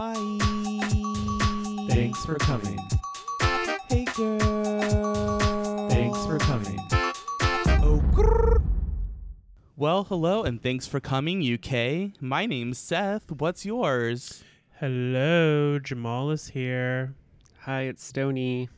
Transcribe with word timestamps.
Hi. 0.00 0.14
Thanks 1.88 2.24
for 2.24 2.36
coming. 2.36 2.78
Hey, 3.88 4.04
girl. 4.14 5.88
Thanks 5.88 6.24
for 6.24 6.38
coming. 6.38 6.78
Oh, 7.82 8.00
grrr. 8.12 8.62
Well, 9.76 10.04
hello 10.04 10.44
and 10.44 10.62
thanks 10.62 10.86
for 10.86 11.00
coming, 11.00 11.42
UK. 11.42 12.12
My 12.22 12.46
name's 12.46 12.78
Seth. 12.78 13.28
What's 13.32 13.66
yours? 13.66 14.44
Hello, 14.78 15.80
Jamal 15.80 16.30
is 16.30 16.50
here. 16.50 17.14
Hi, 17.62 17.80
it's 17.82 18.04
Stony. 18.04 18.68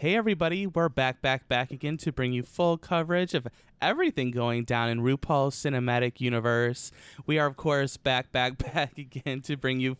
Hey, 0.00 0.16
everybody. 0.16 0.66
We're 0.66 0.88
back, 0.88 1.20
back, 1.20 1.46
back 1.46 1.70
again 1.70 1.98
to 1.98 2.10
bring 2.10 2.32
you 2.32 2.42
full 2.42 2.78
coverage 2.78 3.34
of 3.34 3.46
everything 3.82 4.30
going 4.30 4.64
down 4.64 4.88
in 4.88 5.00
RuPaul's 5.02 5.54
cinematic 5.54 6.22
universe. 6.22 6.90
We 7.26 7.38
are, 7.38 7.44
of 7.44 7.58
course, 7.58 7.98
back, 7.98 8.32
back, 8.32 8.56
back 8.72 8.96
again 8.96 9.42
to 9.42 9.58
bring 9.58 9.78
you 9.78 9.98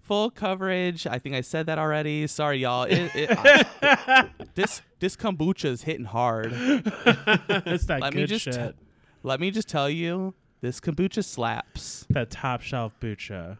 full 0.00 0.32
coverage. 0.32 1.06
I 1.06 1.20
think 1.20 1.36
I 1.36 1.42
said 1.42 1.66
that 1.66 1.78
already. 1.78 2.26
Sorry, 2.26 2.58
y'all. 2.58 2.82
It, 2.90 3.14
it, 3.14 3.28
I- 3.30 4.30
this 4.56 4.82
this 4.98 5.14
kombucha 5.16 5.66
is 5.66 5.82
hitting 5.82 6.06
hard. 6.06 6.50
it's 6.52 7.86
that 7.86 8.00
Let 8.00 8.14
good 8.14 8.22
me 8.22 8.26
just 8.26 8.46
shit. 8.46 8.74
Let 9.22 9.38
me 9.38 9.52
just 9.52 9.68
tell 9.68 9.88
you, 9.88 10.34
this 10.60 10.80
kombucha 10.80 11.22
slaps. 11.22 12.04
that 12.10 12.32
top 12.32 12.62
shelf 12.62 12.94
bucha. 13.00 13.58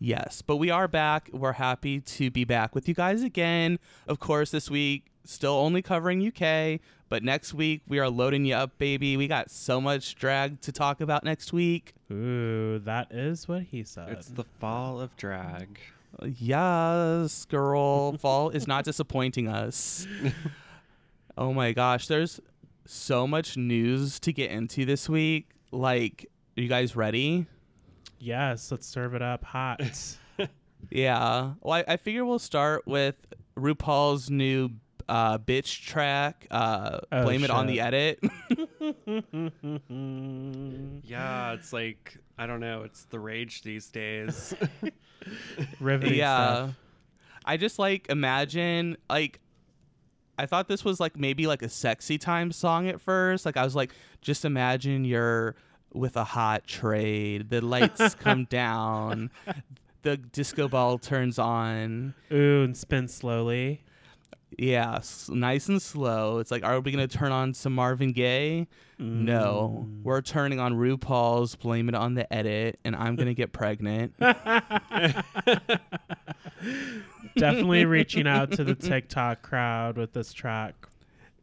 Yes, 0.00 0.42
but 0.42 0.56
we 0.56 0.70
are 0.70 0.86
back. 0.86 1.28
We're 1.32 1.52
happy 1.52 2.00
to 2.00 2.30
be 2.30 2.44
back 2.44 2.74
with 2.74 2.86
you 2.86 2.94
guys 2.94 3.22
again. 3.22 3.78
Of 4.06 4.20
course, 4.20 4.50
this 4.50 4.70
week 4.70 5.06
still 5.24 5.54
only 5.54 5.82
covering 5.82 6.24
UK, 6.24 6.80
but 7.08 7.22
next 7.22 7.52
week 7.52 7.82
we 7.88 7.98
are 7.98 8.08
loading 8.08 8.44
you 8.44 8.54
up, 8.54 8.78
baby. 8.78 9.16
We 9.16 9.26
got 9.26 9.50
so 9.50 9.80
much 9.80 10.14
drag 10.14 10.60
to 10.62 10.72
talk 10.72 11.00
about 11.00 11.24
next 11.24 11.52
week. 11.52 11.94
Ooh, 12.12 12.78
that 12.78 13.10
is 13.10 13.48
what 13.48 13.62
he 13.62 13.82
said. 13.82 14.10
It's 14.10 14.28
the 14.28 14.44
fall 14.44 15.00
of 15.00 15.16
drag. 15.16 15.80
Yes, 16.24 17.44
girl. 17.44 18.12
Fall 18.18 18.50
is 18.50 18.66
not 18.66 18.84
disappointing 18.84 19.46
us. 19.46 20.06
oh 21.38 21.52
my 21.52 21.72
gosh, 21.72 22.06
there's 22.06 22.40
so 22.86 23.26
much 23.26 23.56
news 23.56 24.18
to 24.20 24.32
get 24.32 24.50
into 24.50 24.84
this 24.84 25.08
week. 25.08 25.50
Like, 25.70 26.26
are 26.56 26.62
you 26.62 26.68
guys 26.68 26.96
ready? 26.96 27.46
Yes, 28.18 28.70
let's 28.70 28.86
serve 28.86 29.14
it 29.14 29.22
up 29.22 29.44
hot. 29.44 29.80
Yeah. 30.90 31.54
Well, 31.60 31.74
I, 31.74 31.84
I 31.88 31.96
figure 31.96 32.24
we'll 32.24 32.38
start 32.38 32.86
with 32.86 33.16
RuPaul's 33.56 34.30
new 34.30 34.70
uh, 35.08 35.36
bitch 35.38 35.84
track. 35.84 36.46
Uh, 36.52 37.00
Oh, 37.10 37.24
blame 37.24 37.42
it 37.42 37.50
on 37.50 37.66
the 37.66 37.80
edit. 37.80 38.20
Yeah, 41.04 41.52
it's 41.54 41.72
like 41.72 42.18
I 42.38 42.46
don't 42.46 42.60
know. 42.60 42.82
It's 42.82 43.04
the 43.06 43.18
rage 43.18 43.62
these 43.62 43.88
days. 43.88 44.54
Riveting 45.80 46.18
yeah. 46.18 46.54
stuff. 46.54 46.70
I 47.44 47.56
just 47.56 47.78
like 47.78 48.06
imagine 48.08 48.96
like 49.10 49.40
I 50.38 50.46
thought 50.46 50.68
this 50.68 50.84
was 50.84 51.00
like 51.00 51.16
maybe 51.16 51.46
like 51.46 51.62
a 51.62 51.68
sexy 51.68 52.18
time 52.18 52.52
song 52.52 52.88
at 52.88 53.00
first. 53.00 53.44
Like 53.44 53.56
I 53.56 53.64
was 53.64 53.74
like, 53.74 53.92
just 54.20 54.44
imagine 54.44 55.04
you're 55.04 55.56
with 55.92 56.16
a 56.16 56.24
hot 56.24 56.66
trade. 56.66 57.50
The 57.50 57.60
lights 57.60 58.14
come 58.20 58.44
down. 58.44 59.30
The 60.02 60.16
disco 60.16 60.68
ball 60.68 60.98
turns 60.98 61.38
on. 61.38 62.14
Ooh, 62.32 62.62
and 62.64 62.76
spins 62.76 63.14
slowly. 63.14 63.82
Yeah, 64.56 64.96
s- 64.96 65.28
nice 65.28 65.68
and 65.68 65.80
slow. 65.80 66.38
It's 66.38 66.50
like, 66.50 66.64
are 66.64 66.80
we 66.80 66.90
gonna 66.90 67.06
turn 67.06 67.32
on 67.32 67.52
some 67.54 67.74
Marvin 67.74 68.12
Gaye? 68.12 68.66
No, 68.98 69.84
Mm. 69.86 70.02
we're 70.02 70.22
turning 70.22 70.58
on 70.58 70.74
RuPaul's 70.74 71.54
"Blame 71.54 71.88
It 71.88 71.94
on 71.94 72.14
the 72.14 72.32
Edit," 72.32 72.80
and 72.84 72.96
I'm 72.96 73.14
gonna 73.14 73.34
get 73.34 73.52
pregnant. 73.52 74.14
Definitely 77.36 77.84
reaching 77.84 78.26
out 78.26 78.50
to 78.52 78.64
the 78.64 78.74
TikTok 78.76 79.42
crowd 79.42 79.96
with 79.96 80.12
this 80.12 80.32
track. 80.32 80.87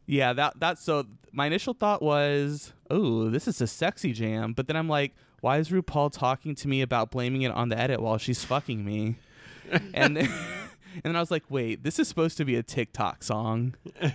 Yeah, 0.06 0.32
that 0.32 0.58
that's 0.58 0.82
so. 0.82 1.06
My 1.32 1.46
initial 1.46 1.74
thought 1.74 2.00
was, 2.00 2.72
oh, 2.88 3.28
this 3.28 3.46
is 3.46 3.60
a 3.60 3.66
sexy 3.66 4.12
jam, 4.12 4.52
but 4.54 4.68
then 4.68 4.76
I'm 4.76 4.88
like, 4.88 5.14
why 5.40 5.58
is 5.58 5.68
RuPaul 5.68 6.12
talking 6.12 6.54
to 6.56 6.68
me 6.68 6.80
about 6.80 7.10
blaming 7.10 7.42
it 7.42 7.52
on 7.52 7.68
the 7.68 7.78
edit 7.78 8.00
while 8.00 8.18
she's 8.18 8.44
fucking 8.44 8.84
me? 8.84 9.16
and 9.94 10.16
then, 10.16 10.24
and 10.94 11.02
then 11.04 11.16
I 11.16 11.20
was 11.20 11.30
like, 11.30 11.44
wait, 11.50 11.82
this 11.82 11.98
is 11.98 12.08
supposed 12.08 12.36
to 12.38 12.44
be 12.44 12.56
a 12.56 12.62
TikTok 12.62 13.22
song. 13.22 13.74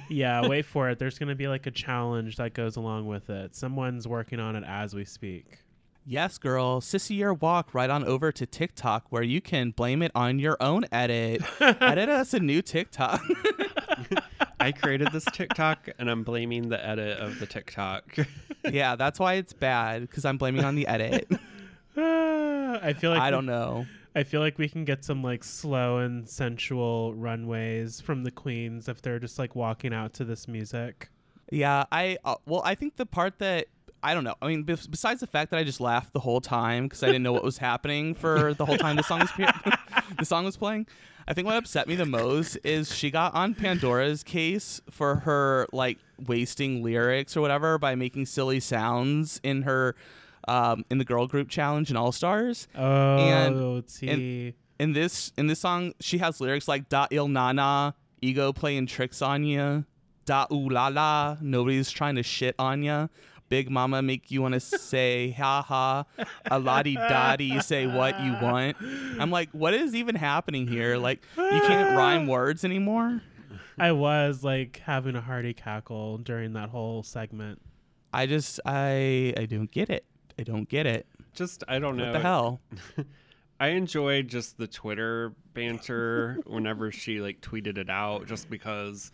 Yeah, 0.10 0.48
wait 0.50 0.66
for 0.66 0.90
it. 0.90 1.00
There's 1.00 1.20
going 1.20 1.30
to 1.30 1.36
be 1.36 1.48
like 1.48 1.68
a 1.68 1.72
challenge 1.72 2.38
that 2.38 2.54
goes 2.54 2.76
along 2.76 3.08
with 3.08 3.30
it. 3.30 3.56
Someone's 3.56 4.08
working 4.08 4.40
on 4.40 4.56
it 4.56 4.64
as 4.66 4.96
we 4.96 5.06
speak. 5.06 5.60
Yes, 6.04 6.40
girl. 6.40 6.82
Sissy 6.82 7.18
your 7.18 7.36
walk 7.36 7.76
right 7.76 7.90
on 7.90 8.04
over 8.04 8.32
to 8.32 8.46
TikTok 8.48 9.06
where 9.10 9.22
you 9.22 9.40
can 9.40 9.70
blame 9.70 10.02
it 10.02 10.12
on 10.16 10.40
your 10.40 10.58
own 10.60 10.86
edit. 10.92 11.44
edit 11.62 12.10
us 12.10 12.34
a 12.34 12.40
new 12.40 12.64
TikTok. 12.64 13.22
I 14.62 14.72
created 14.72 15.12
this 15.12 15.26
TikTok, 15.26 15.90
and 15.98 16.10
I'm 16.10 16.24
blaming 16.24 16.70
the 16.70 16.84
edit 16.86 17.20
of 17.20 17.40
the 17.40 17.46
TikTok. 17.46 18.16
yeah, 18.72 18.96
that's 18.96 19.20
why 19.20 19.34
it's 19.34 19.54
bad 19.54 20.02
because 20.02 20.26
I'm 20.26 20.38
blaming 20.38 20.64
on 20.64 20.76
the 20.76 20.88
edit. 20.88 21.28
I 21.98 22.94
feel 22.98 23.12
like 23.12 23.22
I 23.22 23.32
don't 23.32 23.46
know. 23.46 23.86
I 24.16 24.24
feel 24.24 24.42
like 24.42 24.58
we 24.58 24.68
can 24.68 24.86
get 24.86 25.04
some 25.06 25.24
like 25.24 25.44
slow 25.44 25.98
and 25.98 26.28
sensual 26.28 27.14
runways 27.16 28.02
from 28.02 28.24
the 28.24 28.32
queens 28.32 28.88
if 28.88 29.02
they're 29.02 29.20
just 29.20 29.40
like 29.40 29.56
walking 29.56 29.94
out 29.94 30.14
to 30.16 30.26
this 30.26 30.48
music. 30.48 31.10
Yeah, 31.52 31.86
I 31.92 32.18
uh, 32.24 32.36
well, 32.46 32.62
I 32.64 32.76
think 32.76 32.98
the 32.98 33.06
part 33.06 33.40
that 33.40 33.68
I 34.04 34.14
don't 34.14 34.24
know. 34.24 34.36
I 34.42 34.48
mean, 34.48 34.64
bes- 34.64 34.88
besides 34.88 35.20
the 35.20 35.28
fact 35.28 35.52
that 35.52 35.58
I 35.58 35.64
just 35.64 35.80
laughed 35.80 36.14
the 36.14 36.20
whole 36.20 36.42
time 36.42 36.86
because 36.86 37.04
I 37.04 37.08
didn't 37.08 37.24
know 37.24 37.34
what 37.34 37.44
was 37.44 37.58
happening 37.58 38.16
for 38.16 38.54
the 38.54 38.66
whole 38.66 38.78
time 38.78 38.96
the 38.96 39.04
song 39.04 39.20
was 39.20 39.32
pe- 39.32 39.46
the 40.18 40.26
song 40.26 40.46
was 40.46 40.58
playing. 40.58 40.88
I 41.28 41.34
think 41.34 41.46
what 41.46 41.56
upset 41.56 41.88
me 41.88 41.96
the 41.96 42.06
most 42.06 42.58
is 42.64 42.94
she 42.94 43.12
got 43.12 43.34
on 43.36 43.54
Pandora's 43.54 44.24
case 44.24 44.82
for 44.90 45.16
her 45.18 45.68
like 45.72 46.00
wasting 46.26 46.84
lyrics 46.84 47.38
or 47.38 47.42
whatever 47.42 47.78
by 47.78 47.96
making 47.96 48.26
silly 48.26 48.60
sounds 48.60 49.40
in 49.44 49.62
her 49.64 49.96
um, 50.48 50.84
in 50.90 50.98
the 50.98 51.06
girl 51.06 51.28
group 51.28 51.50
challenge 51.50 51.92
in 51.92 51.98
All 51.98 52.12
Stars. 52.12 52.68
Oh, 52.76 52.82
see. 53.88 54.56
in 54.80 54.94
this 54.94 55.32
in 55.38 55.46
this 55.48 55.60
song 55.60 55.94
she 56.00 56.18
has 56.18 56.42
lyrics 56.42 56.68
like 56.68 56.90
da 56.90 57.06
il 57.12 57.28
nana 57.28 57.94
ego 58.22 58.52
playing 58.52 58.88
tricks 58.88 59.22
on 59.22 59.44
ya 59.44 59.82
da 60.26 60.48
ooh 60.52 60.70
la 60.70 60.88
la 60.88 61.38
nobody's 61.40 61.92
trying 61.92 62.16
to 62.16 62.24
shit 62.24 62.56
on 62.58 62.82
ya 62.82 63.08
big 63.52 63.70
mama 63.70 64.02
make 64.02 64.32
you 64.32 64.42
want 64.42 64.54
to 64.54 64.62
say 64.62 65.32
ha 65.32 65.62
ha 65.62 66.06
a 66.50 66.58
lottie 66.58 66.96
dottie 66.96 67.60
say 67.60 67.86
what 67.86 68.18
you 68.22 68.32
want. 68.42 68.78
I'm 69.20 69.30
like 69.30 69.50
what 69.52 69.74
is 69.74 69.94
even 69.94 70.16
happening 70.16 70.68
here? 70.68 70.96
Like 70.96 71.22
you 71.38 71.62
can't 71.68 71.98
rhyme 71.98 72.28
words 72.28 72.64
anymore? 72.64 73.22
I 73.78 73.92
was 73.92 74.42
like 74.42 74.82
having 74.86 75.18
a 75.18 75.22
hearty 75.22 75.54
cackle 75.54 76.18
during 76.18 76.54
that 76.54 76.70
whole 76.70 77.04
segment. 77.04 77.62
i 78.14 78.26
just 78.26 78.62
i 78.66 79.34
i 79.38 79.46
don't 79.46 79.70
get 79.70 79.90
it. 79.90 80.06
I 80.40 80.44
don't 80.44 80.70
get 80.70 80.86
it. 80.86 81.06
Just 81.34 81.66
I 81.68 81.80
don't 81.80 81.98
know. 81.98 82.06
what 82.06 82.14
the 82.14 82.20
hell? 82.20 82.62
I 83.60 83.68
enjoyed 83.70 84.30
just 84.30 84.58
the 84.58 84.66
Twitter 84.66 85.34
banter 85.54 86.40
whenever 86.46 86.90
she 86.92 87.20
like 87.20 87.42
tweeted 87.42 87.78
it 87.78 87.90
out, 87.90 88.28
just 88.28 88.50
because 88.50 89.12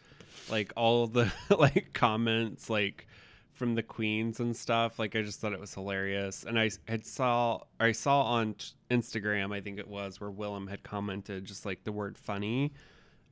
like 0.50 0.72
all 0.76 1.08
the 1.08 1.32
like 1.58 1.94
comments 1.94 2.70
like 2.70 3.08
from 3.58 3.76
the 3.76 3.84
queens 3.84 4.40
and 4.40 4.56
stuff. 4.56 4.98
Like 5.00 5.16
I 5.16 5.22
just 5.24 5.40
thought 5.42 5.54
it 5.54 5.60
was 5.60 5.74
hilarious, 5.74 6.44
and 6.44 6.58
I 6.60 6.70
had 6.88 7.06
saw 7.06 7.62
I 7.80 7.92
saw 7.92 8.22
on 8.24 8.54
t- 8.54 8.68
Instagram 8.90 9.54
I 9.54 9.60
think 9.62 9.80
it 9.80 9.88
was 9.88 10.22
where 10.22 10.32
Willam 10.32 10.70
had 10.70 10.84
commented 10.84 11.46
just 11.46 11.66
like 11.66 11.84
the 11.84 11.92
word 11.92 12.18
funny 12.18 12.72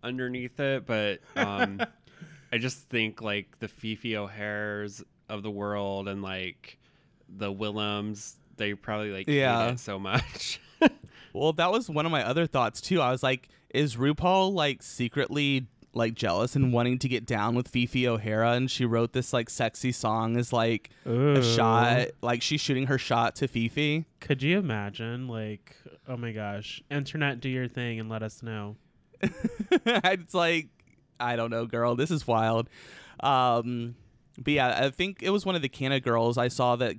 underneath 0.03 0.59
it, 0.59 0.85
but 0.85 1.19
um, 1.35 1.81
I 2.51 2.57
just 2.57 2.79
think 2.89 3.21
like 3.21 3.59
the 3.59 3.67
Fifi 3.67 4.17
O'Hare's 4.17 5.03
of 5.29 5.43
the 5.43 5.51
world 5.51 6.07
and 6.07 6.21
like 6.21 6.77
the 7.29 7.51
Willams. 7.53 8.33
They 8.57 8.73
probably 8.73 9.11
like 9.11 9.27
Yeah. 9.27 9.65
hate 9.67 9.73
it 9.73 9.79
so 9.79 9.99
much. 9.99 10.59
Well, 11.33 11.51
that 11.53 11.69
was 11.69 11.89
one 11.89 12.05
of 12.05 12.13
my 12.13 12.23
other 12.23 12.47
thoughts 12.47 12.79
too. 12.79 13.01
I 13.01 13.11
was 13.11 13.21
like, 13.21 13.49
is 13.69 13.97
RuPaul 13.97 14.53
like 14.53 14.81
secretly 14.81 15.67
like 15.95 16.13
jealous 16.13 16.55
and 16.55 16.73
wanting 16.73 16.99
to 16.99 17.07
get 17.07 17.25
down 17.25 17.55
with 17.55 17.67
Fifi 17.67 18.07
O'Hara 18.07 18.51
and 18.51 18.69
she 18.69 18.85
wrote 18.85 19.13
this 19.13 19.33
like 19.33 19.49
sexy 19.49 19.91
song 19.91 20.37
as 20.37 20.51
like 20.51 20.89
Ooh. 21.07 21.33
a 21.33 21.43
shot, 21.43 22.07
like 22.21 22.41
she's 22.41 22.61
shooting 22.61 22.87
her 22.87 22.97
shot 22.97 23.35
to 23.37 23.47
Fifi. 23.47 24.05
Could 24.19 24.43
you 24.43 24.59
imagine? 24.59 25.27
Like, 25.27 25.75
oh 26.07 26.17
my 26.17 26.31
gosh, 26.31 26.83
internet, 26.91 27.39
do 27.39 27.49
your 27.49 27.67
thing 27.67 27.99
and 27.99 28.09
let 28.09 28.21
us 28.21 28.43
know. 28.43 28.75
it's 29.21 30.33
like 30.33 30.67
I 31.19 31.35
don't 31.35 31.49
know, 31.49 31.65
girl. 31.65 31.95
This 31.95 32.11
is 32.11 32.27
wild. 32.27 32.69
Um, 33.21 33.95
but 34.37 34.53
yeah, 34.53 34.85
I 34.85 34.89
think 34.89 35.23
it 35.23 35.29
was 35.29 35.45
one 35.45 35.55
of 35.55 35.61
the 35.61 35.69
Canna 35.69 35.99
girls 35.99 36.37
I 36.37 36.49
saw 36.49 36.75
that 36.75 36.97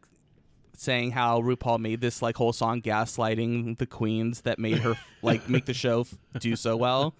saying 0.81 1.12
how 1.12 1.40
RuPaul 1.40 1.78
made 1.81 2.00
this 2.00 2.23
like 2.23 2.37
whole 2.37 2.52
song 2.52 2.81
gaslighting 2.82 3.78
the 3.78 3.87
queens 3.87 4.43
that 4.43 4.58
made 4.58 4.78
her 4.78 4.94
like 5.23 5.49
make 5.49 5.64
the 5.67 5.75
show 5.75 6.00
f- 6.02 6.14
do 6.40 6.56
so 6.56 6.76
well. 6.76 7.14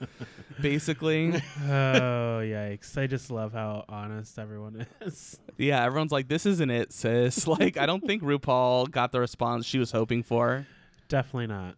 Basically, 0.61 1.35
oh 1.65 2.41
yikes! 2.43 2.97
I 2.97 3.07
just 3.07 3.31
love 3.31 3.53
how 3.53 3.85
honest 3.89 4.39
everyone 4.39 4.87
is. 5.01 5.39
yeah, 5.59 5.85
everyone's 5.85 6.13
like, 6.13 6.29
"This 6.29 6.47
isn't 6.47 6.71
it, 6.71 6.93
sis." 6.93 7.47
Like, 7.59 7.77
I 7.77 7.87
don't 7.87 8.05
think 8.05 8.23
RuPaul 8.23 8.91
got 8.91 9.13
the 9.13 9.21
response 9.21 9.67
she 9.67 9.79
was 9.79 9.91
hoping 9.93 10.23
for. 10.23 10.67
Definitely 11.09 11.47
not. 11.49 11.75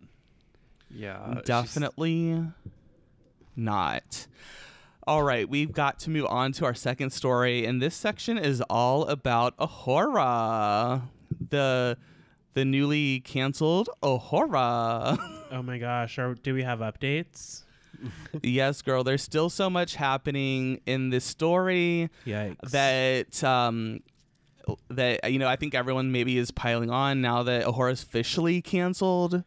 Yeah, 0.91 1.35
she's- 1.35 1.45
Definitely 1.45 2.43
not. 3.57 4.27
All 5.07 5.23
right, 5.23 5.49
we've 5.49 5.73
got 5.73 5.99
to 6.01 6.11
move 6.11 6.27
on 6.27 6.53
to 6.53 6.67
our 6.67 6.75
second 6.75 7.11
story, 7.11 7.65
and 7.65 7.81
this 7.81 7.95
section 7.95 8.37
is 8.37 8.61
all 8.69 9.07
about 9.09 9.57
A'Whora, 9.57 11.01
the 11.51 11.97
the 12.55 12.65
newly 12.65 13.21
canceled 13.21 13.89
A'Whora. 14.03 15.19
Oh 15.51 15.63
my 15.63 15.79
gosh. 15.79 16.19
Are, 16.19 16.35
do 16.35 16.53
we 16.53 16.63
have 16.63 16.81
updates? 16.81 17.63
yes, 18.43 18.83
girl, 18.83 19.03
there's 19.03 19.23
still 19.23 19.49
so 19.49 19.71
much 19.71 19.95
happening 19.95 20.83
in 20.85 21.09
this 21.09 21.25
story 21.25 22.11
Yikes. 22.27 22.71
that 22.71 23.43
um 23.43 24.01
that 24.91 25.31
you 25.33 25.39
know 25.39 25.49
I 25.49 25.57
think 25.57 25.75
everyone 25.75 26.13
maybe 26.13 26.37
is 26.37 26.51
piling 26.51 26.91
on 26.91 27.23
now 27.23 27.43
that 27.45 27.65
A'Whora's 27.65 28.03
officially 28.03 28.61
canceled. 28.61 29.43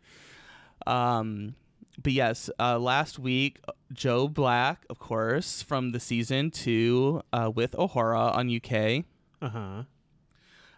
Um, 0.88 1.54
but 2.02 2.14
yes, 2.14 2.50
uh, 2.60 2.80
last 2.80 3.20
week 3.20 3.60
Joe 3.94 4.28
Black, 4.28 4.86
of 4.90 4.98
course, 4.98 5.62
from 5.62 5.92
the 5.92 6.00
season 6.00 6.50
two 6.50 7.22
uh, 7.32 7.52
with 7.54 7.74
A'Whora 7.74 8.36
on 8.36 8.50
UK. 8.50 9.06
Uh 9.42 9.50
huh. 9.50 9.84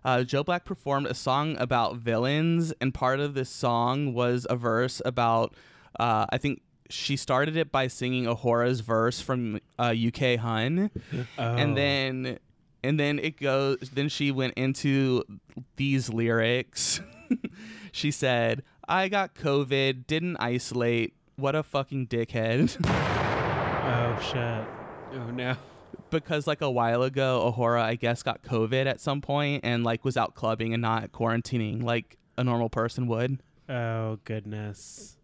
Uh, 0.05 0.23
Joe 0.23 0.44
Black 0.44 0.65
performed 0.65 1.07
a 1.07 1.13
song 1.13 1.55
about 1.59 1.95
villains, 1.97 2.73
and 2.81 2.94
part 2.94 3.19
of 3.19 3.33
this 3.33 3.50
song 3.50 4.13
was 4.13 4.45
a 4.50 4.55
verse 4.55 5.01
about. 5.05 5.55
Uh, 6.00 6.25
I 6.29 6.38
think 6.38 6.61
she 6.89 7.15
started 7.15 7.55
it 7.55 7.71
by 7.71 7.88
singing 7.88 8.25
A'Whora's 8.25 8.81
verse 8.81 9.21
from 9.21 9.59
uh, 9.79 9.94
UK 9.95 10.38
Hun, 10.38 10.91
Oh. 11.38 11.55
and 11.55 11.77
then 11.77 12.39
and 12.83 13.00
then 13.00 13.19
it 13.19 13.39
goes. 13.39 13.77
Then 13.94 14.09
she 14.09 14.31
went 14.31 14.55
into 14.55 15.23
these 15.77 16.09
lyrics. 16.09 17.00
she 17.91 18.11
said, 18.11 18.63
"I 18.88 19.07
got 19.07 19.35
COVID, 19.35 20.05
didn't 20.07 20.38
isolate. 20.38 21.13
What 21.38 21.55
a 21.55 21.63
fucking 21.63 22.07
dickhead." 22.07 22.77
Oh 23.85 24.17
shit. 24.21 24.65
Oh 25.19 25.29
no. 25.31 25.55
Because 26.09 26.45
like 26.47 26.61
a 26.61 26.69
while 26.71 27.03
ago, 27.03 27.53
A'Whora 27.55 27.81
I 27.81 27.95
guess 27.95 28.23
got 28.23 28.41
COVID 28.43 28.85
at 28.85 28.99
some 29.01 29.21
point 29.21 29.61
and 29.63 29.83
like 29.83 30.03
was 30.05 30.17
out 30.17 30.35
clubbing 30.35 30.73
and 30.73 30.81
not 30.81 31.11
quarantining 31.11 31.83
like 31.83 32.17
a 32.37 32.43
normal 32.43 32.69
person 32.69 33.07
would. 33.07 33.41
Oh 33.69 34.19
goodness. 34.25 35.17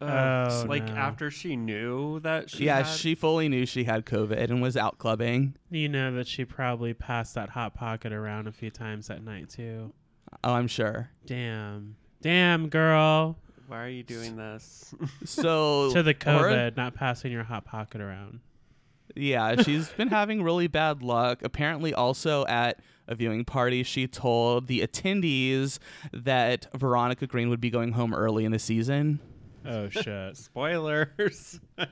Uh, 0.00 0.48
Oh, 0.50 0.64
like 0.66 0.86
no. 0.86 0.94
after 0.94 1.30
she 1.30 1.56
knew 1.56 2.20
that 2.20 2.48
she 2.48 2.64
yeah, 2.64 2.78
had- 2.78 2.86
she 2.86 3.14
fully 3.14 3.48
knew 3.50 3.66
she 3.66 3.84
had 3.84 4.06
COVID 4.06 4.44
and 4.50 4.62
was 4.62 4.74
out 4.76 4.96
clubbing. 4.98 5.56
You 5.70 5.90
know 5.90 6.14
that 6.14 6.26
she 6.26 6.46
probably 6.46 6.94
passed 6.94 7.34
that 7.34 7.50
hot 7.50 7.74
pocket 7.74 8.10
around 8.12 8.46
a 8.46 8.52
few 8.52 8.70
times 8.70 9.10
at 9.10 9.22
night 9.22 9.50
too. 9.50 9.92
Oh, 10.42 10.54
I'm 10.54 10.68
sure. 10.68 11.10
Damn. 11.26 11.96
Damn, 12.22 12.68
girl. 12.70 13.36
Why 13.66 13.84
are 13.84 13.88
you 13.88 14.02
doing 14.02 14.36
this? 14.36 14.94
So 15.26 15.92
to 15.92 16.02
the 16.02 16.14
A'Whora- 16.14 16.72
COVID, 16.72 16.76
not 16.78 16.94
passing 16.94 17.30
your 17.30 17.44
hot 17.44 17.66
pocket 17.66 18.00
around. 18.00 18.40
Yeah, 19.16 19.60
she's 19.62 19.88
been 19.90 20.08
having 20.08 20.42
really 20.42 20.66
bad 20.66 21.02
luck. 21.02 21.42
Apparently, 21.42 21.92
also 21.94 22.46
at 22.46 22.80
a 23.08 23.14
viewing 23.14 23.44
party, 23.44 23.82
she 23.82 24.06
told 24.06 24.66
the 24.66 24.80
attendees 24.80 25.78
that 26.12 26.66
Veronica 26.76 27.26
Green 27.26 27.48
would 27.48 27.60
be 27.60 27.70
going 27.70 27.92
home 27.92 28.14
early 28.14 28.44
in 28.44 28.52
the 28.52 28.58
season. 28.58 29.20
Oh 29.66 29.88
shit. 29.90 30.36
Spoilers. 30.36 31.60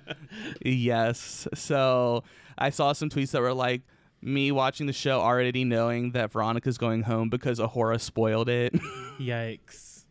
Yes. 0.64 1.46
So 1.54 2.24
I 2.56 2.70
saw 2.70 2.92
some 2.92 3.08
tweets 3.10 3.30
that 3.32 3.40
were 3.40 3.54
like, 3.54 3.82
me 4.20 4.50
watching 4.50 4.86
the 4.86 4.92
show 4.92 5.20
already 5.20 5.64
knowing 5.64 6.10
that 6.12 6.32
Veronica's 6.32 6.76
going 6.76 7.02
home 7.02 7.28
because 7.30 7.60
A'Whora 7.60 8.00
spoiled 8.00 8.48
it. 8.48 8.72
Yikes. 9.20 10.04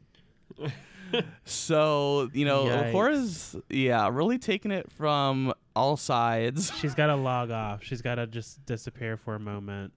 so, 1.46 2.30
you 2.34 2.46
know, 2.46 2.66
Yikes. 2.66 2.92
A'Whora's, 2.92 3.56
yeah, 3.70 4.10
really 4.12 4.38
taking 4.38 4.72
it 4.72 4.90
from 4.92 5.54
all 5.78 5.96
sides. 5.98 6.72
She's 6.80 6.94
got 6.96 7.08
to 7.08 7.16
log 7.16 7.52
off. 7.52 7.84
She's 7.84 8.02
got 8.02 8.16
to 8.16 8.28
just 8.28 8.66
disappear 8.66 9.16
for 9.18 9.36
a 9.36 9.40
moment. 9.40 9.94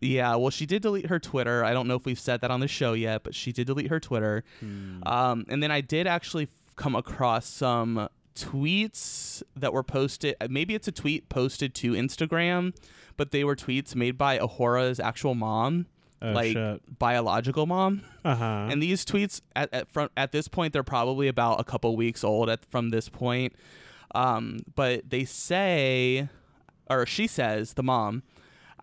Yeah, 0.00 0.36
well, 0.36 0.50
she 0.50 0.66
did 0.66 0.82
delete 0.82 1.06
her 1.06 1.18
Twitter. 1.18 1.64
I 1.64 1.72
don't 1.72 1.88
know 1.88 1.94
if 1.96 2.04
we've 2.04 2.18
said 2.18 2.40
that 2.42 2.50
on 2.50 2.60
the 2.60 2.68
show 2.68 2.92
yet, 2.92 3.22
but 3.24 3.34
she 3.34 3.52
did 3.52 3.66
delete 3.66 3.88
her 3.88 4.00
Twitter. 4.00 4.44
Hmm. 4.60 4.98
Um, 5.06 5.44
and 5.48 5.62
then 5.62 5.70
I 5.70 5.80
did 5.80 6.06
actually 6.06 6.44
f- 6.44 6.50
come 6.76 6.94
across 6.94 7.46
some 7.46 8.08
tweets 8.34 9.42
that 9.56 9.72
were 9.72 9.82
posted. 9.82 10.36
uh, 10.40 10.48
Maybe 10.50 10.74
it's 10.74 10.88
a 10.88 10.92
tweet 10.92 11.28
posted 11.28 11.74
to 11.76 11.92
Instagram, 11.92 12.74
but 13.16 13.30
they 13.30 13.44
were 13.44 13.56
tweets 13.56 13.94
made 13.94 14.18
by 14.18 14.38
A'Whora's 14.38 15.00
actual 15.00 15.34
mom, 15.34 15.86
Oh 16.22 16.32
like 16.32 16.52
shit. 16.52 16.98
biological 16.98 17.66
mom. 17.66 18.02
Uh 18.24 18.34
huh. 18.34 18.68
And 18.70 18.82
these 18.82 19.04
tweets 19.04 19.40
at 19.56 19.72
at, 19.72 19.88
front, 19.90 20.10
at 20.16 20.32
this 20.32 20.48
point 20.48 20.72
they're 20.72 20.82
probably 20.82 21.28
about 21.28 21.60
a 21.60 21.64
couple 21.64 21.94
weeks 21.96 22.24
old 22.24 22.48
at 22.50 22.64
from 22.66 22.90
this 22.90 23.08
point. 23.08 23.54
Um, 24.14 24.60
but 24.74 25.10
they 25.10 25.24
say, 25.24 26.28
or 26.88 27.06
she 27.06 27.26
says, 27.26 27.74
the 27.74 27.82
mom. 27.82 28.22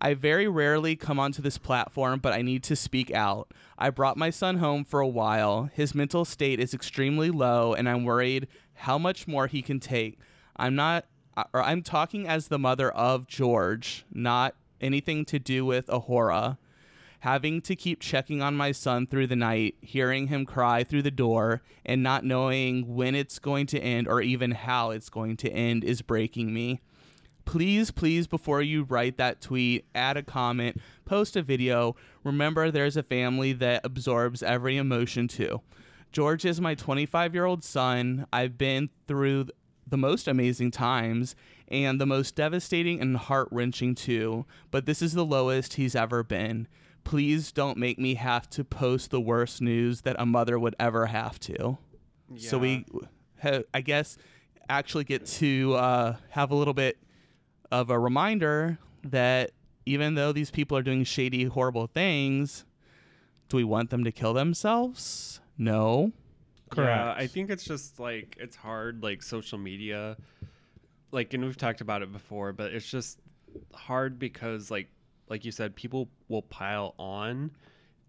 I 0.03 0.15
very 0.15 0.47
rarely 0.47 0.95
come 0.95 1.19
onto 1.19 1.43
this 1.43 1.59
platform, 1.59 2.19
but 2.19 2.33
I 2.33 2.41
need 2.41 2.63
to 2.63 2.75
speak 2.75 3.11
out. 3.11 3.51
I 3.77 3.91
brought 3.91 4.17
my 4.17 4.31
son 4.31 4.57
home 4.57 4.83
for 4.83 4.99
a 4.99 5.07
while. 5.07 5.69
His 5.73 5.93
mental 5.93 6.25
state 6.25 6.59
is 6.59 6.73
extremely 6.73 7.29
low, 7.29 7.75
and 7.75 7.87
I'm 7.87 8.03
worried 8.03 8.47
how 8.73 8.97
much 8.97 9.27
more 9.27 9.45
he 9.45 9.61
can 9.61 9.79
take. 9.79 10.17
I'm 10.57 10.73
not, 10.73 11.05
or 11.53 11.61
I'm 11.61 11.83
talking 11.83 12.27
as 12.27 12.47
the 12.47 12.57
mother 12.57 12.89
of 12.89 13.27
George, 13.27 14.03
not 14.11 14.55
anything 14.81 15.23
to 15.25 15.37
do 15.37 15.65
with 15.65 15.85
A'Whora 15.85 16.57
having 17.21 17.61
to 17.61 17.75
keep 17.75 17.99
checking 17.99 18.41
on 18.41 18.55
my 18.55 18.71
son 18.71 19.05
through 19.05 19.27
the 19.27 19.35
night, 19.35 19.75
hearing 19.81 20.27
him 20.27 20.45
cry 20.45 20.83
through 20.83 21.03
the 21.03 21.11
door, 21.11 21.61
and 21.85 22.01
not 22.01 22.25
knowing 22.25 22.95
when 22.95 23.13
it's 23.13 23.37
going 23.37 23.67
to 23.67 23.79
end 23.79 24.07
or 24.07 24.21
even 24.21 24.51
how 24.51 24.89
it's 24.89 25.09
going 25.09 25.37
to 25.37 25.49
end 25.51 25.83
is 25.83 26.01
breaking 26.01 26.51
me. 26.51 26.81
Please, 27.45 27.91
please, 27.91 28.25
before 28.25 28.61
you 28.61 28.83
write 28.83 29.17
that 29.17 29.39
tweet, 29.39 29.85
add 29.93 30.17
a 30.17 30.23
comment, 30.23 30.81
post 31.05 31.35
a 31.35 31.43
video. 31.43 31.95
Remember, 32.23 32.71
there's 32.71 32.97
a 32.97 33.03
family 33.03 33.53
that 33.53 33.81
absorbs 33.83 34.41
every 34.41 34.77
emotion 34.77 35.27
too. 35.27 35.61
George 36.11 36.43
is 36.43 36.59
my 36.59 36.73
25 36.73 37.35
year 37.35 37.45
old 37.45 37.63
son. 37.63 38.25
I've 38.33 38.57
been 38.57 38.89
through 39.07 39.47
the 39.87 39.97
most 39.97 40.27
amazing 40.27 40.71
times 40.71 41.35
and 41.67 42.01
the 42.01 42.05
most 42.07 42.35
devastating 42.35 42.99
and 42.99 43.15
heart 43.15 43.47
wrenching 43.51 43.93
too, 43.93 44.45
but 44.71 44.87
this 44.87 45.03
is 45.03 45.13
the 45.13 45.25
lowest 45.25 45.75
he's 45.75 45.95
ever 45.95 46.23
been. 46.23 46.67
Please 47.03 47.51
don't 47.51 47.77
make 47.77 47.97
me 47.99 48.15
have 48.15 48.49
to 48.51 48.63
post 48.63 49.11
the 49.11 49.19
worst 49.19 49.61
news 49.61 50.01
that 50.01 50.15
a 50.19 50.25
mother 50.25 50.57
would 50.59 50.75
ever 50.79 51.07
have 51.07 51.39
to. 51.41 51.77
So 52.37 52.57
we, 52.57 52.85
ha- 53.41 53.63
I 53.73 53.81
guess, 53.81 54.17
actually 54.69 55.03
get 55.03 55.25
to 55.25 55.73
uh, 55.75 56.15
have 56.29 56.51
a 56.51 56.55
little 56.55 56.73
bit 56.73 56.97
of 57.71 57.89
a 57.89 57.99
reminder 57.99 58.77
that 59.03 59.51
even 59.85 60.15
though 60.15 60.31
these 60.31 60.51
people 60.51 60.77
are 60.77 60.83
doing 60.83 61.03
shady, 61.03 61.45
horrible 61.45 61.87
things, 61.87 62.65
do 63.49 63.57
we 63.57 63.63
want 63.63 63.89
them 63.89 64.03
to 64.03 64.11
kill 64.11 64.33
themselves? 64.33 65.41
No. 65.57 66.11
Yeah, 66.85 67.13
I 67.17 67.27
think 67.27 67.49
it's 67.49 67.65
just 67.65 67.99
like 67.99 68.37
it's 68.39 68.55
hard, 68.55 69.03
like 69.03 69.21
social 69.23 69.57
media, 69.57 70.15
like, 71.11 71.33
and 71.33 71.43
we've 71.43 71.57
talked 71.57 71.81
about 71.81 72.01
it 72.01 72.13
before, 72.13 72.53
but 72.53 72.71
it's 72.71 72.89
just 72.89 73.19
hard 73.73 74.17
because, 74.19 74.71
like, 74.71 74.87
like 75.31 75.45
you 75.45 75.51
said, 75.51 75.75
people 75.75 76.09
will 76.27 76.41
pile 76.43 76.93
on, 76.99 77.49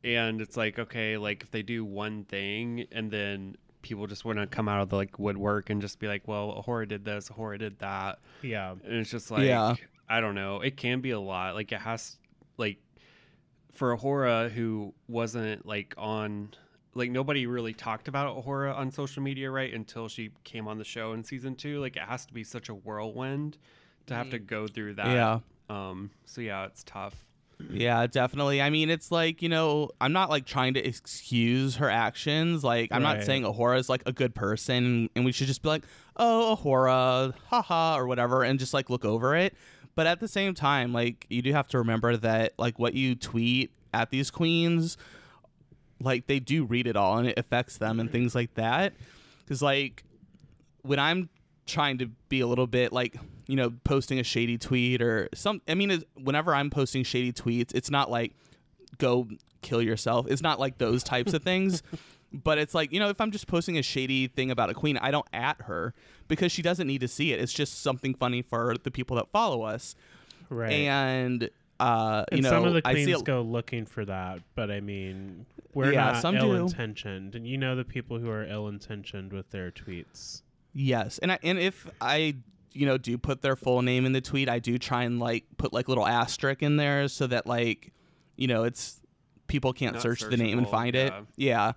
and 0.05 0.41
it's 0.43 0.57
like, 0.57 0.79
okay, 0.79 1.17
like 1.17 1.43
if 1.45 1.51
they 1.53 1.63
do 1.63 1.85
one 1.85 2.25
thing, 2.25 2.87
and 2.93 3.11
then 3.11 3.57
people 3.81 4.07
just 4.07 4.25
want 4.25 4.39
to 4.39 4.47
come 4.47 4.69
out 4.69 4.81
of 4.83 4.89
the 4.91 4.97
like 4.97 5.19
woodwork 5.19 5.71
and 5.71 5.81
just 5.81 5.99
be 5.99 6.09
like, 6.09 6.27
well, 6.27 6.63
A'Whora 6.67 6.87
did 6.89 7.05
this, 7.05 7.29
A'Whora 7.31 7.59
did 7.59 7.79
that, 7.79 8.19
Yeah. 8.43 8.73
and 8.73 8.95
it's 8.95 9.11
just 9.11 9.31
like, 9.31 9.45
Yeah. 9.45 9.75
I 10.09 10.21
don't 10.21 10.35
know, 10.35 10.61
it 10.61 10.77
can 10.77 11.01
be 11.01 11.11
a 11.11 11.21
lot. 11.21 11.55
Like 11.55 11.73
it 11.73 11.81
has, 11.81 12.19
like, 12.59 12.79
for 13.73 13.97
A'Whora 13.97 14.51
who 14.51 14.93
wasn't 15.09 15.65
like 15.65 15.95
on 15.97 16.51
like 16.95 17.11
nobody 17.11 17.47
really 17.47 17.73
talked 17.73 18.07
about 18.07 18.37
A'Whora 18.45 18.77
on 18.77 18.91
social 18.91 19.23
media 19.23 19.51
right 19.51 19.73
until 19.73 20.09
she 20.09 20.31
came 20.45 20.69
on 20.69 20.77
the 20.77 20.85
show 20.85 21.15
in 21.15 21.25
season 21.25 21.55
two. 21.55 21.81
Like 21.81 21.97
it 21.97 22.03
has 22.03 22.27
to 22.27 22.35
be 22.35 22.45
such 22.45 22.69
a 22.69 22.75
whirlwind 22.75 23.57
to 24.09 24.15
have 24.15 24.29
to 24.31 24.39
go 24.39 24.67
through 24.67 24.95
that. 24.97 25.07
Yeah. 25.07 25.39
Um. 25.73 26.11
So 26.27 26.41
yeah, 26.41 26.67
it's 26.67 26.85
tough. 26.85 27.15
Yeah, 27.71 28.07
definitely. 28.09 28.61
I 28.61 28.71
mean, 28.71 28.91
it's 28.91 29.13
like, 29.13 29.41
you 29.41 29.49
know, 29.49 29.91
I'm 30.01 30.13
not 30.13 30.31
like 30.31 30.47
trying 30.47 30.75
to 30.75 30.85
excuse 30.85 31.77
her 31.77 31.89
actions. 31.89 32.65
Like, 32.65 32.91
I'm 32.91 33.03
not 33.03 33.19
Right. 33.19 33.25
saying 33.25 33.45
A'Whora 33.45 33.79
is 33.79 33.89
like 33.89 34.03
a 34.05 34.13
good 34.13 34.35
person 34.35 35.09
and 35.15 35.25
we 35.25 35.31
should 35.31 35.47
just 35.47 35.63
be 35.63 35.69
like, 35.69 35.85
oh, 36.17 36.59
A'Whora, 36.61 37.35
haha, 37.51 37.97
or 37.97 38.09
whatever, 38.09 38.43
and 38.43 38.59
just 38.59 38.75
like 38.75 38.91
look 38.91 39.05
over 39.05 39.37
it. 39.37 39.55
But 39.95 40.09
at 40.09 40.19
the 40.19 40.27
same 40.27 40.55
time, 40.55 40.93
like, 40.93 41.27
you 41.31 41.41
do 41.41 41.53
have 41.53 41.69
to 41.69 41.79
remember 41.79 42.17
that, 42.17 42.55
like, 42.59 42.79
what 42.81 42.95
you 42.95 43.15
tweet 43.15 43.71
at 43.95 44.11
these 44.11 44.31
queens, 44.31 44.97
like, 46.01 46.27
they 46.27 46.41
do 46.41 46.65
read 46.65 46.87
it 46.89 46.97
all 46.97 47.19
and 47.19 47.29
it 47.29 47.39
affects 47.39 47.77
them 47.77 48.01
and 48.01 48.11
things 48.11 48.35
like 48.35 48.55
that. 48.55 48.95
Because, 49.45 49.63
like, 49.63 50.03
when 50.81 50.99
I'm 50.99 51.29
trying 51.67 51.99
to 51.99 52.07
be 52.29 52.41
a 52.41 52.47
little 52.47 52.67
bit 52.67 52.93
like 52.93 53.17
you 53.47 53.57
know 53.57 53.73
posting 53.85 54.19
a 54.19 54.25
shady 54.25 54.59
tweet 54.59 55.01
or 55.01 55.29
some 55.35 55.61
i 55.69 55.75
mean 55.75 55.91
it's, 55.91 56.05
whenever 56.21 56.55
i'm 56.55 56.71
posting 56.71 57.05
shady 57.05 57.33
tweets 57.33 57.75
it's 57.75 57.91
not 57.91 58.11
like 58.11 58.33
go 58.99 59.29
kill 59.61 59.81
yourself 59.81 60.27
it's 60.29 60.43
not 60.43 60.59
like 60.59 60.79
those 60.79 61.03
types 61.03 61.33
of 61.33 61.43
things 61.43 61.83
But 62.33 62.59
it's 62.59 62.75
like, 62.75 62.93
you 62.93 63.01
know, 63.01 63.11
if 63.11 63.21
I'm 63.21 63.31
just 63.31 63.47
posting 63.47 63.77
a 63.77 63.83
shady 63.83 64.27
thing 64.27 64.51
about 64.51 64.71
a 64.71 64.75
queen, 64.75 64.97
I 64.97 65.11
don't 65.11 65.27
at 65.33 65.61
her 65.63 65.93
because 66.29 66.51
she 66.51 66.63
doesn't 66.63 66.87
need 66.87 67.03
to 67.03 67.09
see 67.09 67.33
it. 67.33 67.41
It's 67.41 67.53
just 67.53 67.83
something 67.83 68.15
funny 68.15 68.41
for 68.43 68.77
the 68.83 68.91
people 68.91 69.17
that 69.17 69.31
follow 69.31 69.63
us. 69.63 69.95
Right. 70.49 70.73
And 70.73 71.51
uh, 71.79 72.25
you 72.31 72.37
and 72.37 72.43
know, 72.45 72.51
some 72.51 72.65
of 72.65 72.75
the 72.75 72.83
queens 72.83 73.23
go 73.23 73.43
looking 73.43 73.85
for 73.85 74.05
that, 74.05 74.41
but 74.55 74.71
I 74.71 74.81
mean, 74.81 75.47
we're 75.75 75.93
Yeah, 75.93 76.13
not 76.13 76.23
some 76.23 76.37
do. 76.37 76.41
ill-intentioned, 76.41 77.35
and 77.35 77.47
you 77.47 77.59
know 77.59 77.75
the 77.75 77.85
people 77.85 78.19
who 78.19 78.31
are 78.31 78.45
ill-intentioned 78.45 79.33
with 79.33 79.51
their 79.51 79.71
tweets. 79.71 80.43
Yes, 80.75 81.19
and 81.19 81.33
I, 81.33 81.39
and 81.43 81.59
if 81.59 81.87
I 82.01 82.37
you 82.73 82.87
know 82.87 82.97
do 82.99 83.19
put 83.19 83.43
their 83.43 83.57
full 83.57 83.83
name 83.83 84.07
in 84.07 84.13
the 84.13 84.21
tweet, 84.21 84.49
I 84.49 84.59
do 84.59 84.79
try 84.79 85.05
and 85.05 85.19
like 85.21 85.45
put 85.59 85.73
like 85.73 85.89
little 85.89 86.07
asterisk 86.07 86.63
in 86.63 86.77
there 86.77 87.09
so 87.09 87.27
that 87.27 87.47
like 87.47 87.93
you 88.37 88.47
know 88.47 88.65
it's 88.65 89.01
people 89.47 89.73
can't 89.73 89.95
Not 89.95 90.03
search 90.03 90.21
the 90.23 90.37
name 90.37 90.57
and 90.59 90.67
searchable, 90.67 90.71
find 90.71 90.97
it. 90.97 91.13
yeah. 91.13 91.23
Yeah. 91.37 91.73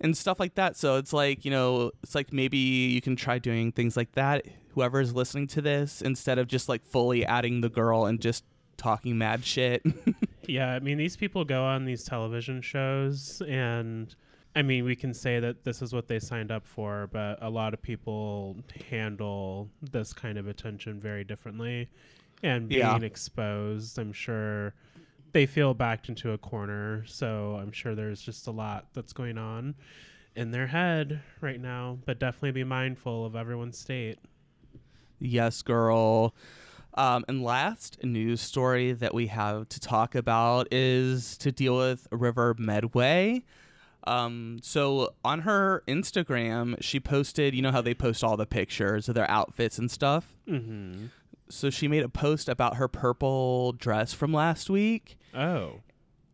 And 0.00 0.16
stuff 0.16 0.38
like 0.38 0.54
that. 0.54 0.76
So 0.76 0.94
it's 0.98 1.12
like, 1.12 1.44
you 1.44 1.50
know, 1.50 1.90
it's 2.04 2.14
like 2.14 2.32
maybe 2.32 2.56
you 2.58 3.00
can 3.00 3.16
try 3.16 3.40
doing 3.40 3.72
things 3.72 3.96
like 3.96 4.12
that. 4.12 4.46
Whoever's 4.74 5.12
listening 5.12 5.48
to 5.48 5.60
this, 5.60 6.00
instead 6.00 6.38
of 6.38 6.46
just 6.46 6.68
like 6.68 6.84
fully 6.84 7.26
adding 7.26 7.62
the 7.62 7.68
girl 7.68 8.06
and 8.06 8.20
just 8.20 8.44
talking 8.76 9.18
mad 9.18 9.44
shit. 9.44 9.82
Yeah, 10.46 10.72
I 10.72 10.78
mean, 10.78 10.96
these 10.96 11.14
people 11.14 11.44
go 11.44 11.62
on 11.62 11.84
these 11.84 12.04
television 12.04 12.62
shows, 12.62 13.42
and 13.46 14.14
I 14.56 14.62
mean, 14.62 14.84
we 14.84 14.96
can 14.96 15.14
say 15.14 15.38
that 15.40 15.64
this 15.64 15.82
is 15.82 15.92
what 15.92 16.08
they 16.08 16.18
signed 16.18 16.50
up 16.50 16.66
for, 16.66 17.08
but 17.12 17.38
a 17.42 17.50
lot 17.50 17.74
of 17.74 17.82
people 17.82 18.56
handle 18.90 19.68
this 19.80 20.12
kind 20.12 20.36
of 20.38 20.48
attention 20.48 20.98
very 21.00 21.22
differently. 21.24 21.88
And 22.42 22.68
being 22.68 22.80
Yeah. 22.80 22.96
exposed, 22.96 23.98
I'm 23.98 24.12
sure 24.12 24.74
they 25.32 25.46
feel 25.46 25.74
backed 25.74 26.08
into 26.08 26.32
a 26.32 26.38
corner. 26.38 27.04
So 27.06 27.56
I'm 27.56 27.72
sure 27.72 27.94
there's 27.94 28.20
just 28.20 28.46
a 28.46 28.50
lot 28.50 28.88
that's 28.94 29.12
going 29.12 29.38
on 29.38 29.74
in 30.34 30.50
their 30.50 30.68
head 30.68 31.20
right 31.40 31.60
now, 31.60 31.98
but 32.06 32.18
definitely 32.18 32.52
be 32.52 32.64
mindful 32.64 33.26
of 33.26 33.36
everyone's 33.36 33.78
state. 33.78 34.18
Yes, 35.18 35.62
girl. 35.62 36.34
Um, 36.94 37.24
and 37.28 37.42
last 37.42 38.02
news 38.02 38.40
story 38.40 38.92
that 38.92 39.14
we 39.14 39.26
have 39.28 39.68
to 39.68 39.80
talk 39.80 40.14
about 40.14 40.68
is 40.72 41.36
to 41.38 41.52
deal 41.52 41.76
with 41.76 42.08
River 42.10 42.54
Medway. 42.58 43.44
Um, 44.08 44.58
so 44.62 45.14
on 45.22 45.40
her 45.40 45.82
Instagram, 45.86 46.76
she 46.80 46.98
posted, 46.98 47.54
you 47.54 47.60
know 47.60 47.70
how 47.70 47.82
they 47.82 47.92
post 47.92 48.24
all 48.24 48.38
the 48.38 48.46
pictures 48.46 49.06
of 49.08 49.14
their 49.14 49.30
outfits 49.30 49.78
and 49.78 49.90
stuff. 49.90 50.34
Mm-hmm. 50.48 51.06
So 51.50 51.68
she 51.68 51.88
made 51.88 52.02
a 52.02 52.08
post 52.08 52.48
about 52.48 52.76
her 52.76 52.88
purple 52.88 53.72
dress 53.72 54.14
from 54.14 54.32
last 54.32 54.70
week. 54.70 55.18
Oh. 55.34 55.80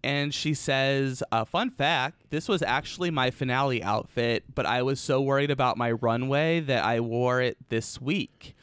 And 0.05 0.33
she 0.33 0.55
says, 0.55 1.25
uh, 1.33 1.45
fun 1.45 1.71
fact, 1.71 2.31
this 2.31 2.47
was 2.47 2.63
actually 2.63 3.11
my 3.11 3.33
finale 3.33 3.83
outfit, 3.83 4.45
but 4.55 4.67
I 4.67 4.83
was 4.83 5.01
so 5.01 5.21
worried 5.21 5.51
about 5.51 5.77
my 5.77 5.91
runway 5.93 6.61
that 6.61 6.85
I 6.85 7.01
wore 7.01 7.41
it 7.41 7.57
this 7.71 8.01
week. 8.01 8.55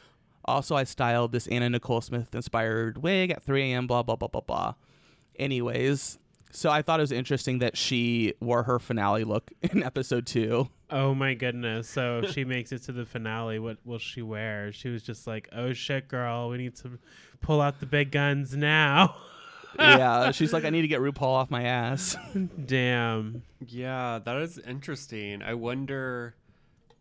Also, 0.46 0.74
I 0.74 0.84
styled 0.84 1.32
this 1.32 1.46
Anna 1.48 1.68
Nicole 1.68 2.00
Smith 2.00 2.34
inspired 2.34 3.02
wig 3.02 3.30
at 3.30 3.42
3 3.42 3.72
a.m., 3.72 3.86
blah, 3.86 4.02
blah, 4.02 4.16
blah, 4.16 4.28
blah, 4.28 4.40
blah. 4.40 4.74
Anyways, 5.38 6.18
so 6.52 6.70
I 6.70 6.82
thought 6.82 7.00
it 7.00 7.02
was 7.02 7.12
interesting 7.12 7.58
that 7.60 7.76
she 7.76 8.34
wore 8.38 8.62
her 8.64 8.78
finale 8.78 9.24
look 9.24 9.50
in 9.62 9.82
episode 9.82 10.26
two. 10.26 10.68
Oh 10.90 11.14
my 11.14 11.32
goodness. 11.34 11.88
So 11.88 12.20
if 12.22 12.32
she 12.32 12.44
makes 12.44 12.70
it 12.72 12.82
to 12.84 12.92
the 12.92 13.06
finale, 13.06 13.58
what 13.58 13.78
will 13.84 13.98
she 13.98 14.20
wear? 14.20 14.70
She 14.72 14.90
was 14.90 15.02
just 15.02 15.26
like, 15.26 15.48
oh 15.52 15.72
shit, 15.72 16.08
girl, 16.08 16.50
we 16.50 16.58
need 16.58 16.76
to 16.76 16.98
pull 17.40 17.62
out 17.62 17.80
the 17.80 17.86
big 17.86 18.10
guns 18.10 18.54
now. 18.54 19.16
yeah, 19.78 20.30
she's 20.32 20.52
like, 20.52 20.66
I 20.66 20.70
need 20.70 20.82
to 20.82 20.88
get 20.88 21.00
RuPaul 21.00 21.22
off 21.22 21.50
my 21.50 21.64
ass. 21.64 22.14
Damn. 22.66 23.42
Yeah, 23.66 24.20
that 24.22 24.36
is 24.36 24.58
interesting. 24.58 25.42
I 25.42 25.54
wonder. 25.54 26.34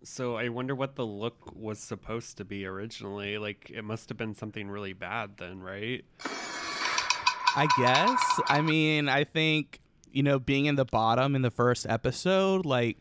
So 0.03 0.35
I 0.37 0.47
wonder 0.47 0.73
what 0.73 0.95
the 0.95 1.05
look 1.05 1.53
was 1.53 1.77
supposed 1.77 2.37
to 2.37 2.45
be 2.45 2.65
originally. 2.65 3.37
Like 3.37 3.69
it 3.69 3.83
must 3.83 4.07
have 4.07 4.17
been 4.17 4.33
something 4.33 4.69
really 4.69 4.93
bad 4.93 5.37
then, 5.37 5.59
right? 5.59 6.05
I 7.55 7.67
guess. 7.77 8.39
I 8.47 8.61
mean, 8.61 9.09
I 9.09 9.23
think, 9.23 9.79
you 10.11 10.23
know, 10.23 10.39
being 10.39 10.65
in 10.65 10.75
the 10.75 10.85
bottom 10.85 11.35
in 11.35 11.41
the 11.41 11.51
first 11.51 11.85
episode, 11.87 12.65
like, 12.65 12.97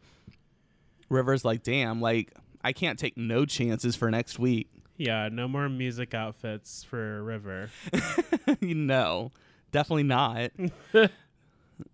River's 1.09 1.45
like, 1.45 1.63
damn, 1.63 2.01
like, 2.01 2.33
I 2.63 2.73
can't 2.73 2.99
take 2.99 3.17
no 3.17 3.45
chances 3.47 3.97
for 3.97 4.11
next 4.11 4.39
week. 4.39 4.69
Yeah, 4.97 5.29
no 5.33 5.49
more 5.49 5.69
music 5.69 6.13
outfits 6.15 6.85
for 6.85 7.23
River. 7.23 7.71
no, 8.61 9.33
definitely 9.73 10.03
not. 10.05 10.51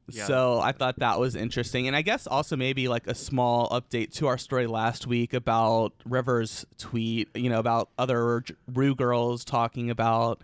Yeah. 0.08 0.24
So 0.24 0.60
I 0.60 0.72
thought 0.72 0.98
that 0.98 1.18
was 1.18 1.34
interesting. 1.34 1.86
And 1.86 1.96
I 1.96 2.02
guess 2.02 2.26
also 2.26 2.56
maybe 2.56 2.88
like 2.88 3.06
a 3.06 3.14
small 3.14 3.68
update 3.70 4.12
to 4.14 4.26
our 4.26 4.38
story 4.38 4.66
last 4.66 5.06
week 5.06 5.34
about 5.34 5.92
River's 6.04 6.64
tweet, 6.78 7.28
you 7.36 7.50
know, 7.50 7.58
about 7.58 7.90
other 7.98 8.40
J- 8.40 8.54
Rue 8.72 8.94
girls 8.94 9.44
talking 9.44 9.90
about 9.90 10.42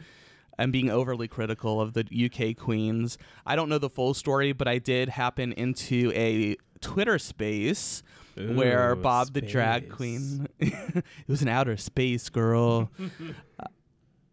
and 0.63 0.73
being 0.73 0.89
overly 0.89 1.27
critical 1.27 1.81
of 1.81 1.93
the 1.93 2.07
UK 2.31 2.57
queens. 2.57 3.19
I 3.45 3.57
don't 3.57 3.69
know 3.69 3.79
the 3.79 3.91
full 3.91 4.15
story, 4.15 4.53
but 4.53 4.69
I 4.69 4.79
did 4.79 5.09
happen 5.09 5.53
into 5.55 6.13
a 6.15 6.57
Twitter 6.81 7.19
space 7.19 8.05
where 8.37 8.93
Ooh, 8.93 8.97
Bob 8.97 9.33
the 9.33 9.43
drag 9.43 9.91
queen 9.91 10.49
it 10.61 11.05
was 11.27 11.43
an 11.43 11.49
outer 11.49 11.77
space 11.77 12.29
girl. 12.29 12.93
uh, 13.61 13.65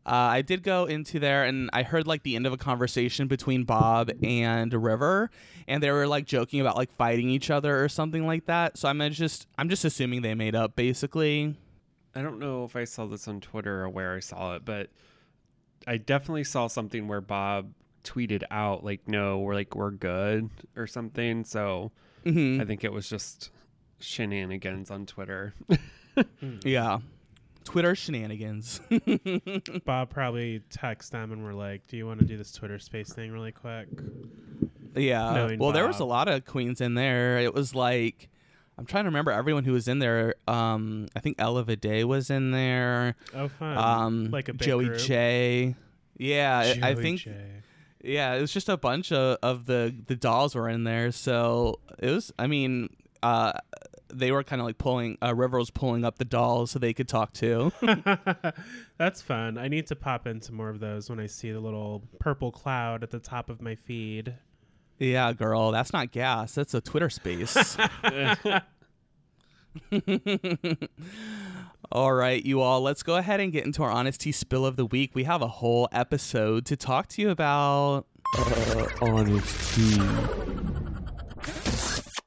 I 0.05 0.43
did 0.43 0.61
go 0.61 0.85
into 0.85 1.19
there 1.19 1.45
and 1.45 1.71
I 1.73 1.81
heard 1.81 2.05
like 2.05 2.21
the 2.21 2.35
end 2.35 2.45
of 2.45 2.53
a 2.53 2.57
conversation 2.57 3.27
between 3.27 3.63
Bob 3.63 4.11
and 4.21 4.71
River, 4.71 5.31
and 5.67 5.81
they 5.81 5.89
were 5.89 6.05
like 6.05 6.25
joking 6.25 6.61
about 6.61 6.77
like 6.77 6.95
fighting 6.95 7.31
each 7.31 7.49
other 7.49 7.83
or 7.83 7.89
something 7.89 8.27
like 8.27 8.45
that. 8.45 8.77
So 8.77 8.87
I'm 8.87 8.99
just 9.11 9.47
I'm 9.57 9.67
just 9.67 9.83
assuming 9.83 10.21
they 10.21 10.35
made 10.35 10.53
up 10.53 10.75
basically. 10.75 11.55
I 12.13 12.21
don't 12.21 12.37
know 12.37 12.65
if 12.65 12.75
I 12.75 12.83
saw 12.83 13.07
this 13.07 13.27
on 13.27 13.41
Twitter 13.41 13.83
or 13.83 13.89
where 13.89 14.15
I 14.15 14.19
saw 14.19 14.55
it, 14.55 14.63
but 14.63 14.89
I 15.89 15.97
definitely 15.97 16.43
saw 16.43 16.67
something 16.67 17.07
where 17.07 17.21
Bob 17.21 17.73
tweeted 18.03 18.43
out 18.51 18.83
like, 18.83 19.07
"No, 19.07 19.39
we're 19.39 19.55
like 19.55 19.75
we're 19.75 19.91
good" 19.91 20.49
or 20.75 20.85
something. 20.87 21.43
So 21.43 21.91
hmm 22.23 22.61
I 22.61 22.65
think 22.65 22.83
it 22.83 22.93
was 22.93 23.09
just 23.09 23.49
shenanigans 23.99 24.91
on 24.91 25.05
Twitter. 25.05 25.53
Yeah, 26.63 26.99
Twitter 27.63 27.95
shenanigans. 27.95 28.81
Bob 29.85 30.09
probably 30.09 30.61
texted 30.69 31.11
them 31.11 31.31
and 31.31 31.43
were 31.43 31.53
like, 31.53 31.87
Do 31.87 31.95
you 31.95 32.05
want 32.05 32.19
to 32.19 32.25
do 32.25 32.35
this 32.37 32.51
Twitter 32.51 32.77
space 32.77 33.13
thing 33.13 33.31
really 33.31 33.53
quick? 33.53 33.87
yeah. 34.95 35.33
Knowing 35.33 35.59
Well, 35.59 35.71
there 35.71 35.87
was 35.87 35.99
a 35.99 36.05
lot 36.05 36.27
of 36.27 36.45
queens 36.45 36.81
in 36.81 36.93
there. 36.95 37.39
It 37.39 37.53
was 37.53 37.73
like. 37.73 38.29
I'm 38.79 38.85
trying 38.85 39.03
to 39.03 39.09
remember 39.09 39.31
everyone 39.31 39.65
who 39.65 39.73
was 39.73 39.87
in 39.87 39.99
there. 39.99 40.35
Um, 40.47 41.07
I 41.15 41.19
think 41.19 41.35
Ella 41.39 41.63
Vaday 41.65 42.03
was 42.05 42.29
in 42.29 42.51
there. 42.51 43.15
Oh, 43.35 43.47
fun. 43.49 43.77
Um, 43.77 44.31
like 44.31 44.47
a 44.49 44.53
big 44.53 44.61
Joey 44.67 44.85
group. 44.85 44.99
J. 44.99 45.75
Yeah, 46.17 46.57
I- 46.81 46.89
I 46.91 46.95
think 46.95 47.19
J. 47.19 47.33
Yeah, 48.01 48.33
it 48.35 48.41
was 48.41 48.53
just 48.53 48.69
a 48.69 48.77
bunch 48.77 49.11
of, 49.11 49.37
of 49.43 49.65
the 49.65 49.93
the 50.07 50.15
dolls 50.15 50.55
were 50.55 50.69
in 50.69 50.85
there. 50.85 51.11
So 51.11 51.79
it 51.99 52.09
was. 52.09 52.31
I 52.39 52.47
mean, 52.47 52.87
uh, 53.21 53.51
they 54.11 54.31
were 54.31 54.41
kind 54.43 54.61
of 54.61 54.65
like 54.65 54.77
pulling. 54.77 55.17
Uh, 55.21 55.35
River 55.35 55.57
was 55.59 55.69
pulling 55.69 56.05
up 56.05 56.17
the 56.17 56.23
dolls 56.25 56.71
so 56.71 56.79
they 56.79 56.93
could 56.93 57.09
talk 57.09 57.33
too. 57.33 57.73
That's 58.97 59.21
fun. 59.21 59.57
I 59.57 59.67
need 59.67 59.87
to 59.87 59.95
pop 59.95 60.27
into 60.27 60.53
more 60.53 60.69
of 60.69 60.79
those 60.79 61.09
when 61.09 61.19
I 61.19 61.25
see 61.27 61.51
the 61.51 61.59
little 61.59 62.03
purple 62.19 62.51
cloud 62.51 63.03
at 63.03 63.11
the 63.11 63.19
top 63.19 63.49
of 63.49 63.61
my 63.61 63.75
feed. 63.75 64.33
Yeah, 64.99 65.33
girl, 65.33 65.71
that's 65.71 65.93
not 65.93 66.11
gas. 66.11 66.53
That's 66.53 66.73
a 66.73 66.81
Twitter 66.81 67.09
space. 67.09 67.77
all 71.91 72.13
right, 72.13 72.45
you 72.45 72.61
all. 72.61 72.81
Let's 72.81 73.03
go 73.03 73.15
ahead 73.15 73.39
and 73.39 73.51
get 73.51 73.65
into 73.65 73.83
our 73.83 73.91
honesty 73.91 74.31
spill 74.31 74.65
of 74.65 74.75
the 74.75 74.85
week. 74.85 75.11
We 75.13 75.23
have 75.23 75.41
a 75.41 75.47
whole 75.47 75.87
episode 75.91 76.65
to 76.67 76.75
talk 76.75 77.07
to 77.09 77.21
you 77.21 77.29
about. 77.29 78.05
Uh, 78.37 78.87
honesty. 79.01 80.01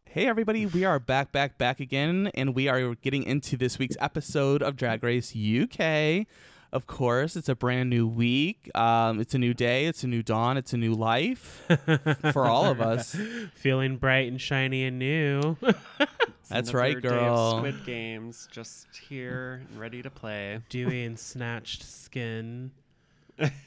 Hey 0.04 0.26
everybody, 0.26 0.66
we 0.66 0.84
are 0.84 0.98
back, 0.98 1.32
back, 1.32 1.56
back 1.56 1.80
again, 1.80 2.30
and 2.34 2.54
we 2.54 2.68
are 2.68 2.94
getting 2.96 3.22
into 3.22 3.56
this 3.56 3.78
week's 3.78 3.96
episode 3.98 4.62
of 4.62 4.76
Drag 4.76 5.02
Race 5.02 5.34
UK. 5.34 6.26
Of 6.72 6.86
course, 6.86 7.36
it's 7.36 7.50
a 7.50 7.54
brand 7.54 7.90
new 7.90 8.06
week. 8.06 8.70
Um, 8.74 9.20
it's 9.20 9.34
a 9.34 9.38
new 9.38 9.52
day. 9.52 9.84
It's 9.84 10.04
a 10.04 10.06
new 10.06 10.22
dawn. 10.22 10.56
It's 10.56 10.72
a 10.72 10.78
new 10.78 10.94
life 10.94 11.62
for 12.32 12.46
all 12.46 12.64
of 12.64 12.80
us. 12.80 13.14
Feeling 13.54 13.98
bright 13.98 14.28
and 14.28 14.40
shiny 14.40 14.84
and 14.84 14.98
new. 14.98 15.56
That's 15.60 16.70
another 16.70 16.78
right, 16.78 16.92
day 17.02 17.08
of 17.08 17.14
girl. 17.14 17.58
Squid 17.58 17.84
Games 17.84 18.48
just 18.50 18.86
here 19.08 19.62
and 19.68 19.78
ready 19.78 20.00
to 20.02 20.08
play. 20.08 20.60
Dewy 20.70 21.04
and 21.04 21.18
snatched 21.18 21.82
skin. 21.84 22.70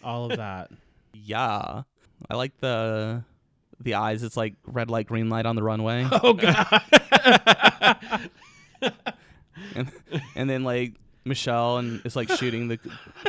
All 0.04 0.32
of 0.32 0.38
that. 0.38 0.72
Yeah, 1.18 1.84
I 2.30 2.36
like 2.36 2.58
the 2.60 3.24
the 3.80 3.94
eyes. 3.94 4.22
It's 4.22 4.36
like 4.36 4.56
red 4.66 4.90
light, 4.90 5.08
green 5.08 5.30
light 5.30 5.46
on 5.46 5.56
the 5.56 5.64
runway, 5.64 6.06
Oh, 6.12 6.34
God. 6.34 6.82
and, 8.82 9.92
and 10.36 10.50
then 10.50 10.66
like 10.66 10.96
Michelle 11.25 11.77
and 11.77 12.01
is 12.05 12.15
like 12.15 12.29
shooting 12.29 12.67
the 12.67 12.79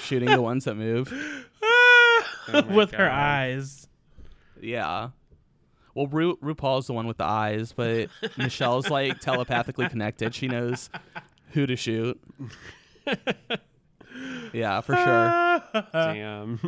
shooting 0.02 0.30
the 0.30 0.42
ones 0.42 0.64
that 0.64 0.74
move. 0.76 1.12
Oh 2.48 2.62
my 2.62 2.74
With 2.76 2.92
her 2.92 3.10
eyes. 3.10 3.88
Yeah. 4.60 5.08
Well, 5.94 6.06
Ru- 6.06 6.36
RuPaul's 6.36 6.86
the 6.86 6.92
one 6.92 7.08
with 7.08 7.16
the 7.16 7.24
eyes, 7.24 7.72
but 7.72 8.08
Michelle's 8.38 8.88
like 8.88 9.18
telepathically 9.18 9.88
connected. 9.88 10.32
She 10.32 10.46
knows 10.46 10.88
who 11.50 11.66
to 11.66 11.74
shoot. 11.74 12.20
yeah, 14.52 14.80
for 14.80 14.94
sure. 14.94 15.82
Damn. 15.92 16.60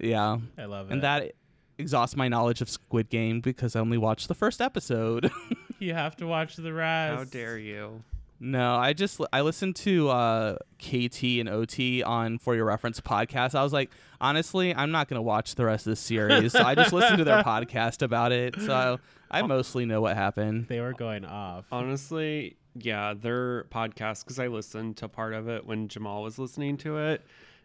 Yeah, 0.00 0.38
I 0.58 0.64
love 0.64 0.90
it. 0.90 0.94
and 0.94 1.02
that 1.02 1.32
exhausts 1.78 2.16
my 2.16 2.26
knowledge 2.28 2.60
of 2.60 2.68
Squid 2.68 3.08
Game 3.08 3.40
because 3.40 3.76
I 3.76 3.80
only 3.80 3.98
watched 3.98 4.26
the 4.28 4.34
first 4.34 4.60
episode. 4.60 5.30
you 5.78 5.94
have 5.94 6.16
to 6.16 6.26
watch 6.26 6.56
the 6.56 6.72
rest. 6.72 7.16
How 7.16 7.24
dare 7.24 7.58
you? 7.58 8.02
No, 8.38 8.74
I 8.76 8.92
just 8.92 9.20
I 9.32 9.40
listened 9.40 9.76
to 9.76 10.10
uh, 10.10 10.56
KT 10.78 11.22
and 11.40 11.48
OT 11.48 12.02
on 12.02 12.38
For 12.38 12.54
Your 12.54 12.66
Reference 12.66 13.00
podcast. 13.00 13.54
I 13.54 13.62
was 13.62 13.72
like, 13.72 13.90
honestly, 14.20 14.74
I'm 14.74 14.90
not 14.90 15.08
gonna 15.08 15.22
watch 15.22 15.54
the 15.54 15.64
rest 15.64 15.86
of 15.86 15.90
the 15.92 15.96
series. 15.96 16.52
so 16.52 16.62
I 16.62 16.74
just 16.74 16.92
listened 16.92 17.18
to 17.18 17.24
their 17.24 17.42
podcast 17.44 18.02
about 18.02 18.32
it. 18.32 18.54
So 18.60 18.98
I 19.30 19.42
mostly 19.42 19.86
know 19.86 20.00
what 20.02 20.16
happened. 20.16 20.66
They 20.68 20.80
were 20.80 20.92
going 20.92 21.24
off. 21.24 21.64
Honestly, 21.72 22.56
yeah, 22.74 23.14
their 23.14 23.64
podcast 23.64 24.24
because 24.24 24.38
I 24.38 24.48
listened 24.48 24.98
to 24.98 25.08
part 25.08 25.32
of 25.32 25.48
it 25.48 25.64
when 25.64 25.88
Jamal 25.88 26.22
was 26.22 26.38
listening 26.38 26.76
to 26.78 26.98
it, 26.98 27.22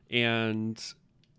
and 0.09 0.81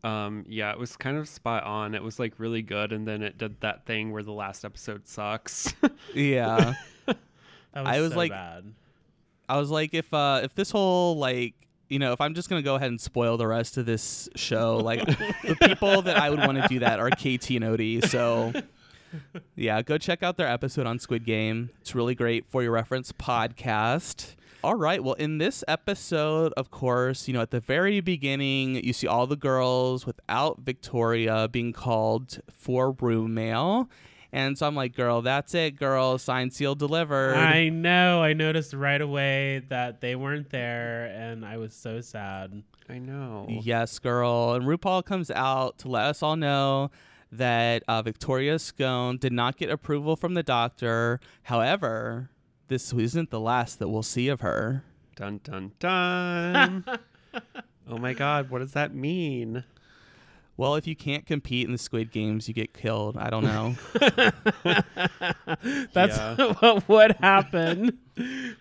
um, 0.04 0.44
yeah, 0.46 0.72
it 0.72 0.78
was 0.78 0.94
kind 0.96 1.16
of 1.16 1.26
spot 1.26 1.64
on. 1.64 1.94
It 1.94 2.02
was 2.02 2.18
like 2.18 2.34
really 2.38 2.60
good, 2.62 2.92
and 2.92 3.08
then 3.08 3.22
it 3.22 3.38
did 3.38 3.60
that 3.62 3.86
thing 3.86 4.12
where 4.12 4.22
the 4.22 4.32
last 4.32 4.64
episode 4.64 5.08
sucks. 5.08 5.72
Yeah, 6.14 6.74
That 7.06 7.16
was 7.84 7.86
I 7.86 8.00
was 8.02 8.10
so 8.12 8.18
like- 8.18 8.30
bad. 8.32 8.74
I 9.48 9.58
was 9.58 9.70
like, 9.70 9.94
if 9.94 10.12
uh, 10.12 10.40
if 10.42 10.54
this 10.54 10.70
whole 10.70 11.16
like 11.16 11.54
you 11.88 11.98
know, 11.98 12.12
if 12.12 12.20
I'm 12.20 12.34
just 12.34 12.48
gonna 12.48 12.62
go 12.62 12.76
ahead 12.76 12.88
and 12.88 13.00
spoil 13.00 13.36
the 13.36 13.46
rest 13.46 13.76
of 13.76 13.86
this 13.86 14.28
show, 14.34 14.78
like 14.78 15.04
the 15.44 15.56
people 15.60 16.02
that 16.02 16.16
I 16.16 16.30
would 16.30 16.40
want 16.40 16.60
to 16.62 16.68
do 16.68 16.78
that 16.80 16.98
are 17.00 17.10
KT 17.10 17.50
and 17.50 17.64
OT. 17.64 18.00
So 18.00 18.52
yeah, 19.56 19.82
go 19.82 19.98
check 19.98 20.22
out 20.22 20.36
their 20.36 20.48
episode 20.48 20.86
on 20.86 20.98
Squid 20.98 21.24
Game. 21.24 21.70
It's 21.80 21.94
really 21.94 22.14
great 22.14 22.46
for 22.46 22.62
your 22.62 22.72
reference 22.72 23.12
podcast. 23.12 24.34
All 24.64 24.76
right. 24.76 25.02
Well, 25.02 25.14
in 25.14 25.38
this 25.38 25.64
episode, 25.66 26.52
of 26.56 26.70
course, 26.70 27.26
you 27.26 27.34
know, 27.34 27.40
at 27.40 27.50
the 27.50 27.58
very 27.58 28.00
beginning, 28.00 28.76
you 28.76 28.92
see 28.92 29.08
all 29.08 29.26
the 29.26 29.36
girls 29.36 30.06
without 30.06 30.60
Victoria 30.60 31.48
being 31.48 31.72
called 31.72 32.38
for 32.48 32.92
room 32.92 33.34
mail. 33.34 33.90
And 34.32 34.56
so 34.56 34.66
I'm 34.66 34.74
like, 34.74 34.96
girl, 34.96 35.20
that's 35.20 35.54
it, 35.54 35.76
girl. 35.76 36.16
Sign, 36.16 36.50
sealed, 36.50 36.78
delivered. 36.78 37.36
I 37.36 37.68
know. 37.68 38.22
I 38.22 38.32
noticed 38.32 38.72
right 38.72 39.00
away 39.00 39.62
that 39.68 40.00
they 40.00 40.16
weren't 40.16 40.48
there, 40.48 41.04
and 41.06 41.44
I 41.44 41.58
was 41.58 41.74
so 41.74 42.00
sad. 42.00 42.62
I 42.88 42.98
know. 42.98 43.46
Yes, 43.48 43.98
girl. 43.98 44.54
And 44.54 44.64
RuPaul 44.64 45.04
comes 45.04 45.30
out 45.30 45.76
to 45.78 45.88
let 45.88 46.04
us 46.06 46.22
all 46.22 46.36
know 46.36 46.90
that 47.30 47.82
uh, 47.88 48.00
Victoria 48.02 48.58
Scone 48.58 49.18
did 49.18 49.32
not 49.32 49.56
get 49.56 49.70
approval 49.70 50.16
from 50.16 50.34
the 50.34 50.42
doctor. 50.42 51.20
However, 51.44 52.30
this 52.68 52.92
isn't 52.92 53.30
the 53.30 53.40
last 53.40 53.78
that 53.78 53.88
we'll 53.88 54.02
see 54.02 54.28
of 54.28 54.40
her. 54.40 54.84
Dun 55.14 55.40
dun 55.44 55.72
dun. 55.78 56.84
oh 57.88 57.98
my 57.98 58.14
god, 58.14 58.50
what 58.50 58.60
does 58.60 58.72
that 58.72 58.94
mean? 58.94 59.64
Well, 60.62 60.76
if 60.76 60.86
you 60.86 60.94
can't 60.94 61.26
compete 61.26 61.66
in 61.66 61.72
the 61.72 61.78
Squid 61.78 62.12
Games, 62.12 62.46
you 62.46 62.54
get 62.54 62.72
killed. 62.72 63.16
I 63.16 63.30
don't 63.30 63.42
know. 63.42 63.74
That's 65.92 66.16
Yeah. 66.16 66.52
what 66.60 66.88
would 66.88 67.16
happen. 67.16 67.98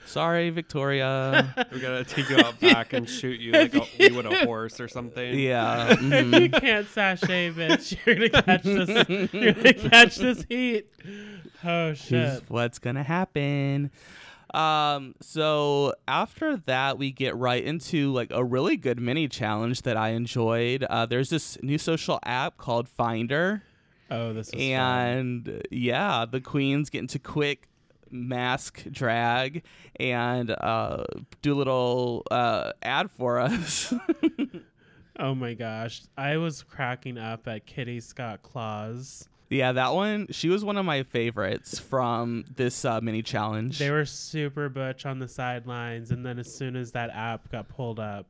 Sorry, 0.08 0.50
Victoria. 0.50 1.53
We 1.72 1.79
gotta 1.79 2.03
take 2.03 2.27
you 2.31 2.38
out 2.39 2.60
back 2.60 2.93
and 2.93 3.08
shoot 3.08 3.39
you 3.39 3.51
like 3.51 3.75
a, 3.75 3.86
you 4.00 4.15
would 4.15 4.25
a 4.25 4.46
horse 4.48 4.79
or 4.79 4.88
something. 4.88 5.38
Yeah. 5.38 5.91
if 5.91 6.00
mhm. 6.00 6.41
you 6.41 6.50
can't 6.50 6.88
sashay, 6.88 7.51
bitch, 7.51 7.96
you're 8.03 8.15
gonna 8.15 8.29
catch 8.41 8.63
this. 8.63 9.31
You're 9.31 9.53
gonna 9.53 9.74
catch 9.75 10.15
this 10.15 10.43
heat. 10.50 10.89
Oh 11.63 11.89
Here's 11.89 12.00
shit! 12.00 12.43
what's 12.48 12.79
gonna 12.79 13.03
happen. 13.03 13.91
Um, 14.53 15.15
so 15.22 15.93
after 16.08 16.58
that, 16.58 16.98
we 16.98 17.12
get 17.12 17.36
right 17.36 17.63
into 17.63 18.12
like 18.12 18.31
a 18.31 18.43
really 18.43 18.77
good 18.77 19.00
mini 19.00 19.27
challenge 19.27 19.84
that 19.84 19.97
I 19.97 20.10
enjoyed. 20.10 20.84
Uh, 20.84 21.06
there's 21.06 21.30
this 21.30 21.58
new 21.62 21.78
social 21.78 22.19
app 22.23 22.58
called 22.58 22.89
Finder, 22.89 23.63
Oh, 24.12 24.34
this 24.34 24.49
is 24.49 24.56
and 24.60 25.47
uh, 25.47 25.60
yeah, 25.71 26.26
the 26.30 26.41
queens 26.41 26.89
get 26.89 26.99
into 26.99 27.17
quick 27.17 27.69
mask 28.10 28.84
drag 28.91 29.63
and 29.97 30.52
uh, 30.52 31.06
do 31.41 31.54
a 31.54 31.56
little 31.56 32.23
uh, 32.30 32.73
ad 32.84 33.10
for 33.10 33.39
us. 33.39 33.93
Oh 35.19 35.36
my 35.36 35.54
gosh, 35.54 36.02
I 36.17 36.38
was 36.38 36.63
cracking 36.63 37.19
up 37.19 37.47
at 37.47 37.67
Kitty 37.67 37.99
Scott 37.99 38.41
Claus. 38.41 39.30
Yeah, 39.52 39.72
that 39.74 39.94
one. 39.94 40.28
She 40.32 40.50
was 40.50 40.64
one 40.66 40.78
of 40.78 40.86
my 40.86 41.04
favorites 41.04 41.78
from 41.80 42.46
this 42.56 42.84
uh, 42.86 43.00
mini 43.02 43.22
challenge. 43.22 43.78
They 43.80 43.92
were 43.92 44.06
super 44.06 44.70
butch 44.70 45.06
on 45.06 45.20
the 45.20 45.28
sidelines, 45.28 46.12
and 46.12 46.26
then 46.26 46.40
as 46.40 46.54
soon 46.54 46.76
as 46.76 46.92
that 46.94 47.10
app 47.12 47.52
got 47.52 47.68
pulled 47.68 48.00
up, 48.00 48.26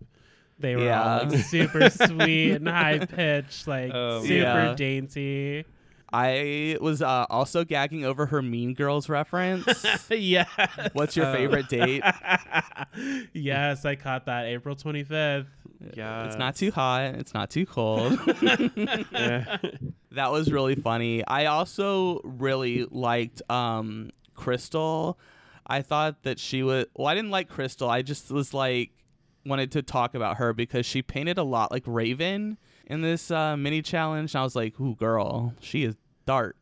they 0.59 0.75
were 0.75 0.83
Yeah. 0.85 1.19
all 1.21 1.25
like 1.29 1.39
super 1.39 1.89
sweet 1.89 2.53
and 2.53 2.67
high 2.67 2.99
pitched, 3.05 3.67
like 3.67 3.91
Oh, 3.93 4.21
super 4.21 4.33
Yeah. 4.33 4.73
dainty. 4.75 5.65
I 6.13 6.77
was 6.81 7.01
uh, 7.01 7.25
also 7.29 7.63
gagging 7.63 8.03
over 8.03 8.25
her 8.25 8.41
Mean 8.41 8.73
Girls 8.73 9.07
reference. 9.07 9.85
yeah. 10.09 10.43
What's 10.91 11.15
your 11.15 11.27
Oh. 11.27 11.33
favorite 11.33 11.69
date? 11.69 12.03
yes, 13.33 13.85
I 13.85 13.95
caught 13.95 14.25
that 14.25 14.45
April 14.47 14.75
25th. 14.75 15.45
Yeah. 15.95 16.25
It's 16.25 16.37
not 16.37 16.57
too 16.57 16.69
hot. 16.71 17.15
It's 17.15 17.33
not 17.33 17.49
too 17.49 17.65
cold. 17.65 18.19
Yeah. 19.11 19.57
That 20.11 20.31
was 20.31 20.51
really 20.51 20.75
funny. 20.75 21.25
I 21.25 21.45
also 21.45 22.19
really 22.23 22.85
liked 22.89 23.41
um, 23.49 24.11
Krystal. 24.35 25.15
I 25.65 25.81
thought 25.81 26.23
that 26.23 26.39
she 26.39 26.63
was. 26.63 26.85
Well, 26.95 27.07
I 27.07 27.15
didn't 27.15 27.31
like 27.31 27.49
Krystal. 27.49 27.89
I 27.89 28.01
just 28.01 28.29
was 28.29 28.53
like 28.53 28.91
wanted 29.45 29.71
to 29.71 29.81
talk 29.81 30.13
about 30.13 30.37
her 30.37 30.53
because 30.53 30.85
she 30.85 31.01
painted 31.01 31.37
a 31.37 31.43
lot 31.43 31.71
like 31.71 31.83
Raven 31.85 32.57
in 32.87 33.01
this 33.01 33.31
uh, 33.31 33.55
mini 33.55 33.81
challenge. 33.81 34.33
And 34.35 34.41
I 34.41 34.43
was 34.43 34.55
like, 34.55 34.79
"Ooh, 34.79 34.95
girl, 34.95 35.53
she 35.59 35.83
is 35.83 35.95
dark." 36.25 36.57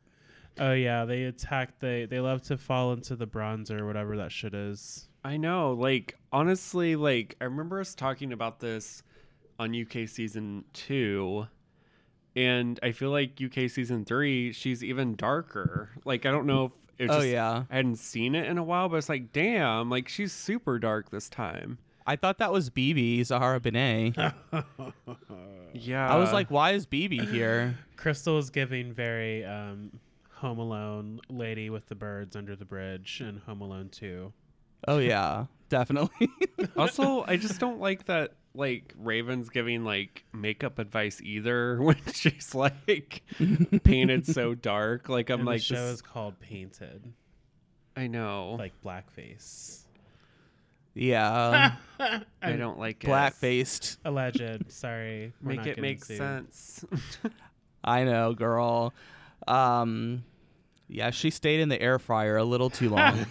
Oh 0.60 0.74
yeah, 0.74 1.06
they 1.06 1.24
attack. 1.24 1.80
They 1.80 2.06
they 2.06 2.20
love 2.20 2.42
to 2.44 2.58
fall 2.58 2.94
into 2.94 3.16
the 3.16 3.28
bronzer, 3.28 3.80
or 3.80 3.88
whatever 3.88 4.18
that 4.18 4.32
shit 4.32 4.54
is. 4.54 5.08
I 5.24 5.38
know. 5.38 5.74
Like 5.74 6.18
honestly, 6.32 6.96
like 6.96 7.36
I 7.42 7.46
remember 7.46 7.80
us 7.80 7.96
talking 7.96 8.32
about 8.34 8.60
this 8.60 9.04
on 9.58 9.76
UK 9.76 10.08
season 10.08 10.66
two, 10.74 11.48
and 12.36 12.80
I 12.84 12.92
feel 12.92 13.12
like 13.12 13.40
UK 13.44 13.70
season 13.70 14.06
three, 14.06 14.52
she's 14.52 14.84
even 14.84 15.16
darker. 15.16 15.90
Like 16.06 16.26
I 16.26 16.32
don't 16.32 16.46
know 16.46 16.66
if 16.66 16.72
it 16.98 17.10
Oh 17.10 17.20
just, 17.20 17.28
yeah, 17.28 17.64
I 17.70 17.76
hadn't 17.76 17.98
seen 17.98 18.36
it 18.36 18.48
in 18.48 18.58
a 18.58 18.64
while, 18.64 18.90
but 18.90 18.98
it's 18.98 19.10
like, 19.10 19.32
damn, 19.32 19.90
like 19.90 20.10
she's 20.10 20.34
super 20.34 20.80
dark 20.80 21.12
this 21.12 21.30
time. 21.30 21.78
I 22.06 22.16
thought 22.16 22.40
that 22.40 22.52
was 22.52 22.70
BeBe 22.70 23.24
Zahara 23.26 23.60
Benet. 23.60 24.14
Yeah, 25.74 26.12
I 26.12 26.18
was 26.18 26.34
like, 26.34 26.50
"Why 26.50 26.72
is 26.72 26.86
BeBe 26.86 27.30
here?" 27.30 27.78
Krystal 27.98 28.40
is 28.40 28.50
giving 28.50 28.94
very 28.94 29.46
um, 29.46 30.00
Home 30.36 30.60
Alone 30.60 31.20
lady 31.30 31.70
with 31.70 31.88
the 31.88 31.96
birds 31.96 32.36
under 32.36 32.56
the 32.56 32.66
bridge 32.66 33.22
and 33.24 33.40
Home 33.42 33.62
Alone 33.62 33.90
2. 33.90 34.32
Oh 34.88 34.98
yeah, 35.00 35.46
definitely. 35.70 36.30
also, 36.78 37.24
I 37.28 37.38
just 37.38 37.60
don't 37.60 37.80
like 37.80 38.06
that. 38.06 38.34
Like 38.56 38.94
Raven's 38.98 39.50
giving 39.50 39.84
like 39.86 40.26
makeup 40.34 40.80
advice 40.80 41.22
either 41.22 41.78
when 41.82 41.98
she's 42.14 42.56
like 42.56 43.22
painted 43.84 44.26
so 44.26 44.56
dark. 44.56 45.08
Like 45.08 45.30
I'm 45.30 45.42
and 45.42 45.48
like, 45.48 45.60
the 45.60 45.66
show 45.66 45.86
this- 45.86 45.96
is 45.96 46.02
called 46.02 46.40
Painted, 46.40 47.14
I 47.96 48.08
know. 48.08 48.56
like 48.58 48.74
blackface. 48.84 49.84
yeah, 50.96 51.76
I 52.42 52.52
don't 52.54 52.80
like 52.80 53.04
it. 53.04 53.08
black 53.08 53.36
faced. 53.36 54.00
Alleged. 54.04 54.72
Sorry. 54.72 55.32
we're 55.42 55.50
Make 55.50 55.58
not 55.58 55.68
it 55.68 55.80
make 55.80 56.04
sued. 56.04 56.18
sense. 56.18 56.84
I 57.84 58.04
know, 58.04 58.34
girl. 58.34 58.94
Um, 59.48 60.24
yeah, 60.88 61.12
she 61.12 61.30
stayed 61.30 61.60
in 61.60 61.70
the 61.70 61.80
air 61.82 62.00
fryer 62.00 62.36
a 62.38 62.44
little 62.44 62.70
too 62.72 62.90
long. 62.90 63.26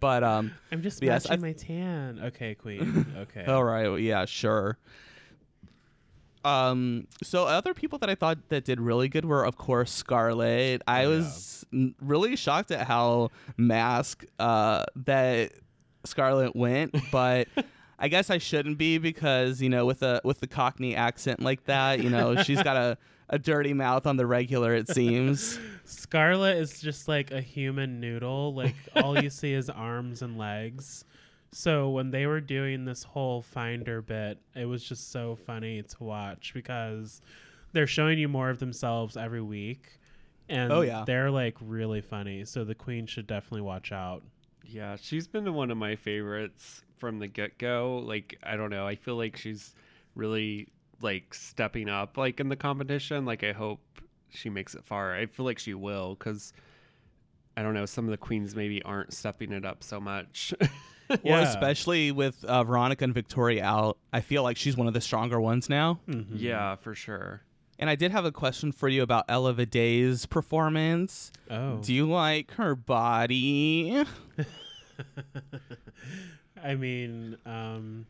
But 0.00 0.22
um, 0.24 0.52
I'm 0.72 0.82
just 0.82 1.02
Yes, 1.02 1.28
matching 1.28 1.44
I- 1.44 1.48
my 1.48 1.52
tan. 1.52 2.20
Okay, 2.24 2.54
Queen. 2.54 3.06
Okay. 3.18 3.44
all 3.44 3.64
right, 3.64 3.88
well, 3.88 3.98
yeah, 3.98 4.24
sure. 4.24 4.78
Um, 6.44 7.06
so 7.22 7.44
other 7.46 7.74
people 7.74 7.98
that 7.98 8.08
I 8.08 8.14
thought 8.14 8.38
that 8.48 8.64
did 8.64 8.80
really 8.80 9.08
good 9.08 9.26
were, 9.26 9.44
of 9.44 9.58
course, 9.58 9.92
Scarlett. 9.92 10.80
I 10.86 11.02
yeah. 11.02 11.08
was 11.08 11.66
n- 11.72 11.94
really 12.00 12.34
shocked 12.36 12.70
at 12.70 12.86
how 12.86 13.30
mask 13.58 14.24
uh 14.38 14.84
that 14.96 15.52
Scarlett 16.04 16.56
went, 16.56 16.94
but. 17.12 17.48
I 18.02 18.08
guess 18.08 18.30
I 18.30 18.38
shouldn't 18.38 18.78
be 18.78 18.96
because 18.96 19.60
you 19.60 19.68
know 19.68 19.84
with 19.84 20.02
a 20.02 20.22
with 20.24 20.40
the 20.40 20.46
Cockney 20.46 20.96
accent 20.96 21.42
like 21.42 21.64
that, 21.64 22.02
you 22.02 22.08
know 22.08 22.42
she's 22.42 22.62
got 22.62 22.78
a, 22.78 22.96
a 23.30 23.38
dirty 23.38 23.72
mouth 23.72 24.06
on 24.06 24.16
the 24.16 24.26
regular. 24.26 24.74
It 24.74 24.88
seems. 24.88 25.58
Scarlett 25.84 26.58
is 26.58 26.80
just 26.80 27.08
like 27.08 27.30
a 27.30 27.40
human 27.40 27.98
noodle. 28.00 28.52
Like 28.54 28.74
all 28.96 29.20
you 29.22 29.30
see 29.30 29.52
is 29.54 29.70
arms 29.70 30.20
and 30.22 30.36
legs. 30.36 31.04
So 31.52 31.90
when 31.90 32.10
they 32.10 32.26
were 32.26 32.40
doing 32.40 32.84
this 32.84 33.02
whole 33.02 33.42
finder 33.42 34.02
bit, 34.02 34.38
it 34.54 34.66
was 34.66 34.84
just 34.84 35.10
so 35.10 35.34
funny 35.34 35.82
to 35.82 36.04
watch 36.04 36.52
because 36.54 37.20
they're 37.72 37.86
showing 37.88 38.18
you 38.18 38.28
more 38.28 38.50
of 38.50 38.58
themselves 38.60 39.16
every 39.16 39.40
week. 39.42 39.98
and 40.48 40.72
Oh, 40.72 40.82
yeah. 40.82 41.04
they're 41.06 41.30
like 41.30 41.56
really 41.60 42.00
funny. 42.02 42.44
So 42.44 42.64
the 42.64 42.74
queen 42.76 43.06
should 43.06 43.26
definitely 43.26 43.62
watch 43.62 43.90
out. 43.90 44.22
Yeah, 44.64 44.94
she's 45.00 45.26
been 45.26 45.52
one 45.54 45.72
of 45.72 45.76
my 45.76 45.96
favorites 45.96 46.82
from 46.98 47.18
the 47.18 47.26
get 47.26 47.58
go. 47.58 47.98
Like, 48.06 48.38
I 48.44 48.54
don't 48.56 48.70
know. 48.70 48.86
I 48.86 48.94
feel 48.94 49.16
like 49.16 49.36
she's 49.36 49.74
really 50.14 50.68
like 51.00 51.34
stepping 51.34 51.88
up 51.88 52.16
like 52.16 52.40
in 52.40 52.48
the 52.48 52.56
competition. 52.56 53.24
Like, 53.24 53.44
I 53.44 53.52
hope 53.52 53.80
she 54.30 54.50
makes 54.50 54.74
it 54.74 54.84
far. 54.84 55.14
I 55.14 55.26
feel 55.26 55.46
like 55.46 55.58
she 55.58 55.74
will 55.74 56.14
because 56.14 56.52
I 57.56 57.62
don't 57.62 57.74
know. 57.74 57.86
Some 57.86 58.04
of 58.04 58.10
the 58.10 58.16
queens 58.18 58.54
maybe 58.54 58.82
aren't 58.82 59.12
stepping 59.12 59.52
it 59.52 59.64
up 59.64 59.82
so 59.82 60.00
much. 60.00 60.54
Well, 61.24 61.42
especially 61.42 62.12
with 62.12 62.44
uh, 62.44 62.62
Veronica 62.62 63.02
and 63.02 63.12
Victoria 63.12 63.64
out, 63.64 63.98
I 64.12 64.20
feel 64.20 64.44
like 64.44 64.56
she's 64.56 64.76
one 64.76 64.86
of 64.86 64.94
the 64.94 65.00
stronger 65.00 65.40
ones 65.40 65.68
now. 65.68 65.98
Mhm. 66.06 66.26
yeah, 66.36 66.76
for 66.76 66.94
sure. 66.94 67.42
And 67.80 67.90
I 67.90 67.96
did 67.96 68.12
have 68.12 68.24
a 68.24 68.30
question 68.30 68.70
for 68.70 68.88
you 68.88 69.02
about 69.02 69.24
Ella 69.28 69.52
Vaday's 69.52 70.24
performance. 70.26 71.32
Oh. 71.50 71.78
Do 71.78 71.92
you 71.92 72.08
like 72.08 72.52
her 72.52 72.76
body? 72.76 74.04
I 76.62 76.76
mean, 76.76 77.38
um, 77.44 78.06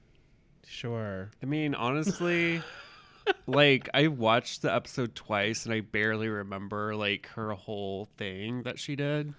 sure. 0.67 1.31
I 1.43 1.47
mean, 1.47 1.75
honestly, 1.75 2.63
like 3.47 3.89
I 3.95 4.09
watched 4.09 4.63
the 4.63 4.75
episode 4.75 5.15
twice 5.15 5.65
and 5.65 5.75
I 5.75 5.81
barely 5.81 6.29
remember 6.29 6.95
like 6.95 7.27
her 7.35 7.53
whole 7.53 8.09
thing 8.17 8.63
that 8.63 8.79
she 8.79 8.97
did. 8.97 9.35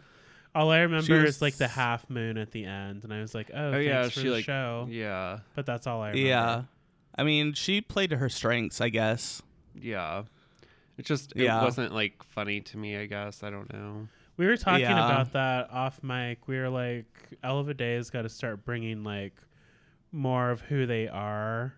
All 0.53 0.69
I 0.69 0.79
remember 0.79 1.21
was- 1.21 1.35
is 1.37 1.41
like 1.41 1.55
the 1.55 1.67
half 1.67 2.09
moon 2.09 2.37
at 2.37 2.51
the 2.51 2.65
end, 2.65 3.03
and 3.05 3.13
I 3.13 3.21
was 3.21 3.33
like, 3.33 3.51
"Oh, 3.53 3.71
Oh 3.73 3.77
yeah, 3.79 4.03
for 4.03 4.09
she 4.09 4.23
the 4.23 4.31
like 4.31 4.43
show." 4.45 4.85
yeah, 4.89 5.39
But 5.55 5.65
that's 5.65 5.87
all 5.87 6.01
I 6.01 6.09
remember. 6.09 6.27
Yeah. 6.27 6.63
I 7.15 7.23
mean, 7.23 7.53
she 7.53 7.81
played 7.81 8.09
to 8.11 8.17
her 8.17 8.29
strengths, 8.29 8.81
I 8.81 8.89
guess. 8.89 9.41
yeah. 9.75 10.23
It 10.97 11.05
just 11.05 11.31
it 11.35 11.43
Yeah. 11.43 11.63
wasn't 11.63 11.93
like 11.93 12.21
funny 12.21 12.59
to 12.61 12.77
me. 12.77 12.97
I 12.97 13.05
guess 13.05 13.43
I 13.43 13.49
don't 13.49 13.71
know. 13.73 14.07
We 14.37 14.45
were 14.45 14.57
talking 14.57 14.81
Yeah. 14.81 15.05
about 15.05 15.33
that 15.33 15.71
off 15.71 16.03
mic. 16.03 16.47
We 16.47 16.57
were 16.59 16.69
like, 16.69 17.05
Ella 17.43 17.63
Vaday's 17.63 18.09
got 18.09 18.23
to 18.23 18.29
start 18.29 18.65
bringing 18.65 19.03
like 19.03 19.33
more 20.11 20.49
of 20.51 20.61
who 20.61 20.85
they 20.85 21.07
are. 21.07 21.75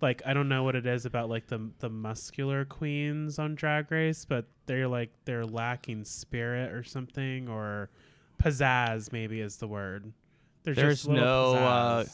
Like 0.00 0.22
I 0.26 0.34
don't 0.34 0.48
know 0.48 0.64
what 0.64 0.74
it 0.76 0.86
is 0.86 1.06
about 1.06 1.28
like 1.28 1.46
the 1.46 1.70
the 1.78 1.88
muscular 1.88 2.64
queens 2.64 3.38
on 3.38 3.54
Drag 3.54 3.90
Race, 3.90 4.24
but 4.24 4.46
they're 4.66 4.88
like 4.88 5.10
they're 5.24 5.46
lacking 5.46 6.04
spirit 6.04 6.72
or 6.72 6.82
something 6.82 7.48
or 7.48 7.90
pizzazz 8.42 9.12
maybe 9.12 9.40
is 9.40 9.56
the 9.56 9.68
word. 9.68 10.12
They're 10.64 10.74
There's 10.74 11.04
just 11.04 11.08
no, 11.08 11.54
uh. 11.54 12.04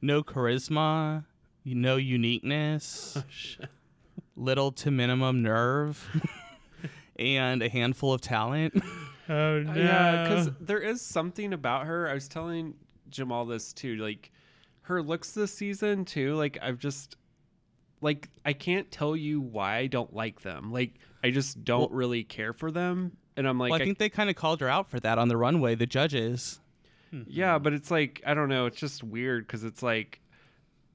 No 0.00 0.22
charisma, 0.22 1.24
no 1.64 1.96
uniqueness, 1.96 3.16
Oh, 3.60 3.66
little 4.36 4.70
to 4.72 4.92
minimum 4.92 5.42
nerve, 5.42 6.06
and 7.18 7.62
a 7.62 7.68
handful 7.68 8.12
of 8.12 8.20
talent. 8.20 8.82
Oh 9.30 9.60
no! 9.60 9.72
Uh, 9.72 9.74
Yeah, 9.74 10.22
because 10.22 10.50
there 10.58 10.78
is 10.78 11.02
something 11.02 11.52
about 11.52 11.84
her. 11.84 12.08
I 12.08 12.14
was 12.14 12.28
telling 12.28 12.72
Jamal 13.10 13.44
this 13.44 13.74
too. 13.74 13.96
Like 13.96 14.32
her 14.88 15.02
looks 15.02 15.32
this 15.32 15.52
season 15.54 16.04
too. 16.04 16.34
Like 16.34 16.58
I've 16.60 16.78
just 16.78 17.16
like 18.00 18.28
I 18.44 18.52
can't 18.52 18.90
tell 18.90 19.16
you 19.16 19.40
why 19.40 19.76
I 19.76 19.86
don't 19.86 20.12
like 20.14 20.42
them. 20.42 20.72
Like 20.72 20.94
I 21.22 21.30
just 21.30 21.64
don't 21.64 21.90
really 21.92 22.24
care 22.24 22.52
for 22.52 22.70
them. 22.70 23.16
And 23.36 23.46
I'm 23.46 23.58
like, 23.58 23.70
well, 23.70 23.80
I 23.80 23.82
I- 23.82 23.86
think 23.86 23.98
they 23.98 24.08
kind 24.08 24.28
of 24.30 24.36
called 24.36 24.60
her 24.60 24.68
out 24.68 24.90
for 24.90 24.98
that 25.00 25.18
on 25.18 25.28
the 25.28 25.36
runway, 25.36 25.74
the 25.74 25.86
judges. 25.86 26.60
Hmm. 27.10 27.22
yeah, 27.26 27.58
but 27.58 27.72
it's 27.72 27.90
like 27.90 28.20
I 28.26 28.34
don't 28.34 28.48
know. 28.48 28.66
It's 28.66 28.78
just 28.78 29.02
weird 29.02 29.46
because 29.46 29.64
it's 29.64 29.82
like, 29.82 30.20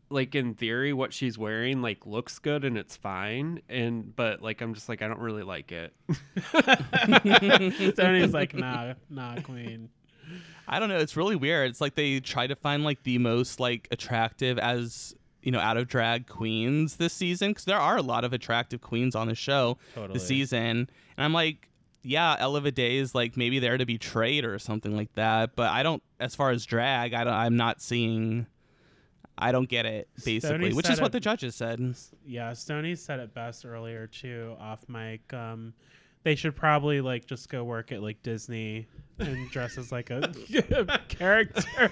like 0.09 0.35
in 0.35 0.53
theory, 0.53 0.93
what 0.93 1.11
she's 1.13 1.37
wearing 1.39 1.81
like 1.81 2.05
looks 2.05 2.37
good 2.39 2.63
and 2.65 2.77
it's 2.77 2.95
fine. 2.95 3.61
And 3.67 4.15
but 4.15 4.41
like 4.41 4.61
I'm 4.61 4.73
just 4.75 4.87
like 4.89 5.01
I 5.01 5.07
don't 5.07 5.19
really 5.21 5.41
like 5.43 5.71
it. 5.71 5.93
Tony's 7.95 8.33
like, 8.33 8.53
nah, 8.53 8.93
nah, 9.09 9.39
queen. 9.41 9.89
I 10.67 10.79
don't 10.79 10.89
know. 10.89 10.97
It's 10.97 11.17
really 11.17 11.35
weird. 11.35 11.69
It's 11.69 11.81
like 11.81 11.95
they 11.95 12.19
try 12.19 12.47
to 12.47 12.55
find 12.55 12.83
like 12.83 13.03
the 13.03 13.17
most 13.17 13.59
like 13.59 13.87
attractive 13.91 14.57
as 14.59 15.15
you 15.41 15.51
know 15.51 15.59
out 15.59 15.75
of 15.77 15.87
drag 15.87 16.27
queens 16.27 16.95
this 16.95 17.11
season 17.13 17.49
because 17.51 17.65
there 17.65 17.79
are 17.79 17.97
a 17.97 18.01
lot 18.01 18.23
of 18.23 18.31
attractive 18.33 18.81
queens 18.81 19.13
on 19.15 19.27
the 19.27 19.35
show 19.35 19.77
Totally. 19.93 20.13
this 20.13 20.27
season, 20.27 20.59
and 21.17 21.25
I'm 21.25 21.33
like, 21.33 21.69
yeah, 22.01 22.35
Ella 22.39 22.71
Day 22.71 22.97
is 22.97 23.13
like 23.13 23.35
maybe 23.35 23.59
there 23.59 23.77
to 23.77 23.85
be 23.85 23.97
trade 23.97 24.45
or 24.45 24.57
something 24.59 24.95
like 24.95 25.13
that, 25.15 25.55
but 25.55 25.69
I 25.69 25.83
don't. 25.83 26.01
As 26.19 26.33
far 26.35 26.51
as 26.51 26.65
drag, 26.65 27.13
I 27.13 27.23
don't. 27.25 27.33
I'm 27.33 27.57
not 27.57 27.81
seeing. 27.81 28.47
I 29.37 29.51
don't 29.51 29.67
get 29.67 29.85
it 29.87 30.07
basically, 30.23 30.39
Stoney 30.41 30.73
which 30.73 30.89
is 30.89 31.01
what 31.01 31.07
it- 31.07 31.13
the 31.13 31.19
judges 31.19 31.55
said. 31.55 31.95
Yeah, 32.25 32.53
Stony 32.53 32.95
said 32.95 33.19
it 33.19 33.33
best 33.33 33.65
earlier 33.65 34.05
too, 34.07 34.55
off 34.59 34.87
mic. 34.87 35.33
Um, 35.33 35.73
they 36.23 36.35
should 36.35 36.55
probably 36.55 37.01
like 37.01 37.25
just 37.25 37.49
go 37.49 37.63
work 37.63 37.91
at 37.91 38.01
like 38.01 38.21
Disney 38.23 38.87
and 39.19 39.49
dress 39.51 39.77
as 39.77 39.91
like 39.91 40.09
a 40.09 40.33
character. 41.09 41.91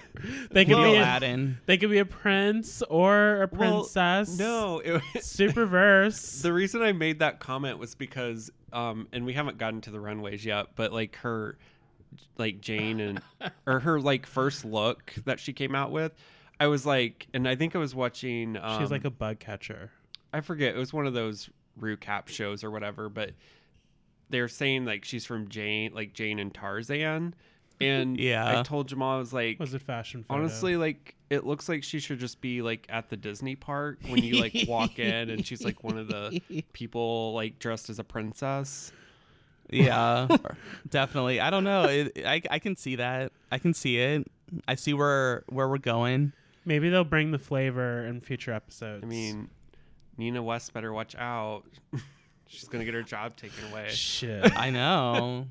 They 0.51 0.65
could 0.65 0.75
Well, 0.75 0.91
be 0.91 0.97
a, 0.97 1.01
Aladdin. 1.01 1.57
they 1.65 1.77
could 1.77 1.89
be 1.91 1.99
a 1.99 2.05
prince 2.05 2.81
or 2.89 3.43
a 3.43 3.49
Well, 3.51 3.81
princess. 3.81 4.37
No, 4.37 4.79
it, 4.79 5.01
super 5.21 5.65
verse. 5.65 6.41
The 6.41 6.53
reason 6.53 6.81
I 6.81 6.91
made 6.93 7.19
that 7.19 7.39
comment 7.39 7.77
was 7.77 7.93
because, 7.95 8.51
um, 8.73 9.07
and 9.11 9.25
we 9.25 9.33
haven't 9.33 9.57
gotten 9.57 9.81
to 9.81 9.91
the 9.91 9.99
runways 9.99 10.43
yet, 10.45 10.67
but 10.75 10.91
like 10.91 11.15
her, 11.17 11.57
like 12.37 12.59
Jane 12.61 12.99
and, 12.99 13.21
or 13.67 13.79
her 13.81 13.99
like 13.99 14.25
first 14.25 14.65
look 14.65 15.13
that 15.25 15.39
she 15.39 15.53
came 15.53 15.75
out 15.75 15.91
with, 15.91 16.13
I 16.59 16.67
was 16.67 16.85
like, 16.85 17.27
and 17.33 17.47
I 17.47 17.55
think 17.55 17.75
I 17.75 17.79
was 17.79 17.93
watching. 17.93 18.57
Um, 18.57 18.81
She's 18.81 18.91
like 18.91 19.05
a 19.05 19.09
bug 19.11 19.39
catcher. 19.39 19.91
I 20.33 20.41
forget. 20.41 20.75
It 20.75 20.77
was 20.79 20.93
one 20.93 21.05
of 21.07 21.13
those 21.13 21.49
recap 21.79 22.27
shows 22.27 22.63
or 22.63 22.71
whatever, 22.71 23.09
but 23.09 23.31
they're 24.31 24.47
saying 24.47 24.85
like 24.85 25.05
she's 25.05 25.25
from 25.25 25.47
Jane, 25.49 25.93
like 25.93 26.13
Jane 26.13 26.39
and 26.39 26.53
Tarzan, 26.53 27.35
and 27.79 28.17
Yeah. 28.19 28.59
I 28.59 28.63
told 28.63 28.87
Jamal 28.87 29.15
I 29.15 29.19
was 29.19 29.31
like, 29.33 29.59
Was 29.59 29.73
it 29.73 29.81
fashion? 29.81 30.23
Photo? 30.23 30.39
Honestly, 30.41 30.75
like 30.77 31.15
it 31.29 31.45
looks 31.45 31.69
like 31.69 31.83
she 31.83 31.99
should 31.99 32.19
just 32.19 32.41
be 32.41 32.61
like 32.61 32.85
at 32.89 33.09
the 33.09 33.15
Disney 33.17 33.55
park 33.55 33.99
when 34.07 34.23
you 34.23 34.39
like 34.41 34.55
walk 34.67 34.99
in 34.99 35.29
and 35.29 35.45
she's 35.45 35.63
like 35.63 35.83
one 35.83 35.97
of 35.97 36.07
the 36.07 36.41
people 36.73 37.33
like 37.33 37.59
dressed 37.59 37.89
as 37.89 37.99
a 37.99 38.03
princess. 38.03 38.91
Yeah, 39.69 40.27
definitely. 40.89 41.39
I 41.39 41.49
don't 41.49 41.63
know. 41.63 41.83
It, 41.85 42.23
I 42.25 42.41
I 42.49 42.59
can 42.59 42.75
see 42.75 42.97
that. 42.97 43.31
I 43.51 43.57
can 43.57 43.73
see 43.73 43.97
it. 43.99 44.27
I 44.67 44.75
see 44.75 44.93
where 44.93 45.43
where 45.47 45.69
we're 45.69 45.77
going. 45.77 46.33
maybe 46.65 46.89
they'll 46.89 47.05
bring 47.05 47.31
the 47.31 47.39
flavor 47.39 48.05
in 48.05 48.19
future 48.19 48.51
episodes. 48.51 49.01
I 49.03 49.07
mean, 49.07 49.49
Nina 50.17 50.43
West 50.43 50.73
better 50.73 50.91
watch 50.91 51.15
out. 51.17 51.63
she's 52.51 52.67
gonna 52.67 52.85
get 52.85 52.93
her 52.93 53.03
job 53.03 53.35
taken 53.35 53.71
away. 53.71 53.89
shit. 53.89 54.55
I 54.57 54.69
know. 54.69 55.47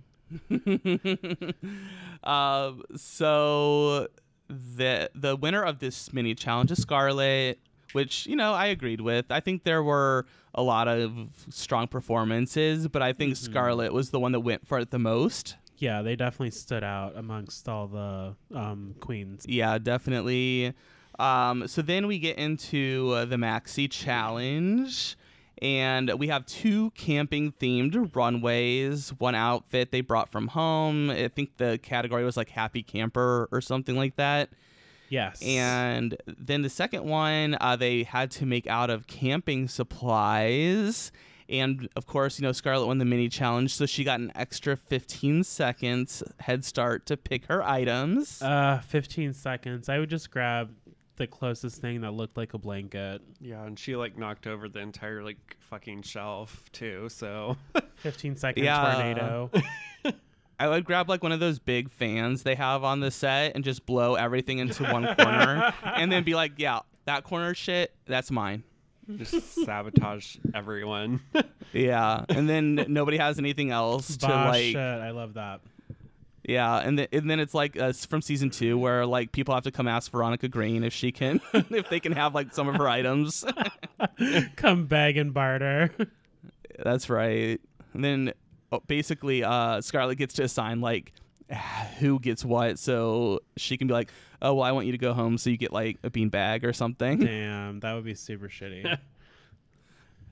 um, 2.25 2.83
so 2.97 4.09
the 4.49 5.11
the 5.15 5.37
winner 5.37 5.63
of 5.63 5.79
this 5.79 6.13
mini 6.13 6.35
challenge 6.35 6.71
is 6.71 6.83
Scarlett, 6.83 7.59
which 7.93 8.27
you 8.27 8.37
know 8.37 8.53
I 8.53 8.67
agreed 8.67 9.01
with. 9.01 9.27
I 9.31 9.41
think 9.41 9.65
there 9.65 9.83
were 9.83 10.27
a 10.55 10.63
lot 10.63 10.89
of 10.89 11.13
strong 11.51 11.89
performances, 11.89 12.87
but 12.89 13.03
I 13.03 13.13
think 13.13 13.37
Scarlett 13.37 13.93
was 13.93 14.11
the 14.11 14.21
one 14.21 14.33
that 14.33 14.41
went 14.41 14.67
for 14.67 14.79
it 14.79 14.91
the 14.91 14.99
most. 14.99 15.57
yeah, 15.79 16.03
they 16.03 16.15
definitely 16.17 16.51
stood 16.51 16.85
out 16.85 17.17
amongst 17.17 17.69
all 17.69 17.87
the 17.87 18.35
um, 18.55 18.95
queens. 19.01 19.47
Yeah, 19.49 19.79
definitely. 19.79 20.75
Um, 21.19 21.67
so 21.69 21.83
then 21.83 22.07
we 22.07 22.19
get 22.19 22.39
into 22.39 23.13
uh, 23.15 23.25
the 23.27 23.37
Maxi 23.37 23.91
Challenge, 23.91 25.17
and 25.63 26.11
we 26.19 26.29
have 26.29 26.47
two 26.47 26.91
camping 26.93 27.53
themed 27.53 28.15
runways. 28.17 29.11
One 29.19 29.35
outfit 29.35 29.93
they 29.93 30.01
brought 30.01 30.31
from 30.31 30.49
home. 30.49 31.11
I 31.11 31.29
think 31.29 31.57
the 31.57 31.79
category 31.83 32.25
was 32.25 32.37
like 32.37 32.49
Happy 32.49 32.83
Camper 32.83 33.49
or 33.53 33.61
something 33.61 33.97
like 33.97 34.17
that. 34.17 34.51
Yes. 35.11 35.43
And 35.43 36.17
then 36.27 36.63
the 36.63 36.71
second 36.71 37.05
one, 37.05 37.57
uh, 37.61 37.77
they 37.77 38.05
had 38.05 38.31
to 38.33 38.47
make 38.47 38.67
out 38.67 38.91
of 38.91 39.07
camping 39.07 39.69
supplies. 39.69 41.13
And 41.51 41.89
of 41.97 42.07
course, 42.07 42.39
you 42.39 42.47
know, 42.47 42.53
Scarlett 42.53 42.87
won 42.87 42.99
the 42.99 43.05
mini 43.05 43.29
challenge, 43.29 43.75
so 43.75 43.85
she 43.85 44.05
got 44.05 44.21
an 44.21 44.31
extra 44.37 44.77
15 44.77 45.43
seconds 45.43 46.23
head 46.39 46.65
start 46.65 47.07
to 47.07 47.17
pick 47.17 47.47
her 47.47 47.63
items. 47.63 48.41
Uh, 48.41 48.81
15 48.87 49.35
seconds. 49.35 49.89
I 49.89 49.99
would 49.99 50.09
just 50.09 50.31
grab 50.31 50.71
the 51.21 51.27
closest 51.27 51.81
thing 51.83 52.01
that 52.01 52.13
looked 52.13 52.37
like 52.39 52.55
a 52.55 52.59
blanket. 52.59 53.21
Yeah, 53.41 53.63
and 53.65 53.79
she 53.79 53.95
like 53.95 54.17
knocked 54.17 54.47
over 54.47 54.69
the 54.71 54.79
entire 54.81 55.23
like 55.23 55.57
fucking 55.61 56.01
shelf 56.03 56.65
too. 56.73 57.09
So 57.11 57.57
15 57.97 58.37
second 58.37 58.65
Yeah. 58.65 58.93
tornado. 58.95 59.51
I 60.59 60.69
would 60.69 60.85
grab 60.85 61.09
like 61.11 61.23
one 61.23 61.33
of 61.33 61.41
those 61.41 61.59
big 61.59 61.91
fans 61.91 62.43
they 62.43 62.55
have 62.55 62.85
on 62.85 63.01
the 63.01 63.11
set 63.11 63.55
and 63.55 63.63
just 63.65 63.85
blow 63.87 64.15
everything 64.15 64.59
into 64.59 64.83
one 64.85 65.05
corner 65.17 65.73
and 65.85 66.11
then 66.11 66.25
be 66.25 66.35
like, 66.35 66.53
yeah, 66.57 66.81
that 67.05 67.25
corner 67.25 67.55
shit, 67.55 67.95
that's 68.07 68.31
mine. 68.31 68.63
just 69.17 69.55
sabotage 69.65 70.37
everyone. 70.55 71.21
Yeah. 71.73 72.25
And 72.29 72.49
then 72.49 72.85
nobody 72.89 73.17
has 73.19 73.39
anything 73.39 73.71
else 73.71 74.17
to 74.19 74.27
like 74.27 74.63
shit. 74.65 74.77
I 74.77 75.11
love 75.11 75.35
that. 75.35 75.61
Yeah, 76.45 76.79
and, 76.79 76.97
th- 76.97 77.11
and 77.13 77.29
then 77.29 77.39
it's 77.39 77.53
like 77.53 77.79
uh, 77.79 77.93
from 77.93 78.23
season 78.23 78.51
2 78.51 78.79
where 78.79 79.05
like 79.05 79.33
people 79.33 79.55
have 79.55 79.65
to 79.65 79.71
come 79.71 79.87
ask 79.87 80.11
Veronica 80.11 80.49
Green 80.49 80.85
if 80.85 80.93
she 80.93 81.13
can 81.13 81.41
if 81.53 81.91
they 81.91 82.01
can 82.01 82.13
have 82.13 82.35
like 82.35 82.55
some 82.55 82.69
of 82.69 82.77
her 82.77 82.89
items. 82.89 83.45
Come 84.57 84.87
beg 84.87 85.19
and 85.19 85.35
barter. 85.35 85.95
That's 86.79 87.11
right. 87.11 87.61
And 87.93 88.05
then 88.05 88.33
oh, 88.73 88.81
basically 88.87 89.45
uh, 89.45 89.81
Scarlett 89.83 90.19
gets 90.19 90.35
to 90.35 90.45
assign 90.45 90.81
like 90.81 91.13
who 91.99 92.19
gets 92.19 92.45
what, 92.45 92.79
so 92.79 93.41
she 93.57 93.77
can 93.77 93.87
be 93.87 93.95
like, 93.95 94.11
oh 94.41 94.55
well, 94.55 94.65
I 94.65 94.73
want 94.73 94.87
you 94.87 94.93
to 94.93 94.99
go 94.99 95.13
home, 95.13 95.39
so 95.39 95.51
you 95.51 95.57
get 95.57 95.73
like 95.73 95.99
a 96.03 96.11
bean 96.11 96.29
bag 96.29 96.65
or 96.65 96.73
something. 96.73 97.19
Damn, 97.21 97.81
that 97.81 97.93
would 97.95 98.05
be 98.05 98.15
super 98.15 98.49
shitty. 98.49 98.99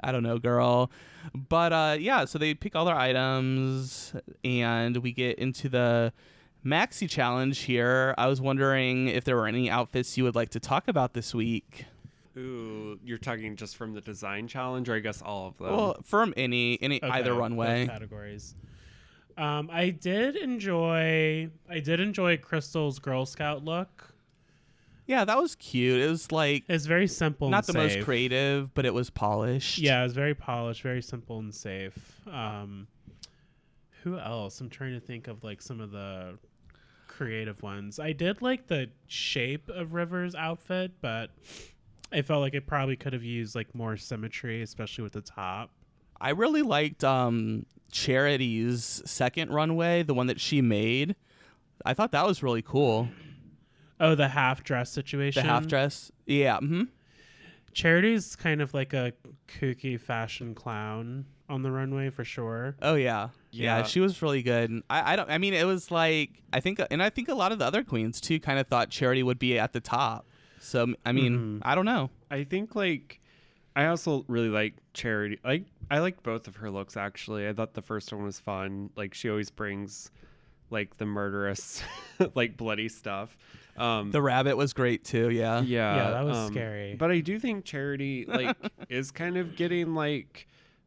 I 0.02 0.12
don't 0.12 0.22
know, 0.22 0.38
girl. 0.38 0.90
But 1.34 1.72
uh, 1.72 1.96
yeah, 1.98 2.24
so 2.24 2.38
they 2.38 2.54
pick 2.54 2.74
all 2.76 2.84
their 2.84 2.96
items, 2.96 4.14
and 4.44 4.96
we 4.98 5.12
get 5.12 5.38
into 5.38 5.68
the 5.68 6.12
maxi 6.64 7.08
challenge 7.08 7.60
here. 7.60 8.14
I 8.18 8.26
was 8.26 8.40
wondering 8.40 9.08
if 9.08 9.24
there 9.24 9.36
were 9.36 9.46
any 9.46 9.70
outfits 9.70 10.16
you 10.16 10.24
would 10.24 10.34
like 10.34 10.50
to 10.50 10.60
talk 10.60 10.88
about 10.88 11.12
this 11.14 11.34
week. 11.34 11.84
Ooh, 12.36 12.98
you're 13.04 13.18
talking 13.18 13.56
just 13.56 13.76
from 13.76 13.94
the 13.94 14.00
design 14.00 14.46
challenge, 14.46 14.88
or 14.88 14.94
I 14.94 15.00
guess 15.00 15.20
all 15.22 15.48
of 15.48 15.58
them. 15.58 15.76
Well, 15.76 15.96
from 16.04 16.32
any 16.36 16.78
any 16.80 17.02
Okay, 17.02 17.08
either 17.08 17.32
both 17.32 17.40
runway. 17.40 17.86
categories. 17.86 18.54
Um, 19.36 19.70
I 19.72 19.90
did 19.90 20.36
enjoy. 20.36 21.48
I 21.68 21.80
did 21.80 22.00
enjoy 22.00 22.36
Krystal's 22.38 22.98
Girl 22.98 23.26
Scout 23.26 23.64
look. 23.64 24.14
Yeah, 25.08 25.24
that 25.24 25.38
was 25.38 25.54
cute. 25.54 26.00
It 26.02 26.08
was 26.08 26.30
like 26.30 26.64
It's 26.68 26.84
very 26.84 27.06
simple. 27.08 27.48
not 27.48 27.66
the 27.66 27.72
and 27.72 27.82
most 27.82 28.04
creative, 28.04 28.72
but 28.74 28.84
it 28.84 28.92
was 28.92 29.08
polished. 29.08 29.78
Yeah, 29.78 30.00
it 30.00 30.04
was 30.04 30.12
very 30.12 30.34
polished, 30.34 30.82
very 30.82 31.00
simple 31.00 31.38
and 31.38 31.52
safe. 31.52 31.96
Um, 32.30 32.86
who 34.04 34.18
else? 34.18 34.60
I'm 34.60 34.68
trying 34.68 34.92
to 34.92 35.00
think 35.00 35.26
of 35.26 35.42
like 35.42 35.62
some 35.62 35.80
of 35.80 35.92
the 35.92 36.38
creative 37.06 37.62
ones. 37.62 37.98
I 37.98 38.12
did 38.12 38.42
like 38.42 38.66
the 38.66 38.90
shape 39.06 39.70
of 39.70 39.94
River's 39.94 40.34
outfit, 40.34 40.92
but 41.00 41.30
I 42.12 42.20
felt 42.20 42.42
like 42.42 42.52
it 42.54 42.66
probably 42.66 42.96
could 42.96 43.14
have 43.14 43.24
used 43.24 43.54
like 43.54 43.74
more 43.74 43.96
symmetry, 43.96 44.60
especially 44.60 45.04
with 45.04 45.14
the 45.14 45.22
top. 45.22 45.70
I 46.20 46.30
really 46.30 46.62
liked 46.62 47.02
um 47.02 47.64
Charity's 47.90 49.00
second 49.06 49.50
runway, 49.52 50.02
the 50.02 50.12
one 50.12 50.26
that 50.26 50.38
she 50.38 50.60
made. 50.60 51.16
I 51.86 51.94
thought 51.94 52.12
that 52.12 52.26
was 52.26 52.42
really 52.42 52.60
cool. 52.62 53.08
Oh, 54.00 54.14
the 54.14 54.28
half 54.28 54.62
dress 54.64 54.90
situation. 54.90 55.42
The 55.44 55.48
half 55.48 55.66
dress. 55.66 56.10
Yeah. 56.26 56.58
hmm 56.58 56.84
Charity's 57.72 58.34
kind 58.34 58.60
of 58.62 58.74
like 58.74 58.92
a 58.92 59.12
kooky 59.46 60.00
fashion 60.00 60.54
clown 60.54 61.26
on 61.48 61.62
the 61.62 61.70
runway 61.70 62.10
for 62.10 62.24
sure. 62.24 62.76
Oh 62.82 62.94
yeah. 62.94 63.28
yeah. 63.50 63.78
Yeah. 63.78 63.82
she 63.84 64.00
was 64.00 64.20
really 64.22 64.42
good. 64.42 64.82
I, 64.90 65.12
I 65.12 65.16
don't. 65.16 65.30
I 65.30 65.38
mean, 65.38 65.54
it 65.54 65.66
was 65.66 65.90
like 65.90 66.42
I 66.52 66.60
think, 66.60 66.80
and 66.90 67.02
I 67.02 67.10
think 67.10 67.28
a 67.28 67.34
lot 67.34 67.52
of 67.52 67.58
the 67.58 67.64
other 67.66 67.84
queens 67.84 68.20
too 68.20 68.40
kind 68.40 68.58
of 68.58 68.66
thought 68.66 68.90
Charity 68.90 69.22
would 69.22 69.38
be 69.38 69.58
at 69.58 69.72
the 69.72 69.80
top. 69.80 70.26
So 70.60 70.94
I 71.06 71.12
mean, 71.12 71.60
Mhm. 71.60 71.62
I 71.62 71.74
don't 71.74 71.84
know. 71.84 72.10
I 72.30 72.44
think 72.44 72.74
like 72.74 73.20
I 73.76 73.86
also 73.86 74.24
really 74.28 74.48
like 74.48 74.74
Charity. 74.94 75.38
Like 75.44 75.66
I 75.90 76.00
like 76.00 76.22
both 76.22 76.48
of 76.48 76.56
her 76.56 76.70
looks 76.70 76.96
actually. 76.96 77.46
I 77.48 77.52
thought 77.52 77.74
the 77.74 77.82
first 77.82 78.12
one 78.12 78.24
was 78.24 78.40
fun. 78.40 78.90
Like 78.96 79.14
she 79.14 79.30
always 79.30 79.50
brings 79.50 80.10
like 80.70 80.96
the 80.96 81.06
murderous, 81.06 81.82
like 82.34 82.56
bloody 82.56 82.88
stuff. 82.88 83.36
Um, 83.80 84.10
The 84.10 84.22
rabbit 84.22 84.56
was 84.56 84.72
great 84.72 85.04
too. 85.04 85.30
Yeah. 85.30 85.60
yeah, 85.62 85.96
Yeah, 85.96 86.10
that 86.10 86.24
was 86.24 86.36
um, 86.36 86.52
scary. 86.52 86.94
But 86.98 87.10
I 87.10 87.20
do 87.20 87.38
think 87.38 87.64
Charity 87.64 88.24
like 88.26 88.56
is 88.88 89.10
kind 89.10 89.36
of 89.36 89.56
getting 89.56 89.94
like 89.94 90.46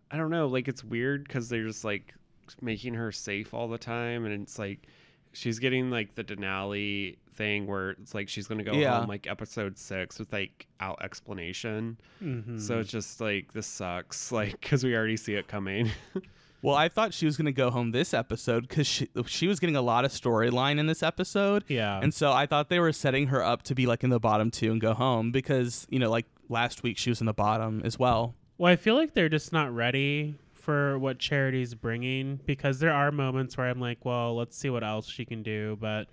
I 0.10 0.18
don't 0.18 0.30
know, 0.30 0.48
like 0.48 0.68
it's 0.68 0.84
weird 0.84 1.24
because 1.28 1.48
they're 1.50 1.64
just 1.66 1.84
like 1.86 2.14
making 2.62 2.96
her 2.96 3.12
safe 3.12 3.54
all 3.54 3.68
the 3.70 3.78
time, 3.78 4.26
and 4.26 4.42
it's 4.44 4.60
like 4.60 4.88
she's 5.34 5.60
getting 5.60 5.90
like 5.90 6.16
the 6.16 6.24
Denali 6.24 7.18
thing 7.34 7.66
where 7.66 7.92
it's 7.92 8.14
like 8.14 8.28
she's 8.28 8.46
gonna 8.48 8.64
go 8.66 8.74
Yeah. 8.74 9.00
home 9.00 9.08
like 9.08 9.26
episode 9.26 9.78
six 9.78 10.20
with 10.20 10.34
like 10.34 10.68
out 10.82 11.02
explanation. 11.02 11.98
Mhm. 12.22 12.60
So 12.60 12.80
it's 12.80 12.92
just 12.92 13.22
like 13.22 13.54
this 13.54 13.68
sucks, 13.68 14.32
like 14.34 14.60
because 14.60 14.84
we 14.84 14.96
already 14.96 15.16
see 15.18 15.36
it 15.36 15.48
coming. 15.48 15.90
Well, 16.62 16.76
I 16.76 16.90
thought 16.90 17.14
she 17.14 17.26
was 17.26 17.38
gonna 17.38 17.52
go 17.52 17.72
home 17.72 17.92
this 17.92 18.14
episode 18.14 18.68
because 18.68 18.88
she 18.88 19.10
she 19.26 19.48
was 19.48 19.60
getting 19.60 19.76
a 19.76 19.82
lot 19.82 20.06
of 20.06 20.12
storyline 20.12 20.78
in 20.80 20.86
this 20.88 21.02
episode. 21.02 21.64
yeah, 21.68 22.00
And 22.02 22.14
so 22.14 22.32
I 22.32 22.46
thought 22.46 22.70
they 22.70 22.80
were 22.80 22.94
setting 22.94 23.28
her 23.28 23.44
up 23.44 23.64
to 23.64 23.76
be 23.76 23.86
like 23.86 24.04
in 24.04 24.10
the 24.10 24.20
bottom 24.20 24.52
two 24.52 24.72
and 24.72 24.80
go 24.80 24.94
home 24.94 25.32
because, 25.32 25.88
you 25.90 26.00
know, 26.00 26.10
like 26.10 26.26
last 26.50 26.84
week 26.84 26.98
she 26.98 27.10
was 27.10 27.20
in 27.20 27.26
the 27.26 27.34
bottom 27.34 27.82
as 27.84 27.98
well. 27.98 28.36
Well, 28.58 28.72
I 28.72 28.76
feel 28.76 28.96
like 28.96 29.14
they're 29.14 29.30
just 29.30 29.52
not 29.52 29.74
ready 29.74 30.36
for 30.54 31.00
what 31.00 31.18
Charity's 31.18 31.74
bringing 31.74 32.40
because 32.46 32.80
there 32.80 32.94
are 32.94 33.12
moments 33.12 33.58
where 33.58 33.68
I'm 33.68 33.80
like, 33.80 34.06
well, 34.06 34.36
let's 34.36 34.56
see 34.56 34.70
what 34.70 34.84
else 34.84 35.10
she 35.10 35.26
can 35.26 35.42
do. 35.42 35.78
But 35.82 36.08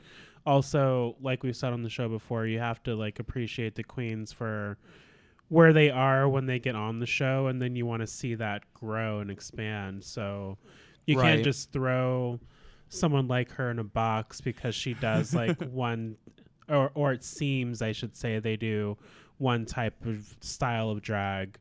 also, 0.46 1.16
like 1.20 1.42
we've 1.42 1.54
said 1.56 1.74
on 1.74 1.82
the 1.82 1.90
show 1.90 2.08
before, 2.08 2.46
you 2.46 2.58
have 2.58 2.82
to 2.84 2.94
like 2.94 3.18
appreciate 3.18 3.74
the 3.74 3.84
queens 3.84 4.32
for 4.32 4.78
where 5.48 5.72
they 5.72 5.90
are 5.90 6.28
when 6.28 6.46
they 6.46 6.58
get 6.58 6.74
on 6.76 7.00
the 7.00 7.06
show, 7.06 7.46
and 7.46 7.60
then 7.60 7.74
you 7.76 7.86
want 7.86 8.00
to 8.02 8.06
see 8.06 8.34
that 8.36 8.62
grow 8.74 9.20
and 9.20 9.30
expand. 9.30 10.04
So 10.04 10.58
you 11.06 11.16
Right. 11.16 11.24
can't 11.32 11.44
just 11.44 11.72
throw 11.72 12.38
someone 12.90 13.28
like 13.28 13.52
her 13.52 13.70
in 13.70 13.78
a 13.78 13.84
box 13.84 14.40
because 14.40 14.74
she 14.74 14.94
does 14.94 15.34
like 15.34 15.58
one, 15.72 16.16
or 16.68 16.90
or 16.94 17.12
it 17.12 17.24
seems 17.24 17.80
I 17.82 17.92
should 17.92 18.16
say 18.16 18.38
they 18.38 18.56
do 18.56 18.96
one 19.38 19.64
type 19.66 20.04
of 20.04 20.36
style 20.40 20.90
of 20.90 21.00
drag 21.00 21.58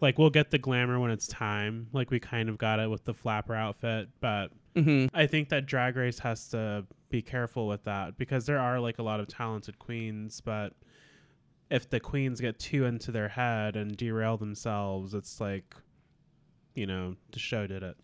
like 0.00 0.18
we'll 0.18 0.28
get 0.30 0.50
the 0.50 0.58
glamour 0.58 0.98
when 0.98 1.12
it's 1.12 1.28
time 1.28 1.86
like 1.92 2.10
we 2.10 2.18
kind 2.18 2.48
of 2.48 2.58
got 2.58 2.80
it 2.80 2.90
with 2.90 3.04
the 3.04 3.14
flapper 3.14 3.54
outfit 3.54 4.08
but 4.20 4.48
hmm 4.76 5.06
i 5.14 5.24
think 5.24 5.48
that 5.48 5.64
drag 5.64 5.94
race 5.94 6.18
has 6.18 6.48
to 6.48 6.84
be 7.10 7.22
careful 7.22 7.68
with 7.68 7.84
that 7.84 8.18
because 8.18 8.46
there 8.46 8.58
are 8.58 8.80
like 8.80 8.98
a 8.98 9.02
lot 9.04 9.20
of 9.20 9.28
talented 9.28 9.78
queens 9.78 10.40
but 10.40 10.72
if 11.70 11.88
the 11.88 12.00
queens 12.00 12.40
get 12.40 12.58
too 12.58 12.84
into 12.84 13.10
their 13.10 13.28
head 13.28 13.74
and 13.76 13.96
derail 13.96 14.36
themselves 14.36 15.14
it's 15.14 15.40
like 15.40 15.74
you 16.74 16.86
know 16.86 17.14
the 17.32 17.38
show 17.38 17.66
did 17.66 17.82
it. 17.82 17.96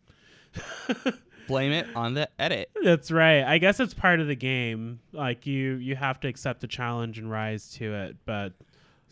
Blame 1.49 1.73
it 1.73 1.87
on 1.97 2.15
the 2.15 2.29
edit. 2.39 2.71
that's 2.85 3.11
right. 3.11 3.43
I 3.43 3.59
guess 3.59 3.81
it's 3.81 3.95
part 3.95 4.21
of 4.21 4.29
the 4.29 4.37
game. 4.37 5.01
Like 5.13 5.47
you 5.47 5.75
you 5.75 5.97
have 5.97 6.21
to 6.21 6.29
accept 6.29 6.61
the 6.61 6.67
challenge 6.69 7.19
and 7.19 7.31
rise 7.31 7.71
to 7.73 7.93
it 7.95 8.17
but 8.25 8.53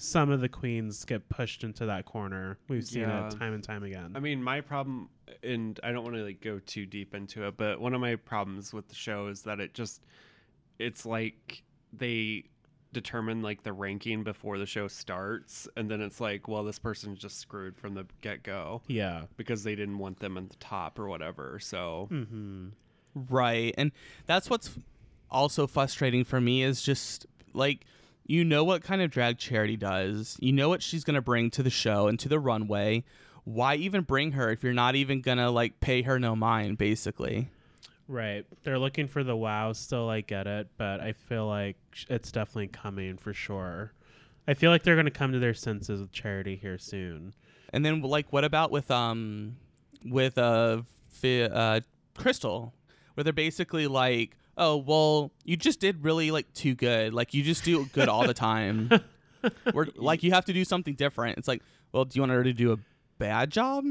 some 0.01 0.31
of 0.31 0.41
the 0.41 0.49
queens 0.49 1.05
get 1.05 1.29
pushed 1.29 1.65
into 1.65 1.87
that 1.87 2.05
corner. 2.05 2.57
We've 2.69 2.85
seen 2.87 3.03
Yeah. 3.03 3.27
it 3.27 3.37
time 3.37 3.53
and 3.53 3.65
time 3.65 3.83
again. 3.83 4.13
I 4.15 4.21
mean, 4.21 4.41
my 4.41 4.61
problem, 4.61 5.09
and 5.43 5.81
I 5.83 5.91
don't 5.91 6.05
want 6.05 6.15
to 6.15 6.23
like 6.23 6.41
go 6.41 6.61
too 6.61 6.87
deep 6.87 7.17
into 7.17 7.49
it, 7.49 7.57
but 7.57 7.81
one 7.81 7.95
of 7.95 8.01
my 8.01 8.15
problems 8.15 8.73
with 8.73 8.87
the 8.87 8.95
show 8.95 9.27
is 9.27 9.43
that 9.43 9.59
it 9.59 9.75
just, 9.75 10.05
it's 10.79 11.05
like 11.05 11.65
they 11.93 12.45
determine 12.93 13.43
like 13.43 13.63
the 13.63 13.73
ranking 13.73 14.25
before 14.25 14.59
the 14.59 14.67
show 14.67 14.89
starts, 14.89 15.69
and 15.77 15.91
then 15.91 16.01
it's 16.01 16.21
like, 16.21 16.49
well, 16.49 16.65
this 16.65 16.79
person's 16.79 17.19
just 17.19 17.39
screwed 17.39 17.77
from 17.77 17.95
the 17.95 18.07
get 18.21 18.43
go 18.43 18.83
yeah 18.87 19.23
because 19.37 19.65
they 19.65 19.75
didn't 19.75 19.99
want 19.99 20.21
them 20.21 20.37
at 20.37 20.49
the 20.51 20.57
top 20.57 20.99
or 20.99 21.09
whatever. 21.09 21.59
So 21.61 22.09
mm-hmm 22.11 22.69
Right. 23.29 23.75
And 23.77 23.93
that's 24.27 24.51
what's 24.51 24.71
also 25.31 25.67
frustrating 25.67 26.25
for 26.25 26.41
me 26.41 26.63
is 26.63 26.83
just 26.83 27.27
like 27.53 27.85
you 28.27 28.45
know 28.45 28.63
what 28.63 28.83
kind 28.83 29.01
of 29.01 29.11
drag 29.11 29.39
charity 29.39 29.77
does. 29.77 30.37
You 30.41 30.53
know 30.53 30.69
what 30.69 30.83
she's 30.83 31.03
going 31.03 31.15
to 31.15 31.23
bring 31.23 31.51
to 31.53 31.63
the 31.63 31.71
show 31.71 32.09
and 32.09 32.19
to 32.21 32.29
the 32.29 32.39
runway. 32.39 33.05
Why 33.45 33.77
even 33.77 34.03
bring 34.03 34.33
her 34.33 34.51
if 34.51 34.63
you're 34.63 34.75
not 34.75 34.97
even 34.97 35.23
going 35.23 35.39
to 35.39 35.51
like 35.51 35.81
pay 35.81 36.03
her 36.03 36.19
no 36.19 36.37
mind 36.37 36.77
basically? 36.77 37.51
Right. 38.09 38.47
They're 38.65 38.79
looking 38.79 39.07
for 39.07 39.23
the 39.23 39.37
wow 39.37 39.75
still, 39.75 40.09
I 40.09 40.23
get 40.23 40.47
it, 40.47 40.69
but 40.79 41.01
I 41.01 41.13
feel 41.13 41.47
like 41.47 41.77
sh- 41.93 42.07
it's 42.09 42.33
definitely 42.33 42.69
coming 42.69 43.19
for 43.19 43.35
sure. 43.35 43.93
I 44.49 44.55
feel 44.55 44.71
like 44.71 44.83
they're 44.83 44.95
going 44.95 45.05
to 45.05 45.11
come 45.11 45.33
to 45.33 45.39
their 45.39 45.53
senses 45.53 46.01
with 46.01 46.11
charity 46.11 46.57
here 46.57 46.79
soon. 46.79 47.35
And 47.71 47.85
then 47.85 48.01
like 48.01 48.33
what 48.33 48.45
about 48.45 48.71
with 48.71 48.91
um 48.91 49.57
with 50.07 50.39
uh, 50.39 50.83
fi- 51.11 51.43
uh 51.45 51.81
Krystal 52.17 52.73
where 53.15 53.25
they're 53.25 53.33
basically 53.35 53.87
like, 53.87 54.37
"Oh, 54.57 54.79
well, 54.79 55.33
you 55.45 55.59
just 55.59 55.79
did 55.79 56.03
really 56.03 56.31
like 56.31 56.51
too 56.55 56.75
good. 56.75 57.13
Like 57.13 57.35
you 57.35 57.43
just 57.43 57.63
do 57.63 57.85
good 57.93 58.09
all 58.09 58.27
the 58.27 58.33
time." 58.35 58.91
We're 59.75 59.89
like 59.97 60.23
you 60.23 60.31
have 60.33 60.47
to 60.47 60.53
do 60.55 60.65
something 60.65 60.95
different. 60.95 61.37
It's 61.37 61.47
like, 61.47 61.63
"Well, 61.93 62.07
do 62.07 62.17
you 62.17 62.23
want 62.23 62.33
her 62.33 62.43
to 62.43 62.55
do 62.55 62.73
a 62.73 62.79
bad 63.19 63.51
job?" 63.51 63.85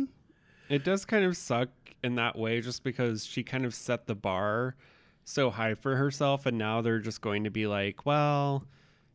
it 0.69 0.84
does 0.84 1.06
kind 1.06 1.23
of 1.23 1.38
suck 1.38 1.69
in 2.08 2.15
that 2.15 2.36
way, 2.36 2.60
just 2.62 2.84
because 2.84 3.24
she 3.26 3.43
kind 3.43 3.65
of 3.65 3.76
set 3.76 4.08
the 4.08 4.15
bar 4.15 4.76
so 5.24 5.52
high 5.52 5.76
for 5.76 5.96
herself, 5.98 6.46
and 6.48 6.58
now 6.58 6.82
they're 6.82 7.00
just 7.00 7.22
going 7.22 7.43
to 7.43 7.52
be 7.52 7.67
like, 7.67 8.06
well. 8.06 8.65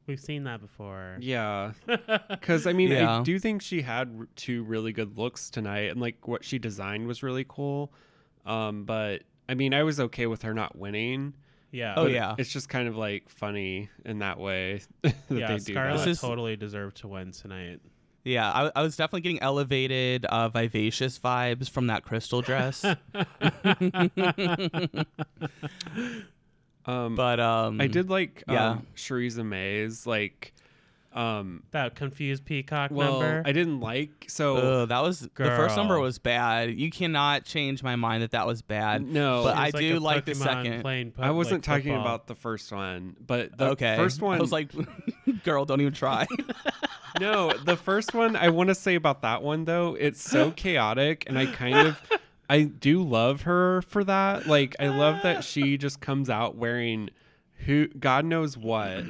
We've 0.06 0.20
seen 0.20 0.44
that 0.44 0.60
before. 0.60 1.16
Yeah, 1.20 1.72
because 2.28 2.66
I 2.66 2.72
mean, 2.72 2.90
Yeah. 2.90 3.20
I 3.20 3.22
do 3.22 3.38
think 3.38 3.62
she 3.62 3.82
had 3.82 4.12
r- 4.18 4.28
two 4.34 4.64
really 4.64 4.92
good 4.92 5.16
looks 5.16 5.48
tonight, 5.48 5.90
and 5.92 6.00
like 6.00 6.26
what 6.26 6.44
she 6.44 6.58
designed 6.58 7.06
was 7.06 7.22
really 7.22 7.46
cool. 7.48 7.92
Um, 8.44 8.84
but 8.84 9.22
I 9.48 9.54
mean, 9.54 9.72
I 9.72 9.84
was 9.84 10.00
okay 10.00 10.26
with 10.26 10.42
her 10.42 10.54
not 10.54 10.76
winning. 10.76 11.34
Yeah. 11.70 11.94
Oh, 11.96 12.06
yeah. 12.06 12.34
it's 12.36 12.52
just 12.52 12.68
kind 12.68 12.88
of 12.88 12.96
like 12.96 13.28
funny 13.30 13.90
in 14.04 14.18
that 14.18 14.38
way 14.40 14.82
that 15.02 15.14
yeah, 15.30 15.46
they 15.46 15.58
do 15.58 15.72
Scarlett 15.72 16.04
that. 16.04 16.18
Totally 16.18 16.56
deserved 16.56 16.96
to 16.98 17.08
win 17.08 17.30
tonight. 17.30 17.80
Yeah, 18.24 18.50
I, 18.50 18.70
I 18.76 18.82
was 18.82 18.96
definitely 18.96 19.22
getting 19.22 19.42
elevated, 19.42 20.24
uh, 20.26 20.48
vivacious 20.48 21.18
vibes 21.18 21.68
from 21.68 21.88
that 21.88 22.04
crystal 22.04 22.40
dress. 22.40 22.84
Um, 26.84 27.14
but 27.14 27.38
um, 27.40 27.80
I 27.80 27.86
did 27.86 28.10
like 28.10 28.42
yeah. 28.48 28.70
um, 28.70 29.48
Mays. 29.48 30.06
Like, 30.06 30.52
Um, 31.14 31.62
That 31.72 31.94
confused 31.94 32.44
peacock 32.44 32.90
well, 32.90 33.20
number. 33.20 33.42
I 33.44 33.52
didn't 33.52 33.80
like 33.80 34.26
so. 34.28 34.56
Ugh, 34.56 34.88
that 34.88 35.02
was 35.02 35.20
the 35.20 35.28
first 35.34 35.76
number 35.76 35.98
was 35.98 36.18
bad. 36.18 36.78
You 36.78 36.90
cannot 36.90 37.44
change 37.44 37.82
my 37.82 37.96
mind 37.96 38.22
that 38.22 38.30
that 38.30 38.46
was 38.46 38.62
bad. 38.62 39.02
no, 39.02 39.44
but 39.44 39.56
I 39.56 39.66
was 39.66 39.74
do 39.74 39.98
a 39.98 40.00
like 40.00 40.24
the 40.24 40.34
second. 40.34 40.82
playing 40.82 41.12
po- 41.12 41.22
I 41.22 41.30
wasn't 41.30 41.66
like 41.66 41.76
talking 41.78 41.92
football. 41.92 42.00
about 42.06 42.26
the 42.26 42.34
first 42.34 42.72
one, 42.72 43.16
but 43.24 43.56
the 43.56 43.70
okay, 43.70 43.96
first 43.96 44.22
one 44.22 44.38
I 44.38 44.40
was 44.40 44.52
like, 44.52 44.70
girl, 45.44 45.64
don't 45.64 45.80
even 45.80 45.92
try. 45.92 46.26
no, 47.20 47.52
the 47.52 47.76
first 47.76 48.14
one 48.14 48.36
I 48.36 48.48
want 48.48 48.68
to 48.68 48.74
say 48.74 48.94
about 48.94 49.22
that 49.22 49.42
one 49.42 49.64
though, 49.64 49.94
it's 49.98 50.22
so 50.22 50.50
chaotic 50.56 51.24
and 51.26 51.38
I 51.38 51.46
kind 51.46 51.88
of 51.88 52.00
I 52.48 52.62
do 52.62 53.02
love 53.02 53.42
her 53.42 53.82
for 53.82 54.02
that. 54.04 54.46
Like 54.46 54.76
I 54.80 54.88
love 54.88 55.22
that 55.22 55.44
she 55.44 55.76
just 55.76 56.00
comes 56.00 56.30
out 56.30 56.56
wearing 56.56 57.10
who 57.66 57.88
God 57.88 58.24
knows 58.24 58.56
what, 58.56 59.04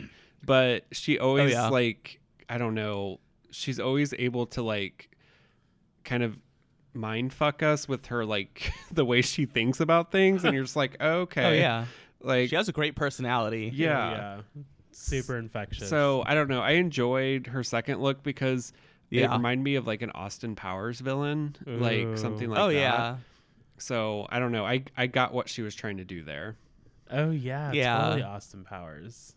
but 0.44 0.85
she 0.92 1.18
oh, 1.18 1.28
always 1.28 1.52
yeah. 1.52 1.68
like 1.68 2.20
I 2.48 2.59
don't 2.59 2.74
know, 2.74 3.20
she's 3.50 3.78
always 3.81 4.12
able 4.14 4.46
to 4.46 4.62
like 4.62 5.09
kind 6.05 6.22
of 6.22 6.37
mind 6.94 7.33
fuck 7.33 7.62
us 7.62 7.88
with 7.88 8.07
her 8.07 8.24
like 8.24 8.72
the 8.92 9.05
way 9.05 9.22
she 9.22 9.46
thinks 9.46 9.81
about 9.81 10.12
things 10.12 10.44
and 10.44 10.52
you're 10.55 10.64
just 10.64 10.76
like, 10.76 10.96
oh, 11.00 11.20
okay. 11.20 11.44
oh 11.44 11.52
yeah, 11.52 11.85
Like 12.20 12.50
she 12.50 12.57
has 12.57 12.68
a 12.68 12.72
great 12.72 12.96
personality. 12.96 13.70
yeah. 13.74 14.11
yeah, 14.11 14.62
super 14.90 15.38
infectious. 15.38 15.88
So 15.88 16.22
I 16.26 16.35
don't 16.35 16.48
know. 16.48 16.61
I 16.61 16.72
enjoyed 16.72 17.46
her 17.46 17.62
second 17.64 18.00
look 18.00 18.22
because 18.22 18.72
it 19.11 19.20
Yeah. 19.20 19.33
reminded 19.33 19.64
me 19.64 19.76
of 19.76 19.87
like 19.87 20.02
an 20.02 20.11
Austin 20.11 20.55
Powers 20.55 21.00
villain, 21.00 21.57
like 21.66 22.18
something 22.18 22.48
like 22.50 22.59
that. 22.59 22.62
oh 22.62 22.68
that. 22.68 22.74
yeah, 22.74 23.16
So 23.78 24.26
I 24.28 24.38
don't 24.38 24.52
know. 24.52 24.66
I 24.66 24.85
I 24.96 25.07
got 25.07 25.33
what 25.33 25.48
she 25.48 25.62
was 25.62 25.74
trying 25.74 25.96
to 25.98 26.05
do 26.05 26.22
there. 26.22 26.57
oh 27.11 27.31
yeah, 27.31 27.72
Yeah. 27.72 27.98
totally 28.02 28.22
Austin 28.22 28.64
Powers. 28.64 29.35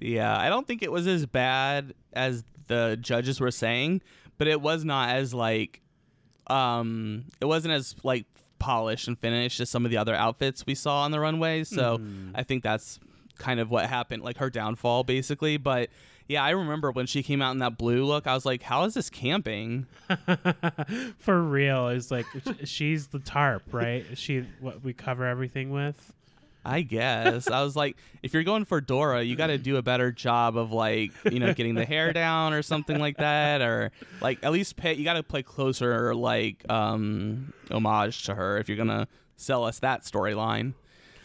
Yeah. 0.00 0.36
I 0.38 0.48
don't 0.48 0.66
think 0.66 0.82
it 0.82 0.92
was 0.92 1.06
as 1.06 1.24
bad 1.26 1.94
as 2.12 2.44
the 2.66 2.98
judges 3.00 3.40
were 3.40 3.50
saying, 3.50 4.02
but 4.38 4.46
it 4.48 4.60
was 4.60 4.84
not 4.84 5.10
as 5.10 5.32
like, 5.34 5.80
um, 6.48 7.24
it 7.40 7.44
wasn't 7.46 7.72
as 7.74 7.94
like 8.02 8.26
polished 8.58 9.08
and 9.08 9.18
finished 9.18 9.60
as 9.60 9.70
some 9.70 9.84
of 9.84 9.90
the 9.90 9.96
other 9.96 10.14
outfits 10.14 10.66
we 10.66 10.74
saw 10.74 11.02
on 11.02 11.10
the 11.10 11.20
runway. 11.20 11.64
So 11.64 11.98
Mhm. 11.98 12.32
I 12.34 12.42
think 12.42 12.62
that's 12.62 13.00
kind 13.38 13.58
of 13.58 13.70
what 13.70 13.86
happened, 13.86 14.22
like 14.22 14.36
her 14.38 14.50
downfall, 14.50 15.04
basically. 15.04 15.56
But 15.56 15.88
yeah, 16.28 16.44
I 16.44 16.50
remember 16.50 16.90
when 16.92 17.06
she 17.06 17.22
came 17.22 17.40
out 17.42 17.52
in 17.52 17.58
that 17.58 17.78
blue 17.78 18.04
look, 18.04 18.26
I 18.26 18.34
was 18.34 18.44
like, 18.44 18.62
how 18.62 18.84
is 18.84 18.94
this 18.94 19.08
camping? 19.10 19.86
For 21.18 21.42
real, 21.42 21.88
It's 21.88 22.10
like 22.10 22.26
she's 22.64 23.08
the 23.08 23.18
tarp, 23.18 23.62
right? 23.72 24.04
She 24.14 24.44
what 24.60 24.82
we 24.84 24.92
cover 24.92 25.24
everything 25.26 25.70
with. 25.70 26.12
I 26.64 26.82
guess. 26.82 27.50
I 27.50 27.62
was 27.62 27.74
like, 27.74 27.96
if 28.22 28.34
you're 28.34 28.42
going 28.42 28.64
for 28.66 28.80
Dora, 28.80 29.22
you 29.22 29.34
got 29.36 29.46
to 29.48 29.56
do 29.58 29.76
a 29.76 29.82
better 29.82 30.12
job 30.12 30.56
of 30.56 30.72
like, 30.72 31.12
you 31.30 31.38
know, 31.40 31.54
getting 31.54 31.74
the 31.74 31.84
hair 31.86 32.12
down 32.12 32.52
or 32.52 32.62
something 32.62 32.98
like 32.98 33.16
that, 33.16 33.62
or 33.62 33.90
like 34.20 34.38
at 34.42 34.52
least 34.52 34.76
pay. 34.76 34.94
You 34.94 35.04
got 35.04 35.14
to 35.14 35.22
play 35.22 35.42
closer, 35.42 36.14
like, 36.14 36.62
um, 36.70 37.52
homage 37.70 38.24
to 38.24 38.34
her 38.34 38.58
if 38.58 38.68
you're 38.68 38.76
gonna 38.76 39.08
sell 39.36 39.64
us 39.64 39.78
that 39.80 40.02
storyline. 40.02 40.74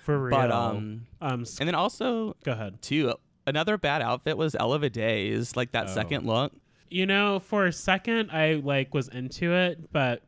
For 0.04 0.18
real. 0.18 0.38
But 0.38 0.52
um, 0.52 1.08
um, 1.20 1.46
and 1.60 1.68
then 1.68 1.76
also 1.76 2.36
go 2.44 2.52
ahead. 2.54 2.82
too, 2.82 3.14
another 3.48 3.78
bad 3.78 4.02
outfit 4.02 4.38
was 4.38 4.56
Ella 4.56 4.80
Vaday's, 4.80 5.56
like 5.58 5.72
that 5.72 5.88
Oh. 5.90 5.94
second 5.94 6.26
look. 6.26 6.54
You 6.90 7.06
know, 7.08 7.40
for 7.40 7.66
a 7.66 7.74
second, 7.74 8.30
I 8.32 8.54
like 8.54 8.94
was 8.94 9.08
into 9.10 9.52
it, 9.54 9.92
but 9.92 10.22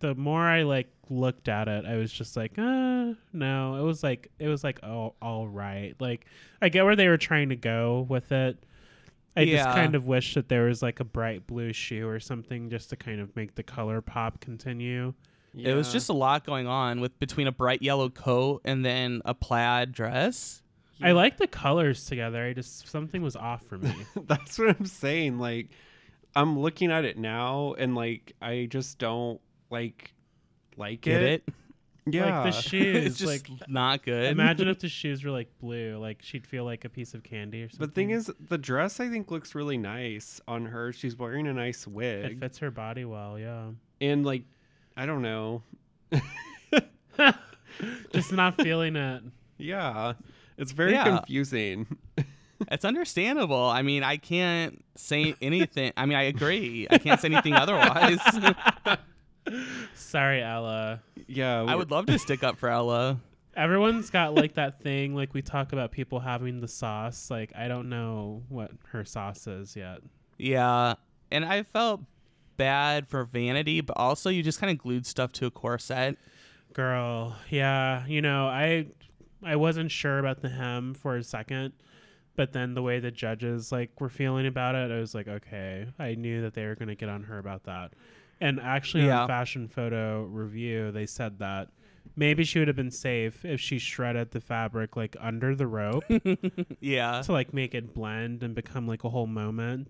the 0.00 0.14
more 0.14 0.42
I 0.42 0.62
like 0.62 0.88
looked 1.08 1.48
at 1.48 1.68
it, 1.68 1.84
I 1.84 1.96
was 1.96 2.12
just 2.12 2.36
like, 2.36 2.58
uh, 2.58 3.12
no. 3.32 3.76
It 3.76 3.82
was 3.82 4.02
like 4.02 4.30
it 4.38 4.48
was 4.48 4.64
like 4.64 4.80
oh, 4.82 5.14
all 5.20 5.48
right. 5.48 5.94
Like 5.98 6.26
I 6.60 6.68
get 6.68 6.84
where 6.84 6.96
they 6.96 7.08
were 7.08 7.18
trying 7.18 7.50
to 7.50 7.56
go 7.56 8.06
with 8.08 8.32
it. 8.32 8.64
I 9.34 9.46
just 9.46 9.64
kind 9.64 9.94
of 9.94 10.06
wish 10.06 10.34
that 10.34 10.48
there 10.48 10.64
was 10.64 10.82
like 10.82 11.00
a 11.00 11.04
bright 11.04 11.46
blue 11.46 11.72
shoe 11.72 12.06
or 12.06 12.20
something 12.20 12.68
just 12.68 12.90
to 12.90 12.96
kind 12.96 13.18
of 13.18 13.34
make 13.34 13.54
the 13.54 13.62
color 13.62 14.02
pop 14.02 14.40
continue. 14.40 15.14
It 15.56 15.74
was 15.74 15.92
just 15.92 16.08
a 16.08 16.12
lot 16.12 16.44
going 16.44 16.66
on 16.66 17.00
with 17.00 17.18
between 17.18 17.46
a 17.46 17.52
bright 17.52 17.82
yellow 17.82 18.08
coat 18.08 18.62
and 18.64 18.84
then 18.84 19.20
a 19.24 19.34
plaid 19.34 19.92
dress. 19.92 20.62
I 21.00 21.12
like 21.12 21.36
the 21.36 21.46
colors 21.46 22.04
together. 22.04 22.44
I 22.44 22.52
just 22.52 22.88
something 22.88 23.22
was 23.22 23.36
off 23.36 23.64
for 23.66 23.76
me. 23.78 23.94
that's 24.26 24.58
what 24.58 24.76
I'm 24.78 24.86
saying. 24.86 25.38
Like 25.38 25.70
I'm 26.34 26.58
looking 26.58 26.90
at 26.90 27.04
it 27.04 27.18
now 27.18 27.74
and 27.76 27.94
like 27.94 28.34
I 28.40 28.66
just 28.70 28.98
don't 28.98 29.40
like 29.72 30.12
like 30.76 31.00
Get 31.00 31.22
it. 31.22 31.42
it? 31.48 31.54
Yeah. 32.14 32.40
Like 32.42 32.52
the 32.54 32.60
shoes, 32.68 33.04
it's 33.06 33.18
just 33.18 33.48
like 33.48 33.68
not 33.68 34.04
good. 34.04 34.30
imagine 34.30 34.68
if 34.68 34.78
the 34.80 34.88
shoes 34.88 35.24
were 35.24 35.30
like 35.30 35.48
blue, 35.60 35.98
like 35.98 36.18
she'd 36.22 36.46
feel 36.46 36.64
like 36.64 36.84
a 36.84 36.88
piece 36.88 37.14
of 37.14 37.22
candy 37.22 37.62
or 37.62 37.68
something. 37.68 37.86
the 37.88 37.92
thing 37.92 38.10
is, 38.10 38.30
the 38.48 38.58
dress 38.58 39.00
I 39.00 39.08
think 39.08 39.30
looks 39.30 39.54
really 39.54 39.78
nice 39.78 40.40
on 40.48 40.66
her. 40.66 40.92
She's 40.92 41.16
wearing 41.16 41.46
a 41.46 41.52
nice 41.52 41.86
wig. 41.86 42.24
it 42.32 42.38
fits 42.40 42.58
her 42.58 42.70
body 42.70 43.04
well. 43.04 43.38
Yeah. 43.38 43.68
and 44.00 44.24
like, 44.26 44.42
I 44.96 45.06
don't 45.06 45.22
know. 45.22 45.62
just 48.12 48.32
not 48.32 48.56
feeling 48.60 48.96
it. 48.96 49.22
Yeah, 49.58 50.14
it's 50.58 50.72
very 50.72 50.92
Yeah. 50.92 51.04
confusing. 51.04 51.86
It's 52.70 52.84
understandable. 52.84 53.64
I 53.64 53.82
mean, 53.82 54.02
I 54.04 54.16
can't 54.18 54.84
say 54.96 55.34
anything. 55.42 55.92
I 55.96 56.06
mean, 56.06 56.16
I 56.16 56.22
agree. 56.24 56.86
I 56.90 56.98
can't 56.98 57.20
say 57.20 57.26
anything 57.28 57.54
otherwise. 57.54 58.18
Sorry, 59.94 60.42
Ella. 60.42 61.00
yeah, 61.26 61.62
I 61.62 61.74
would 61.74 61.90
love 61.90 62.06
to 62.06 62.18
stick 62.18 62.42
up 62.42 62.58
for 62.58 62.68
Ella. 62.68 63.20
Everyone's 63.54 64.08
got 64.10 64.34
like 64.34 64.54
that 64.54 64.80
thing, 64.80 65.14
like 65.14 65.34
we 65.34 65.42
talk 65.42 65.72
about 65.72 65.92
people 65.92 66.20
having 66.20 66.60
the 66.60 66.68
sauce. 66.68 67.30
Like 67.30 67.52
I 67.54 67.68
don't 67.68 67.88
know 67.88 68.42
what 68.48 68.70
her 68.90 69.04
sauce 69.04 69.46
is 69.46 69.76
yet. 69.76 69.98
Yeah. 70.38 70.94
And 71.30 71.44
I 71.44 71.62
felt 71.62 72.02
bad 72.56 73.08
for 73.08 73.24
Vanity, 73.24 73.80
but 73.80 73.96
also 73.96 74.30
you 74.30 74.42
just 74.42 74.60
kind 74.60 74.70
of 74.70 74.78
glued 74.78 75.06
stuff 75.06 75.32
to 75.32 75.46
a 75.46 75.50
corset. 75.50 76.16
Girl, 76.74 77.36
yeah, 77.50 78.06
you 78.06 78.22
know, 78.22 78.46
I 78.46 78.86
I 79.42 79.56
wasn't 79.56 79.90
sure 79.90 80.18
about 80.18 80.40
the 80.40 80.48
hem 80.48 80.94
for 80.94 81.16
a 81.16 81.24
second, 81.24 81.72
but 82.36 82.52
then 82.52 82.74
the 82.74 82.82
way 82.82 83.00
the 83.00 83.10
judges 83.10 83.72
like 83.72 84.00
were 84.00 84.08
feeling 84.08 84.46
about 84.46 84.74
it, 84.74 84.90
I 84.90 84.98
was 84.98 85.14
like, 85.14 85.28
okay, 85.28 85.88
I 85.98 86.14
knew 86.14 86.40
that 86.42 86.54
they 86.54 86.64
were 86.66 86.74
going 86.74 86.88
to 86.88 86.94
get 86.94 87.08
on 87.08 87.24
her 87.24 87.38
about 87.38 87.64
that. 87.64 87.92
And 88.42 88.60
actually 88.60 89.06
Yeah. 89.06 89.22
on 89.22 89.28
fashion 89.28 89.68
photo 89.68 90.22
review, 90.24 90.90
they 90.90 91.06
said 91.06 91.38
that 91.38 91.68
maybe 92.16 92.42
she 92.44 92.58
would 92.58 92.66
have 92.68 92.76
been 92.76 92.90
safe 92.90 93.44
if 93.44 93.60
she 93.60 93.78
shredded 93.78 94.32
the 94.32 94.40
fabric 94.40 94.96
like 94.96 95.16
under 95.20 95.54
the 95.54 95.66
rope 95.66 96.04
Yeah. 96.80 97.22
to 97.22 97.32
like 97.32 97.54
make 97.54 97.74
it 97.74 97.94
blend 97.94 98.42
and 98.42 98.54
become 98.54 98.86
like 98.88 99.04
a 99.04 99.08
whole 99.10 99.28
moment. 99.28 99.88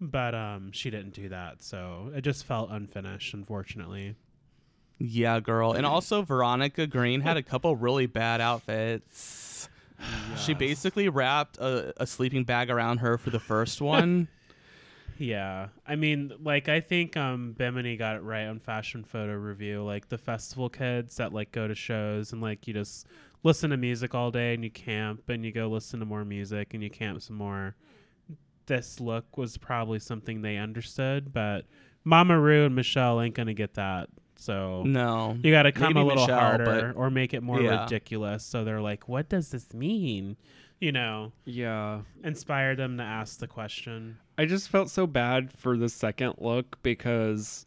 But 0.00 0.34
um 0.34 0.70
she 0.72 0.88
didn't 0.90 1.14
do 1.14 1.28
that, 1.30 1.62
so 1.62 2.10
it 2.14 2.20
just 2.22 2.44
felt 2.44 2.70
unfinished 2.70 3.34
unfortunately. 3.34 4.14
Yeah, 4.98 5.40
girl. 5.40 5.72
And 5.72 5.84
also 5.84 6.22
Veronica 6.22 6.86
Green 6.86 7.20
had 7.22 7.36
a 7.36 7.42
couple 7.42 7.74
really 7.74 8.06
bad 8.06 8.40
outfits. 8.40 9.68
She 10.36 10.54
basically 10.54 11.08
wrapped 11.08 11.56
a, 11.58 11.92
a 12.00 12.06
sleeping 12.06 12.44
bag 12.44 12.70
around 12.70 12.98
her 12.98 13.18
for 13.18 13.30
the 13.30 13.40
first 13.40 13.80
one. 13.80 14.28
Yeah. 15.18 15.68
I 15.86 15.96
mean, 15.96 16.32
like 16.42 16.68
I 16.68 16.80
think 16.80 17.16
um 17.16 17.52
Bimini 17.56 17.96
got 17.96 18.16
it 18.16 18.22
right 18.22 18.44
on 18.46 18.58
fashion 18.58 19.04
photo 19.04 19.34
review. 19.34 19.82
Like 19.84 20.08
the 20.08 20.18
festival 20.18 20.68
kids 20.68 21.16
that 21.16 21.32
like 21.32 21.52
go 21.52 21.68
to 21.68 21.74
shows 21.74 22.32
and 22.32 22.40
like 22.42 22.66
you 22.66 22.74
just 22.74 23.06
listen 23.42 23.70
to 23.70 23.76
music 23.76 24.14
all 24.14 24.30
day 24.30 24.54
and 24.54 24.64
you 24.64 24.70
camp 24.70 25.28
and 25.28 25.44
you 25.44 25.52
go 25.52 25.68
listen 25.68 26.00
to 26.00 26.06
more 26.06 26.24
music 26.24 26.74
and 26.74 26.82
you 26.82 26.90
camp 26.90 27.22
some 27.22 27.36
more. 27.36 27.76
This 28.66 28.98
look 28.98 29.36
was 29.36 29.58
probably 29.58 29.98
something 29.98 30.40
they 30.42 30.56
understood, 30.56 31.32
but 31.32 31.66
Mama 32.02 32.38
Ru 32.40 32.64
and 32.64 32.74
Michelle 32.74 33.20
ain't 33.20 33.34
gonna 33.34 33.54
get 33.54 33.74
that. 33.74 34.08
So 34.36 34.82
no. 34.84 35.38
you 35.42 35.52
got 35.52 35.62
to 35.62 35.72
come 35.72 35.94
Maybe 35.94 36.00
a 36.00 36.04
little 36.04 36.24
Michelle, 36.26 36.40
harder 36.40 36.92
or 36.96 37.08
make 37.08 37.32
it 37.34 37.42
more 37.42 37.60
Yeah. 37.60 37.82
ridiculous. 37.84 38.44
So 38.44 38.64
they're 38.64 38.80
like, 38.80 39.08
"What 39.08 39.28
does 39.28 39.50
this 39.50 39.72
mean?" 39.72 40.36
You 40.80 40.92
know, 40.92 41.32
yeah. 41.44 42.00
inspire 42.22 42.76
them 42.76 42.98
to 42.98 43.02
ask 43.02 43.38
the 43.38 43.46
question. 43.46 44.18
I 44.36 44.44
just 44.44 44.68
felt 44.68 44.90
so 44.90 45.06
bad 45.06 45.52
for 45.52 45.76
the 45.76 45.88
second 45.88 46.34
look 46.38 46.78
because 46.82 47.66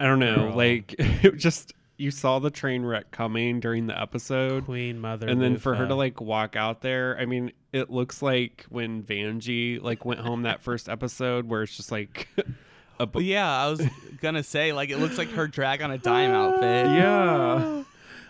I 0.00 0.06
don't 0.06 0.18
know, 0.18 0.36
Girl. 0.36 0.54
like 0.54 0.94
it 0.98 1.36
just 1.36 1.74
you 1.96 2.10
saw 2.10 2.38
the 2.38 2.50
train 2.50 2.84
wreck 2.84 3.10
coming 3.10 3.60
during 3.60 3.86
the 3.86 4.00
episode. 4.00 4.64
Queen 4.64 4.98
Mother, 4.98 5.28
and 5.28 5.40
then 5.40 5.56
for 5.58 5.74
her 5.74 5.86
to 5.86 5.94
like 5.94 6.20
walk 6.20 6.56
out 6.56 6.80
there, 6.80 7.16
I 7.18 7.26
mean, 7.26 7.52
it 7.72 7.90
looks 7.90 8.22
like 8.22 8.66
when 8.68 9.02
Vanjie 9.02 9.80
like 9.80 10.04
went 10.04 10.20
home 10.20 10.42
that 10.42 10.62
first 10.62 10.88
episode 10.88 11.48
where 11.48 11.62
it's 11.62 11.76
just 11.76 11.92
like 11.92 12.28
a 12.98 13.06
But 13.06 13.24
yeah, 13.24 13.64
I 13.64 13.70
was 13.70 13.82
gonna 14.20 14.42
say 14.42 14.72
like 14.72 14.90
it 14.90 14.98
looks 14.98 15.18
like 15.18 15.30
her 15.30 15.46
drag 15.46 15.82
on 15.82 15.90
a 15.90 15.98
dime 15.98 16.30
outfit. 16.30 16.86
yeah. 16.92 17.82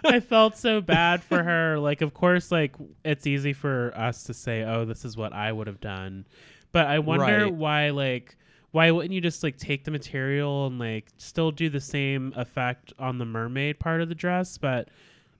I 0.05 0.21
felt 0.21 0.57
so 0.57 0.81
bad 0.81 1.23
for 1.23 1.43
her. 1.43 1.79
Like, 1.79 2.01
of 2.03 2.15
course, 2.15 2.51
like 2.51 2.75
it's 3.05 3.27
easy 3.27 3.53
for 3.53 3.93
us 3.97 4.25
to 4.25 4.35
say, 4.35 4.63
"Oh, 4.63 4.85
this 4.85 5.05
is 5.05 5.17
what 5.17 5.33
I 5.33 5.53
would 5.53 5.67
have 5.67 5.81
done," 5.81 6.27
but 6.73 6.87
I 6.87 6.99
wonder 6.99 7.45
Right. 7.45 7.53
why. 7.55 7.91
Like, 7.91 8.37
why 8.73 8.91
wouldn't 8.91 9.13
you 9.13 9.21
just 9.21 9.43
like 9.43 9.57
take 9.59 9.85
the 9.85 9.91
material 9.91 10.67
and 10.67 10.79
like 10.79 11.07
still 11.19 11.51
do 11.51 11.69
the 11.69 11.81
same 11.81 12.33
effect 12.37 12.93
on 12.99 13.19
the 13.19 13.25
mermaid 13.27 13.79
part 13.79 14.01
of 14.01 14.09
the 14.09 14.15
dress, 14.15 14.59
but 14.59 14.89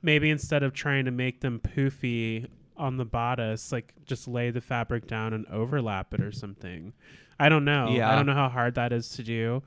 maybe 0.03 0.31
instead 0.31 0.63
of 0.63 0.73
trying 0.75 1.05
to 1.07 1.11
make 1.11 1.41
them 1.41 1.61
poofy 1.61 2.47
on 2.77 2.97
the 2.97 3.05
bodice, 3.05 3.71
like 3.73 3.93
just 4.05 4.27
lay 4.29 4.51
the 4.51 4.61
fabric 4.61 5.07
down 5.07 5.33
and 5.33 5.47
overlap 5.47 6.13
it 6.15 6.21
or 6.21 6.33
something. 6.33 6.93
I 7.39 7.49
don't 7.49 7.65
know. 7.65 7.89
Yeah. 7.91 8.11
I 8.11 8.17
don't 8.17 8.27
know 8.27 8.35
how 8.35 8.49
hard 8.49 8.75
that 8.75 8.93
is 8.93 9.11
to 9.11 9.23
do. 9.23 9.63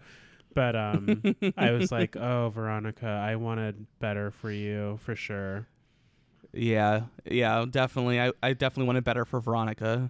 But 0.56 0.76
um 0.76 1.22
I 1.58 1.72
was 1.72 1.92
like, 2.00 2.16
"Oh, 2.16 2.50
Veronica, 2.50 3.08
I 3.08 3.36
wanted 3.36 3.86
better 4.00 4.32
for 4.32 4.50
you 4.52 4.98
for 5.04 5.16
sure." 5.16 5.68
Yeah, 6.54 7.02
yeah, 7.26 7.66
definitely. 7.70 8.20
I, 8.20 8.32
I 8.42 8.54
definitely 8.54 8.88
wanted 8.88 9.04
better 9.04 9.26
for 9.26 9.42
Veronica. 9.42 10.10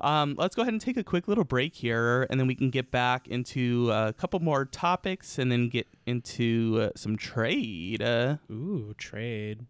Um, 0.00 0.34
let's 0.36 0.54
go 0.54 0.62
ahead 0.62 0.74
and 0.74 0.80
take 0.80 0.96
a 0.98 1.04
quick 1.04 1.26
little 1.28 1.44
break 1.44 1.74
here, 1.74 2.26
and 2.28 2.38
then 2.38 2.46
we 2.46 2.54
can 2.54 2.68
get 2.70 2.90
back 2.90 3.28
into 3.28 3.90
a 3.92 4.12
couple 4.12 4.40
more 4.40 4.64
topics, 4.66 5.38
and 5.38 5.50
then 5.50 5.68
get 5.68 5.86
into 6.04 6.78
uh, 6.82 6.90
some 6.96 7.16
trade. 7.16 8.02
Uh, 8.02 8.36
Ooh, 8.50 8.94
trade. 8.98 9.64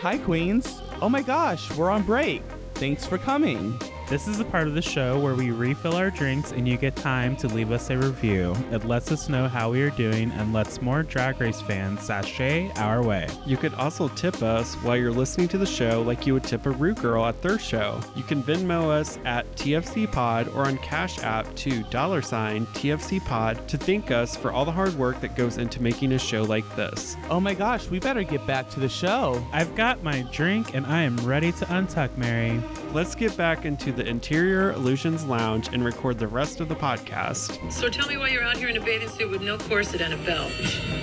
hi, 0.00 0.18
Queens. 0.18 0.80
Oh 1.00 1.08
my 1.08 1.22
gosh, 1.22 1.74
we're 1.74 1.90
on 1.90 2.02
break. 2.02 2.42
Thanks 2.74 3.04
for 3.04 3.18
coming. 3.18 3.76
This 4.08 4.26
is 4.26 4.38
the 4.38 4.44
part 4.46 4.66
of 4.66 4.74
the 4.74 4.80
show 4.80 5.20
where 5.20 5.34
we 5.34 5.50
refill 5.50 5.94
our 5.94 6.10
drinks 6.10 6.52
and 6.52 6.66
you 6.66 6.78
get 6.78 6.96
time 6.96 7.36
to 7.36 7.46
leave 7.46 7.70
us 7.70 7.90
a 7.90 7.98
review. 7.98 8.56
It 8.72 8.86
lets 8.86 9.12
us 9.12 9.28
know 9.28 9.48
how 9.48 9.70
we 9.70 9.82
are 9.82 9.90
doing 9.90 10.30
and 10.32 10.50
lets 10.50 10.80
more 10.80 11.02
Drag 11.02 11.38
Race 11.38 11.60
fans 11.60 12.00
sashay 12.04 12.72
our 12.76 13.02
way. 13.02 13.28
You 13.44 13.58
could 13.58 13.74
also 13.74 14.08
tip 14.08 14.42
us 14.42 14.76
while 14.76 14.96
you're 14.96 15.12
listening 15.12 15.46
to 15.48 15.58
the 15.58 15.66
show 15.66 16.00
like 16.00 16.26
you 16.26 16.32
would 16.32 16.44
tip 16.44 16.64
a 16.64 16.70
Ru 16.70 16.94
Girl 16.94 17.26
at 17.26 17.42
their 17.42 17.58
show. 17.58 18.00
You 18.16 18.22
can 18.22 18.42
Venmo 18.42 18.88
us 18.88 19.18
at 19.26 19.44
TFC 19.56 20.10
Pod 20.10 20.48
or 20.54 20.64
on 20.66 20.78
Cash 20.78 21.18
App 21.18 21.54
to 21.56 21.82
dollar 21.90 22.22
sign 22.22 22.64
TFC 22.68 23.22
Pod 23.26 23.68
to 23.68 23.76
thank 23.76 24.10
us 24.10 24.38
for 24.38 24.50
all 24.50 24.64
the 24.64 24.72
hard 24.72 24.94
work 24.94 25.20
that 25.20 25.36
goes 25.36 25.58
into 25.58 25.82
making 25.82 26.12
a 26.12 26.18
show 26.18 26.44
like 26.44 26.64
this. 26.76 27.14
Oh 27.28 27.40
my 27.40 27.52
gosh, 27.52 27.88
we 27.88 28.00
better 28.00 28.22
get 28.22 28.46
back 28.46 28.70
to 28.70 28.80
the 28.80 28.88
show. 28.88 29.46
I've 29.52 29.76
got 29.76 30.02
my 30.02 30.22
drink 30.32 30.74
and 30.74 30.86
I 30.86 31.02
am 31.02 31.18
ready 31.18 31.52
to 31.52 31.66
untuck 31.66 32.16
Mary. 32.16 32.58
Let's 32.94 33.14
get 33.14 33.36
back 33.36 33.66
into 33.66 33.92
the 33.92 34.06
Interior 34.06 34.72
Illusions 34.72 35.22
Lounge 35.26 35.68
and 35.74 35.84
record 35.84 36.18
the 36.18 36.26
rest 36.26 36.60
of 36.60 36.70
the 36.70 36.74
podcast. 36.74 37.70
So 37.70 37.90
tell 37.90 38.08
me 38.08 38.16
why 38.16 38.28
you're 38.28 38.42
out 38.42 38.56
here 38.56 38.68
in 38.68 38.78
a 38.78 38.80
bathing 38.80 39.10
suit 39.10 39.30
with 39.30 39.42
no 39.42 39.58
corset 39.58 40.00
and 40.00 40.14
a 40.14 40.16
belt. 40.16 40.50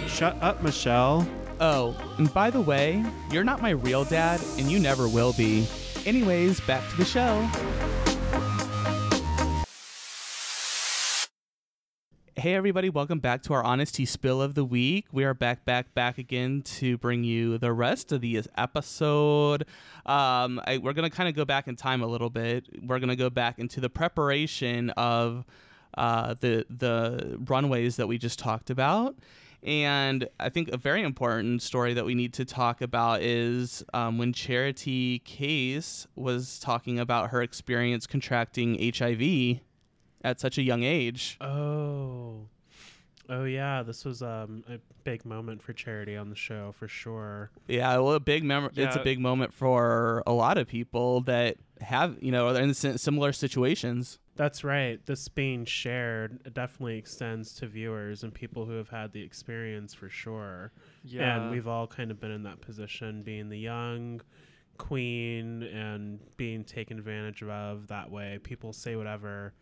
Shut 0.08 0.36
up, 0.42 0.64
Michelle. 0.64 1.28
Oh, 1.60 1.96
and 2.18 2.34
by 2.34 2.50
the 2.50 2.60
way, 2.60 3.06
you're 3.32 3.44
not 3.44 3.62
my 3.62 3.70
real 3.70 4.04
dad, 4.04 4.42
and 4.58 4.72
you 4.72 4.80
never 4.80 5.08
will 5.08 5.34
be. 5.34 5.68
Anyways, 6.08 6.60
back 6.62 6.90
to 6.90 6.98
the 6.98 7.06
show. 7.06 7.48
Hey 12.38 12.54
everybody, 12.54 12.90
welcome 12.90 13.20
back 13.20 13.44
to 13.44 13.54
our 13.54 13.64
honesty 13.64 14.04
spill 14.04 14.42
of 14.42 14.56
the 14.56 14.66
week. 14.66 15.06
We 15.14 15.24
are 15.24 15.34
back, 15.34 15.64
back, 15.64 15.94
back 15.94 16.18
again 16.18 16.64
to 16.64 16.98
bring 16.98 17.24
you 17.24 17.58
the 17.58 17.72
rest 17.72 18.12
of 18.12 18.20
the 18.20 18.42
episode. 18.58 19.62
Um, 20.06 20.60
I, 20.68 20.80
we're 20.84 20.92
gonna 20.92 21.10
kind 21.10 21.30
of 21.30 21.36
go 21.36 21.46
back 21.46 21.70
in 21.70 21.78
time 21.78 22.02
a 22.02 22.06
little 22.06 22.30
bit. 22.30 22.68
We're 22.86 23.00
gonna 23.00 23.16
go 23.16 23.30
back 23.30 23.58
into 23.58 23.80
the 23.80 23.90
preparation 23.90 24.90
of 24.92 25.46
uh, 25.98 26.36
the 26.42 26.66
the 26.70 27.38
runways 27.48 27.96
that 27.96 28.08
we 28.08 28.18
just 28.18 28.38
talked 28.38 28.70
about. 28.70 29.16
And 29.64 30.28
I 30.38 30.50
think 30.50 30.68
a 30.68 30.78
very 30.78 31.04
important 31.04 31.62
story 31.62 31.94
that 31.94 32.04
we 32.04 32.16
need 32.16 32.34
to 32.34 32.44
talk 32.44 32.82
about 32.82 33.22
is 33.22 33.82
um, 33.94 34.18
when 34.18 34.34
Charity 34.34 35.20
Kase 35.20 36.06
was 36.18 36.60
talking 36.60 37.00
about 37.00 37.30
her 37.30 37.42
experience 37.42 38.06
contracting 38.06 38.94
HIV 38.94 39.62
at 40.26 40.40
such 40.40 40.58
a 40.58 40.62
young 40.64 40.84
age. 40.84 41.38
Oh. 41.40 42.48
Oh 43.28 43.44
yeah, 43.46 43.82
this 43.82 44.06
was 44.06 44.22
um, 44.22 44.64
a 44.70 44.78
big 45.04 45.26
moment 45.26 45.62
for 45.62 45.74
charity 45.74 46.16
on 46.16 46.30
the 46.30 46.36
show 46.36 46.74
for 46.74 46.88
sure. 46.88 47.50
Yeah, 47.68 47.98
well, 47.98 48.14
a 48.14 48.20
big 48.20 48.44
mem- 48.44 48.70
It's 48.76 48.96
a 48.96 49.04
big 49.04 49.20
moment 49.20 49.52
for 49.54 50.22
a 50.28 50.32
lot 50.32 50.58
of 50.60 50.68
people 50.68 51.22
that 51.22 51.58
have, 51.82 52.18
you 52.22 52.32
know, 52.32 52.50
are 52.50 52.60
in 52.60 52.74
similar 52.74 53.34
situations. 53.34 54.20
That's 54.36 54.64
right. 54.64 55.04
This 55.06 55.28
being 55.28 55.66
shared 55.66 56.40
it 56.46 56.54
definitely 56.54 56.98
extends 56.98 57.54
to 57.56 57.68
viewers 57.68 58.22
and 58.22 58.34
people 58.34 58.66
who 58.66 58.74
have 58.74 58.90
had 58.90 59.12
the 59.12 59.24
experience 59.24 59.94
for 59.94 60.10
sure. 60.10 60.72
Yeah, 61.04 61.42
And 61.42 61.52
we've 61.52 61.68
all 61.68 61.88
kind 61.88 62.12
of 62.12 62.20
been 62.20 62.32
in 62.32 62.44
that 62.44 62.62
position, 62.62 63.24
being 63.24 63.50
the 63.50 63.58
young 63.58 64.22
queen 64.78 65.64
and 65.64 66.20
being 66.38 66.64
taken 66.64 67.00
advantage 67.00 67.42
of 67.42 67.88
that 67.88 68.12
way. 68.12 68.40
People 68.44 68.74
say 68.74 68.96
whatever 68.96 69.54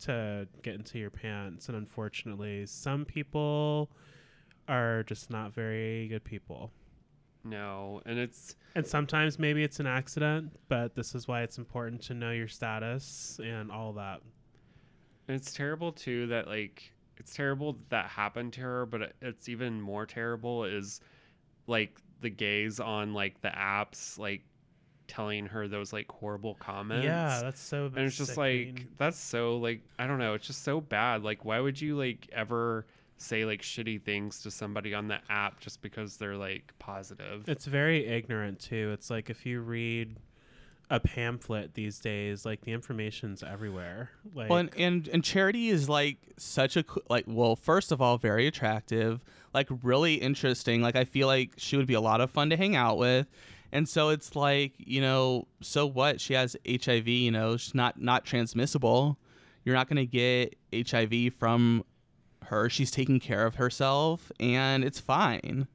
to 0.00 0.48
get 0.62 0.74
into 0.74 0.98
your 0.98 1.10
pants. 1.10 1.68
And 1.68 1.76
unfortunately, 1.76 2.66
some 2.66 3.04
people 3.04 3.90
are 4.68 5.02
just 5.04 5.30
not 5.30 5.52
very 5.52 6.08
good 6.08 6.24
people. 6.24 6.70
no, 7.44 8.02
and 8.06 8.18
it's 8.18 8.56
And 8.74 8.86
sometimes 8.86 9.38
maybe 9.38 9.64
it's 9.64 9.80
an 9.80 9.86
accident, 9.86 10.52
but 10.68 10.94
this 10.94 11.14
is 11.14 11.26
why 11.26 11.42
it's 11.42 11.58
important 11.58 12.02
to 12.02 12.14
know 12.14 12.30
your 12.30 12.48
status 12.48 13.40
and 13.42 13.70
all 13.70 13.92
that. 13.94 14.20
And 15.28 15.36
it's 15.36 15.52
terrible 15.52 15.92
too 15.92 16.26
that 16.28 16.46
like 16.48 16.92
it's 17.16 17.34
terrible 17.34 17.74
that, 17.74 17.90
that 17.90 18.06
happened 18.06 18.52
to 18.54 18.60
her, 18.62 18.86
but 18.86 19.12
it's 19.20 19.48
even 19.48 19.80
more 19.80 20.06
terrible 20.06 20.64
is 20.64 21.00
like 21.66 22.00
the 22.20 22.30
gays 22.30 22.80
on 22.80 23.14
like 23.14 23.40
the 23.40 23.48
apps 23.48 24.18
like 24.18 24.42
telling 25.10 25.46
her 25.46 25.66
those 25.66 25.92
like 25.92 26.10
horrible 26.10 26.54
comments. 26.60 27.04
Yeah, 27.04 27.40
that's 27.42 27.60
so. 27.60 27.86
and 27.86 27.98
it's 27.98 28.16
just 28.16 28.34
sickening. 28.36 28.74
like 28.76 28.86
that's 28.96 29.18
so 29.18 29.56
like 29.56 29.80
I 29.98 30.06
don't 30.06 30.18
know, 30.18 30.34
it's 30.34 30.46
just 30.46 30.62
so 30.62 30.80
bad. 30.80 31.24
Like 31.24 31.44
why 31.44 31.58
would 31.58 31.80
you 31.80 31.98
like 31.98 32.28
ever 32.32 32.86
say 33.18 33.44
like 33.44 33.60
shitty 33.60 34.00
things 34.02 34.40
to 34.42 34.50
somebody 34.50 34.94
on 34.94 35.08
the 35.08 35.18
app 35.28 35.58
just 35.60 35.82
because 35.82 36.16
they're 36.16 36.36
like 36.36 36.72
positive? 36.78 37.48
It's 37.48 37.66
very 37.66 38.06
ignorant 38.06 38.60
too. 38.60 38.92
It's 38.94 39.10
like 39.10 39.28
if 39.30 39.44
you 39.44 39.60
read 39.60 40.16
a 40.90 41.00
pamphlet 41.00 41.74
these 41.74 41.98
days, 41.98 42.44
like 42.46 42.60
the 42.62 42.72
information's 42.72 43.42
everywhere. 43.42 44.10
Like 44.32 44.48
Well, 44.48 44.60
and, 44.60 44.70
and 44.76 45.08
and 45.08 45.24
Charity 45.24 45.70
is 45.70 45.88
like 45.88 46.18
such 46.36 46.76
a 46.76 46.84
co- 46.84 47.02
like. 47.08 47.24
Well, 47.26 47.56
first 47.56 47.90
of 47.90 48.00
all, 48.00 48.16
very 48.16 48.46
attractive, 48.46 49.24
like 49.52 49.68
really 49.82 50.14
interesting. 50.14 50.82
Like 50.82 50.94
I 50.94 51.04
feel 51.04 51.26
like 51.26 51.50
she 51.56 51.76
would 51.76 51.86
be 51.86 51.94
a 51.94 52.00
lot 52.00 52.20
of 52.20 52.30
fun 52.30 52.50
to 52.50 52.56
hang 52.56 52.76
out 52.76 52.96
with. 52.96 53.26
And 53.72 53.88
so 53.88 54.08
it's 54.08 54.34
like 54.34 54.72
you 54.78 55.00
know, 55.00 55.46
so 55.60 55.86
what? 55.86 56.20
She 56.20 56.34
has 56.34 56.56
HIV. 56.68 57.06
You 57.08 57.30
know, 57.30 57.56
she's 57.56 57.74
not 57.74 58.00
not 58.00 58.24
transmissible. 58.24 59.18
You're 59.64 59.74
not 59.76 59.88
gonna 59.88 60.06
get 60.06 60.56
HIV 60.74 61.34
from 61.38 61.84
her. 62.46 62.68
She's 62.68 62.90
taking 62.90 63.20
care 63.20 63.46
of 63.46 63.56
herself, 63.56 64.32
and 64.40 64.82
it's 64.84 64.98
fine. 64.98 65.68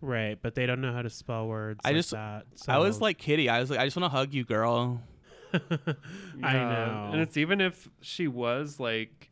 right, 0.00 0.38
but 0.40 0.54
they 0.54 0.64
don't 0.66 0.80
know 0.80 0.92
how 0.92 1.02
to 1.02 1.10
spell 1.10 1.46
words. 1.48 1.80
I 1.84 1.88
like 1.88 1.96
just- 1.96 2.10
that. 2.12 2.46
I 2.68 2.78
was 2.78 3.00
like 3.00 3.18
Kitty. 3.18 3.48
I 3.48 3.60
was 3.60 3.68
like, 3.70 3.80
I 3.80 3.84
just 3.84 3.96
want 3.96 4.10
to 4.10 4.16
hug 4.16 4.32
you, 4.32 4.44
girl. 4.44 5.02
I 5.52 5.60
Yeah, 6.38 6.52
know. 6.52 7.10
And 7.12 7.20
it's 7.20 7.36
even 7.36 7.60
if 7.60 7.88
she 8.00 8.28
was 8.28 8.78
like 8.80 9.30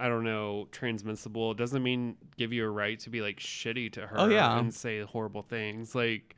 I 0.00 0.08
don't 0.08 0.22
know, 0.22 0.68
transmissible, 0.70 1.50
it 1.52 1.58
doesn't 1.58 1.82
mean 1.82 2.16
give 2.36 2.52
you 2.52 2.64
a 2.64 2.70
right 2.70 3.00
to 3.00 3.10
be 3.10 3.20
like 3.20 3.38
shitty 3.40 3.92
to 3.94 4.04
oh, 4.04 4.06
her 4.06 4.20
Oh, 4.20 4.28
yeah. 4.28 4.56
and 4.58 4.72
say 4.72 5.00
horrible 5.02 5.42
things. 5.42 5.92
Like 5.94 6.36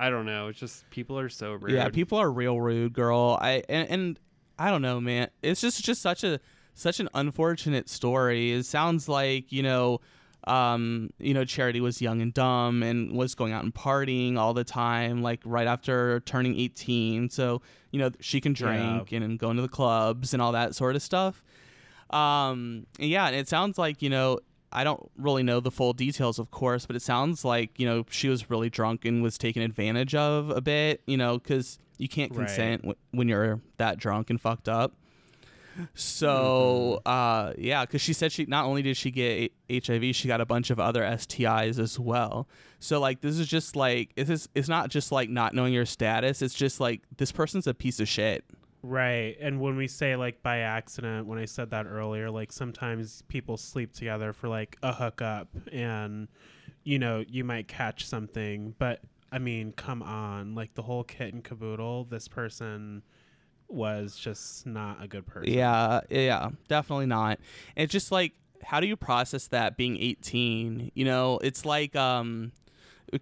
I 0.00 0.10
don't 0.10 0.26
know, 0.26 0.46
it's 0.46 0.60
just 0.60 0.88
people 0.90 1.18
are 1.18 1.28
so 1.28 1.54
rude. 1.54 1.72
Yeah, 1.72 1.88
people 1.88 2.18
are 2.18 2.30
real 2.30 2.60
rude, 2.60 2.92
girl. 2.92 3.36
I 3.40 3.64
and, 3.68 3.88
and 3.90 4.20
I 4.58 4.70
don't 4.70 4.82
know, 4.82 5.00
man. 5.00 5.28
It's 5.42 5.60
just 5.60 5.82
just 5.84 6.00
such 6.00 6.22
a 6.22 6.38
such 6.74 7.00
an 7.00 7.08
unfortunate 7.14 7.88
story. 7.88 8.52
It 8.52 8.64
sounds 8.64 9.08
like 9.08 9.50
you 9.50 9.64
know, 9.64 10.00
um, 10.44 11.10
you 11.18 11.34
know, 11.34 11.44
Charity 11.44 11.80
was 11.80 12.00
young 12.00 12.22
and 12.22 12.32
dumb 12.32 12.84
and 12.84 13.12
was 13.12 13.34
going 13.34 13.52
out 13.52 13.64
and 13.64 13.74
partying 13.74 14.38
all 14.38 14.54
the 14.54 14.62
time, 14.62 15.20
like 15.20 15.40
right 15.44 15.66
after 15.66 16.20
turning 16.20 16.56
eighteen. 16.56 17.28
So 17.28 17.60
you 17.90 17.98
know, 17.98 18.10
she 18.20 18.40
can 18.40 18.52
drink 18.52 19.10
and, 19.10 19.24
and 19.24 19.38
go 19.38 19.50
into 19.50 19.62
the 19.62 19.68
clubs 19.68 20.32
and 20.32 20.40
all 20.40 20.52
that 20.52 20.76
sort 20.76 20.94
of 20.94 21.02
stuff. 21.02 21.42
Um, 22.10 22.86
and 23.00 23.08
yeah, 23.08 23.26
and 23.26 23.34
it 23.34 23.48
sounds 23.48 23.78
like 23.78 24.00
you 24.00 24.10
know. 24.10 24.38
I 24.72 24.84
don't 24.84 25.10
really 25.16 25.42
know 25.42 25.60
the 25.60 25.70
full 25.70 25.92
details, 25.92 26.38
of 26.38 26.50
course, 26.50 26.84
but 26.86 26.94
it 26.96 27.02
sounds 27.02 27.44
like 27.44 27.78
you 27.78 27.86
know 27.86 28.04
she 28.10 28.28
was 28.28 28.50
really 28.50 28.70
drunk 28.70 29.04
and 29.04 29.22
was 29.22 29.38
taken 29.38 29.62
advantage 29.62 30.14
of 30.14 30.50
a 30.50 30.60
bit. 30.60 31.02
You 31.06 31.16
know, 31.16 31.38
because 31.38 31.78
you 31.98 32.08
can't 32.08 32.30
Right. 32.32 32.46
consent 32.46 32.82
w- 32.82 32.96
when 33.12 33.28
you're 33.28 33.60
that 33.78 33.98
drunk 33.98 34.30
and 34.30 34.40
fucked 34.40 34.68
up. 34.68 34.92
So, 35.94 37.00
uh, 37.06 37.52
yeah, 37.56 37.84
because 37.84 38.00
she 38.00 38.12
said 38.12 38.32
she 38.32 38.44
not 38.46 38.64
only 38.66 38.82
did 38.82 38.96
she 38.96 39.10
get 39.10 39.52
A- 39.70 39.80
HIV, 39.80 40.14
she 40.14 40.26
got 40.28 40.40
a 40.40 40.46
bunch 40.46 40.70
of 40.70 40.80
other 40.80 41.02
STIs 41.02 41.78
as 41.78 41.98
well. 41.98 42.48
So, 42.80 43.00
like, 43.00 43.20
this 43.20 43.38
is 43.38 43.46
just 43.46 43.76
like 43.76 44.10
it's 44.16 44.28
just, 44.28 44.48
it's 44.54 44.68
not 44.68 44.90
just 44.90 45.12
like 45.12 45.28
not 45.30 45.54
knowing 45.54 45.72
your 45.72 45.86
status. 45.86 46.42
It's 46.42 46.54
just 46.54 46.80
like 46.80 47.02
this 47.16 47.32
person's 47.32 47.66
a 47.66 47.74
piece 47.74 48.00
of 48.00 48.08
shit. 48.08 48.44
Right. 48.82 49.36
And 49.40 49.60
when 49.60 49.76
we 49.76 49.88
say 49.88 50.16
like 50.16 50.42
by 50.42 50.58
accident, 50.58 51.26
when 51.26 51.38
I 51.38 51.46
said 51.46 51.70
that 51.70 51.86
earlier, 51.86 52.30
like 52.30 52.52
sometimes 52.52 53.22
people 53.28 53.56
sleep 53.56 53.92
together 53.92 54.32
for 54.32 54.48
like 54.48 54.76
a 54.82 54.92
hookup 54.92 55.48
and 55.72 56.28
you 56.84 56.98
know, 56.98 57.22
you 57.28 57.44
might 57.44 57.68
catch 57.68 58.06
something, 58.06 58.74
but 58.78 59.00
I 59.30 59.38
mean, 59.38 59.72
come 59.72 60.02
on, 60.02 60.54
like 60.54 60.74
the 60.74 60.82
whole 60.82 61.04
kit 61.04 61.34
and 61.34 61.44
caboodle, 61.44 62.04
this 62.04 62.28
person 62.28 63.02
was 63.68 64.16
just 64.16 64.66
not 64.66 65.02
a 65.02 65.06
good 65.06 65.26
person. 65.26 65.52
Yeah, 65.52 66.00
yeah, 66.08 66.48
definitely 66.68 67.06
not. 67.06 67.40
It's 67.76 67.92
just 67.92 68.10
like, 68.10 68.32
how 68.62 68.80
do 68.80 68.86
you 68.86 68.96
process 68.96 69.48
that 69.48 69.76
being 69.76 69.98
18? 70.00 70.92
You 70.94 71.04
know, 71.04 71.38
it's 71.42 71.66
like, 71.66 71.94
um, 71.94 72.52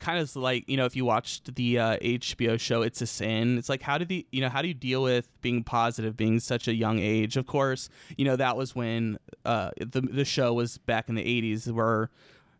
kind 0.00 0.18
of 0.18 0.34
like 0.36 0.68
you 0.68 0.76
know 0.76 0.84
if 0.84 0.96
you 0.96 1.04
watched 1.04 1.54
the 1.54 1.78
uh, 1.78 1.96
HBO 1.98 2.58
show 2.58 2.82
It's 2.82 3.00
a 3.02 3.06
Sin, 3.06 3.58
it's 3.58 3.68
like 3.68 3.82
how 3.82 3.98
do 3.98 4.04
the 4.04 4.26
you 4.32 4.40
know 4.40 4.48
how 4.48 4.62
do 4.62 4.68
you 4.68 4.74
deal 4.74 5.02
with 5.02 5.28
being 5.42 5.62
positive, 5.62 6.16
being 6.16 6.40
such 6.40 6.66
a 6.68 6.74
young 6.74 6.98
age? 6.98 7.36
Of 7.36 7.46
course, 7.46 7.88
you 8.16 8.24
know 8.24 8.36
that 8.36 8.56
was 8.56 8.74
when 8.74 9.18
uh, 9.44 9.70
the 9.78 10.00
the 10.00 10.24
show 10.24 10.52
was 10.54 10.78
back 10.78 11.08
in 11.08 11.14
the 11.14 11.22
'80s, 11.24 11.70
where 11.70 12.10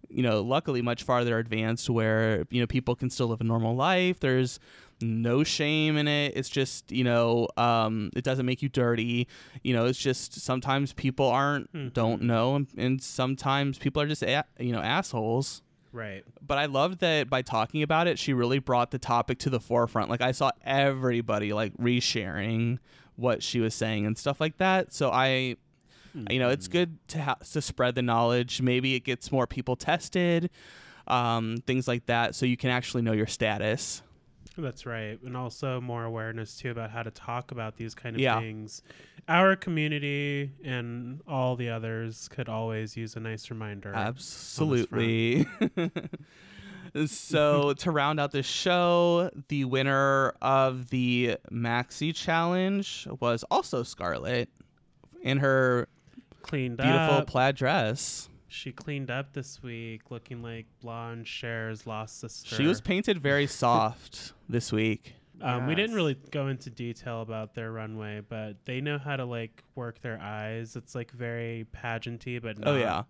you 0.08 0.22
know 0.22 0.40
luckily 0.40 0.82
much 0.82 1.02
farther 1.02 1.38
advanced, 1.38 1.90
where 1.90 2.46
you 2.50 2.60
know 2.60 2.66
people 2.66 2.94
can 2.94 3.10
still 3.10 3.26
live 3.28 3.40
a 3.40 3.44
normal 3.44 3.74
life. 3.74 4.20
There's 4.20 4.60
no 5.02 5.44
shame 5.44 5.98
in 5.98 6.08
it. 6.08 6.32
It's 6.36 6.48
just 6.48 6.90
you 6.92 7.04
know 7.04 7.48
um, 7.56 8.10
it 8.16 8.24
doesn't 8.24 8.46
make 8.46 8.62
you 8.62 8.68
dirty. 8.68 9.26
You 9.62 9.74
know 9.74 9.86
it's 9.86 9.98
just 9.98 10.34
sometimes 10.40 10.92
people 10.92 11.26
aren't 11.26 11.92
don't 11.92 12.22
know, 12.22 12.54
and, 12.54 12.66
and 12.78 13.02
sometimes 13.02 13.78
people 13.78 14.00
are 14.00 14.06
just 14.06 14.22
a- 14.22 14.44
you 14.60 14.72
know 14.72 14.80
assholes 14.80 15.62
Right. 15.92 16.24
but 16.46 16.58
I 16.58 16.66
loved 16.66 17.00
that 17.00 17.30
by 17.30 17.42
talking 17.42 17.82
about 17.82 18.06
it, 18.06 18.18
she 18.18 18.32
really 18.34 18.58
brought 18.58 18.90
the 18.90 18.98
topic 18.98 19.38
to 19.40 19.50
the 19.50 19.60
forefront. 19.60 20.10
Like 20.10 20.20
I 20.20 20.32
saw 20.32 20.50
everybody 20.64 21.52
like 21.52 21.74
resharing 21.78 22.78
what 23.16 23.42
she 23.42 23.60
was 23.60 23.74
saying 23.74 24.04
and 24.04 24.16
stuff 24.18 24.40
like 24.40 24.58
that. 24.58 24.92
So 24.92 25.10
I, 25.10 25.56
you 26.30 26.38
know, 26.38 26.50
it's 26.50 26.68
good 26.68 26.98
to 27.08 27.22
ha- 27.22 27.38
to 27.52 27.62
spread 27.62 27.94
the 27.94 28.02
knowledge. 28.02 28.60
Maybe 28.60 28.94
it 28.94 29.00
gets 29.04 29.32
more 29.32 29.46
people 29.46 29.74
tested, 29.76 30.50
um, 31.06 31.58
things 31.66 31.86
like 31.88 32.06
that, 32.06 32.34
so 32.34 32.44
you 32.46 32.56
can 32.56 32.70
actually 32.70 33.02
know 33.02 33.12
your 33.12 33.26
status. 33.26 34.02
That's 34.58 34.86
right. 34.86 35.18
And 35.22 35.36
also 35.36 35.80
more 35.82 36.04
awareness 36.04 36.56
too 36.56 36.70
about 36.70 36.90
how 36.90 37.02
to 37.02 37.10
talk 37.10 37.50
about 37.52 37.76
these 37.76 37.94
kind 37.94 38.16
of 38.16 38.20
Yeah. 38.22 38.40
things. 38.40 38.82
Our 39.28 39.56
community 39.56 40.52
and 40.64 41.20
all 41.26 41.56
the 41.56 41.70
others 41.70 42.28
could 42.28 42.48
always 42.48 42.96
use 42.96 43.16
a 43.16 43.20
nice 43.20 43.50
reminder. 43.50 43.92
Absolutely. 43.92 45.46
so 47.06 47.72
to 47.74 47.90
round 47.90 48.20
out 48.20 48.32
the 48.32 48.42
show, 48.42 49.30
the 49.48 49.64
winner 49.64 50.34
of 50.40 50.90
the 50.90 51.36
Maxi 51.50 52.14
Challenge 52.14 53.08
was 53.20 53.44
also 53.50 53.82
Scarlett 53.82 54.48
in 55.22 55.38
her 55.38 55.88
Cleaned 56.42 56.76
beautiful 56.76 57.16
up. 57.16 57.26
plaid 57.26 57.56
dress. 57.56 58.28
she 58.46 58.70
cleaned 58.70 59.10
up 59.10 59.32
this 59.32 59.60
week 59.62 60.10
looking 60.10 60.40
like 60.42 60.66
blonde 60.80 61.26
Cher's 61.26 61.86
lost 61.86 62.20
sister. 62.20 62.54
She 62.54 62.66
was 62.66 62.80
painted 62.80 63.18
very 63.20 63.48
soft 63.48 64.32
this 64.48 64.72
week. 64.72 65.14
Um, 65.40 65.66
We 65.66 65.74
didn't 65.74 65.94
really 65.94 66.16
go 66.30 66.48
into 66.48 66.70
detail 66.70 67.20
about 67.22 67.54
their 67.54 67.72
runway, 67.72 68.22
but 68.26 68.56
they 68.64 68.80
know 68.80 68.98
how 68.98 69.16
to 69.16 69.24
like 69.24 69.62
work 69.74 70.00
their 70.00 70.20
eyes. 70.20 70.76
It's 70.76 70.94
like 70.94 71.10
very 71.10 71.66
pageanty, 71.74 72.40
but 72.40 72.58
not. 72.58 72.68
Oh 72.68 72.76
yeah. 72.76 73.02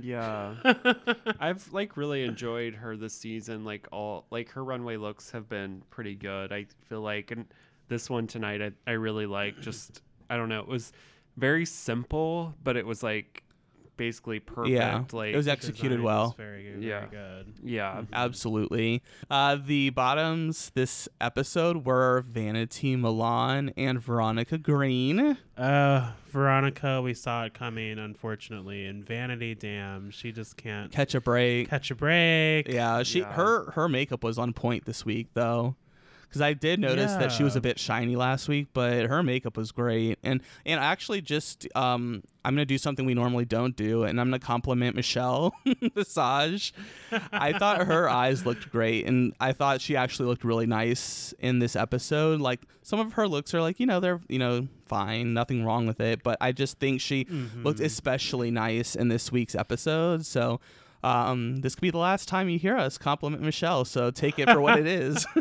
Yeah. 0.00 0.54
I've 1.40 1.72
like 1.72 1.96
really 1.96 2.24
enjoyed 2.24 2.74
her 2.74 2.96
this 2.96 3.14
season. 3.14 3.64
Like 3.64 3.88
all 3.92 4.26
like 4.30 4.50
her 4.52 4.64
runway 4.64 4.96
looks 4.96 5.30
have 5.32 5.48
been 5.48 5.82
pretty 5.90 6.14
good. 6.14 6.52
I 6.52 6.66
feel 6.86 7.00
like 7.00 7.30
and 7.30 7.46
this 7.88 8.10
one 8.10 8.26
tonight 8.26 8.60
I, 8.62 8.72
I 8.86 8.92
really 8.94 9.26
like 9.26 9.60
just 9.60 10.02
I 10.30 10.36
don't 10.36 10.48
know, 10.48 10.60
it 10.60 10.68
was 10.68 10.92
very 11.36 11.64
simple, 11.64 12.54
but 12.62 12.76
it 12.76 12.86
was 12.86 13.02
like 13.02 13.42
basically 13.98 14.40
perfect. 14.40 14.72
Yeah. 14.72 15.04
Like 15.12 15.34
It 15.34 15.36
was 15.36 15.46
executed 15.48 16.00
well. 16.00 16.30
is 16.30 16.34
Very 16.36 16.62
good. 16.72 16.82
Yeah. 16.82 17.00
Very 17.00 17.10
good. 17.10 17.52
yeah. 17.62 18.02
Absolutely. 18.14 19.02
Uh, 19.30 19.56
the 19.62 19.90
bottoms 19.90 20.70
this 20.74 21.06
episode 21.20 21.84
were 21.84 22.24
Vanity 22.26 22.96
Milan 22.96 23.72
and 23.76 24.00
Veronica 24.00 24.56
Green. 24.56 25.36
Uh, 25.58 26.12
Veronica, 26.28 27.02
we 27.02 27.12
saw 27.14 27.44
it 27.44 27.52
coming, 27.54 27.98
unfortunately, 27.98 28.86
and 28.86 29.04
Vanity, 29.04 29.54
damn, 29.54 30.10
she 30.10 30.30
just 30.32 30.56
can't 30.56 30.90
Catch 30.92 31.14
a 31.14 31.20
break. 31.20 31.68
catch 31.68 31.90
a 31.90 31.94
break. 31.94 32.68
Yeah, 32.68 33.02
she 33.02 33.20
Yeah. 33.20 33.32
her 33.32 33.72
her 33.72 33.88
makeup 33.88 34.22
was 34.22 34.38
on 34.38 34.52
point 34.52 34.84
this 34.86 35.04
week 35.04 35.28
though. 35.34 35.74
Cuz 36.30 36.40
I 36.42 36.52
did 36.52 36.78
notice 36.80 37.12
that 37.12 37.32
she 37.32 37.42
was 37.42 37.56
a 37.56 37.60
bit 37.60 37.78
shiny 37.78 38.16
last 38.16 38.48
week, 38.48 38.68
but 38.72 39.06
her 39.06 39.22
makeup 39.22 39.56
was 39.56 39.72
great. 39.72 40.18
And 40.22 40.40
and 40.66 40.78
actually 40.80 41.20
just 41.20 41.66
um 41.76 42.22
I'm 42.44 42.54
going 42.54 42.66
to 42.66 42.74
do 42.74 42.78
something 42.78 43.04
we 43.04 43.12
normally 43.12 43.44
don't 43.44 43.76
do 43.76 44.04
and 44.04 44.18
I'm 44.18 44.30
going 44.30 44.40
to 44.40 44.46
compliment 44.46 44.96
Michelle 44.96 45.52
Visage. 45.94 46.72
I 47.30 47.52
thought 47.52 47.86
her 47.86 48.08
eyes 48.22 48.46
looked 48.46 48.70
great 48.70 49.06
and 49.06 49.34
I 49.38 49.52
thought 49.52 49.82
she 49.82 49.96
actually 49.96 50.28
looked 50.28 50.44
really 50.44 50.64
nice 50.64 51.34
in 51.40 51.58
this 51.58 51.76
episode. 51.76 52.40
Like 52.40 52.62
some 52.82 53.00
of 53.00 53.12
her 53.14 53.28
looks 53.28 53.52
are 53.52 53.60
like, 53.60 53.78
you 53.78 53.84
know, 53.84 54.00
they're, 54.00 54.20
you 54.30 54.38
know, 54.38 54.66
fine, 54.86 55.34
nothing 55.34 55.62
wrong 55.62 55.86
with 55.86 56.00
it, 56.00 56.22
but 56.22 56.38
I 56.40 56.52
just 56.52 56.78
think 56.78 57.02
she 57.02 57.26
looked 57.62 57.80
especially 57.80 58.50
nice 58.50 58.94
in 58.94 59.08
this 59.08 59.30
week's 59.30 59.54
episode. 59.54 60.24
So 60.24 60.58
um, 61.04 61.60
this 61.60 61.74
could 61.74 61.82
be 61.82 61.90
the 61.90 61.98
last 61.98 62.28
time 62.28 62.48
you 62.48 62.58
hear 62.58 62.78
us 62.78 62.96
compliment 62.96 63.42
Michelle, 63.42 63.84
so 63.84 64.10
take 64.10 64.38
it 64.38 64.48
for 64.48 64.60
what 64.60 64.78
it 64.78 64.86
is. 64.86 65.26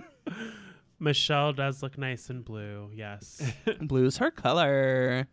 Michelle 0.99 1.53
does 1.53 1.83
look 1.83 1.97
nice 1.97 2.29
in 2.29 2.41
blue. 2.41 2.89
Yes. 2.93 3.41
Blue's 3.81 4.17
her 4.17 4.31
color. 4.31 5.27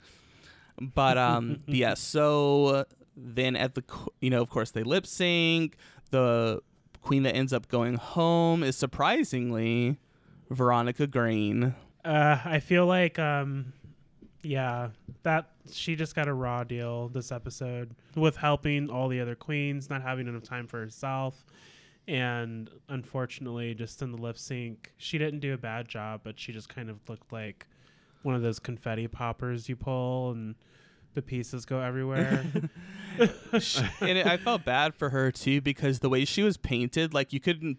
But 0.81 1.19
um, 1.19 1.61
yes. 1.67 2.01
so 2.01 2.85
then 3.17 3.57
at 3.57 3.75
the 3.75 3.85
you 4.21 4.31
know 4.31 4.43
of 4.43 4.51
course 4.51 4.73
they 4.73 4.83
lip 4.83 5.07
sync. 5.07 5.77
The 6.11 6.61
queen 7.01 7.23
that 7.25 7.35
ends 7.37 7.53
up 7.53 7.69
going 7.69 7.95
home 7.95 8.63
is 8.63 8.77
surprisingly 8.77 9.99
Veronica 10.51 11.07
Green. 11.07 11.75
Uh, 12.05 12.39
I 12.45 12.61
feel 12.61 12.87
like, 12.87 13.19
um, 13.19 13.73
yeah, 14.43 14.91
that 15.23 15.51
she 15.73 15.97
just 15.97 16.15
got 16.15 16.29
a 16.29 16.35
raw 16.35 16.65
deal 16.65 17.09
this 17.09 17.33
episode 17.33 17.95
with 18.15 18.37
helping 18.37 18.91
all 18.91 19.09
the 19.09 19.21
other 19.21 19.35
queens, 19.35 19.89
not 19.89 20.03
having 20.03 20.29
enough 20.29 20.43
time 20.43 20.67
for 20.67 20.79
herself. 20.79 21.47
And 22.07 22.71
unfortunately, 22.89 23.75
just 23.75 24.03
in 24.03 24.13
the 24.13 24.19
lip 24.19 24.37
sync, 24.39 24.93
she 24.97 25.17
didn't 25.17 25.41
do 25.41 25.55
a 25.55 25.59
bad 25.59 25.89
job, 25.89 26.21
but 26.23 26.39
she 26.39 26.53
just 26.53 26.69
kind 26.69 26.91
of 26.91 26.99
looked 27.09 27.33
like 27.33 27.67
one 28.23 28.35
of 28.35 28.43
those 28.43 28.59
confetti 28.59 29.09
poppers 29.09 29.69
you 29.69 29.77
pull 29.77 30.33
and 30.33 30.55
the 31.15 31.23
pieces 31.23 31.65
go 31.65 31.81
everywhere. 31.81 32.45
And 34.01 34.19
it, 34.19 34.27
I 34.27 34.37
felt 34.37 34.65
bad 34.65 34.95
for 34.95 35.11
her 35.11 35.31
too 35.31 35.61
because 35.61 36.01
the 36.01 36.09
way 36.09 36.25
she 36.25 36.43
was 36.43 36.57
painted, 36.57 37.15
like 37.15 37.33
you 37.33 37.39
couldn't 37.39 37.79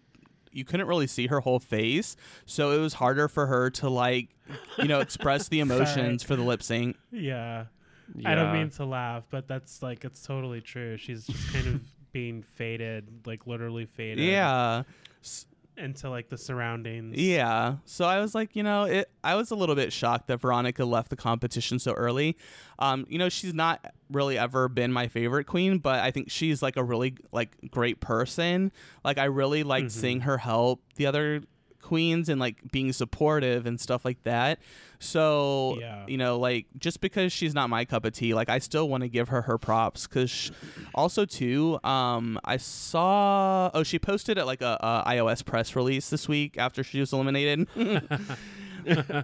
you 0.50 0.64
couldn't 0.64 0.86
really 0.86 1.06
see 1.06 1.26
her 1.26 1.40
whole 1.40 1.60
face, 1.60 2.16
so 2.46 2.70
it 2.70 2.78
was 2.78 2.94
harder 2.94 3.28
for 3.28 3.46
her 3.46 3.68
to 3.70 3.90
like 3.90 4.30
you 4.78 4.88
know 4.88 5.00
express 5.00 5.48
the 5.48 5.60
emotions 5.66 6.22
for 6.22 6.36
the 6.36 6.42
lip 6.42 6.62
sync. 6.62 6.96
yeah. 7.10 7.66
I 8.24 8.34
don't 8.34 8.52
mean 8.52 8.70
to 8.70 8.84
laugh, 8.84 9.26
but 9.30 9.48
that's 9.48 9.82
like, 9.82 10.04
it's 10.04 10.22
totally 10.22 10.60
true. 10.60 10.96
She's 10.96 11.26
just 11.26 11.52
kind 11.52 11.66
of 11.66 11.82
being 12.16 12.40
faded, 12.40 13.26
like 13.26 13.46
literally 13.46 13.84
faded. 13.84 14.24
Yeah. 14.24 14.84
into 15.76 16.08
like 16.08 16.30
the 16.30 16.38
surroundings. 16.38 17.18
Yeah. 17.18 17.74
So 17.84 18.06
I 18.06 18.20
was 18.20 18.34
like, 18.34 18.56
you 18.56 18.62
know, 18.62 18.84
it 18.84 19.10
I 19.22 19.34
was 19.34 19.50
a 19.50 19.54
little 19.54 19.74
bit 19.74 19.92
shocked 19.92 20.28
that 20.28 20.38
Veronica 20.38 20.86
left 20.86 21.10
the 21.10 21.16
competition 21.16 21.78
so 21.78 21.92
early. 21.92 22.38
Um, 22.78 23.04
you 23.10 23.18
know, 23.18 23.28
she's 23.28 23.52
not 23.52 23.84
really 24.10 24.38
ever 24.38 24.70
been 24.70 24.94
my 24.94 25.08
favorite 25.08 25.44
queen, 25.44 25.76
but 25.76 26.00
I 26.00 26.10
think 26.10 26.30
she's 26.30 26.62
like 26.62 26.78
a 26.78 26.82
really 26.82 27.18
like 27.32 27.54
great 27.70 28.00
person. 28.00 28.72
Like 29.04 29.18
I 29.18 29.24
really 29.24 29.62
liked 29.62 29.92
seeing 29.92 30.20
her 30.20 30.38
help 30.38 30.80
the 30.94 31.04
other 31.04 31.42
queens 31.86 32.28
and 32.28 32.40
like 32.40 32.56
being 32.72 32.92
supportive 32.92 33.64
and 33.66 33.78
stuff 33.80 34.04
like 34.04 34.22
that. 34.24 34.58
So, 34.98 35.76
Yeah. 35.78 36.04
you 36.08 36.16
know, 36.16 36.38
like 36.38 36.66
just 36.78 37.00
because 37.00 37.32
she's 37.32 37.54
not 37.54 37.68
my 37.70 37.84
cup 37.84 38.04
of 38.04 38.12
tea, 38.12 38.34
like 38.34 38.48
I 38.48 38.58
still 38.58 38.88
want 38.88 39.02
to 39.02 39.08
give 39.08 39.28
her 39.28 39.42
her 39.42 39.58
props 39.58 40.06
cuz 40.06 40.30
sh- 40.30 40.50
also 40.94 41.24
too, 41.24 41.78
um 41.84 42.38
I 42.44 42.56
saw 42.56 43.70
oh 43.74 43.82
she 43.82 43.98
posted 43.98 44.38
at 44.38 44.46
like 44.46 44.62
a, 44.62 44.76
a 44.80 45.10
iOS 45.14 45.44
press 45.44 45.76
release 45.76 46.10
this 46.10 46.28
week 46.28 46.56
after 46.58 46.82
she 46.82 46.98
was 47.00 47.12
eliminated. 47.12 47.68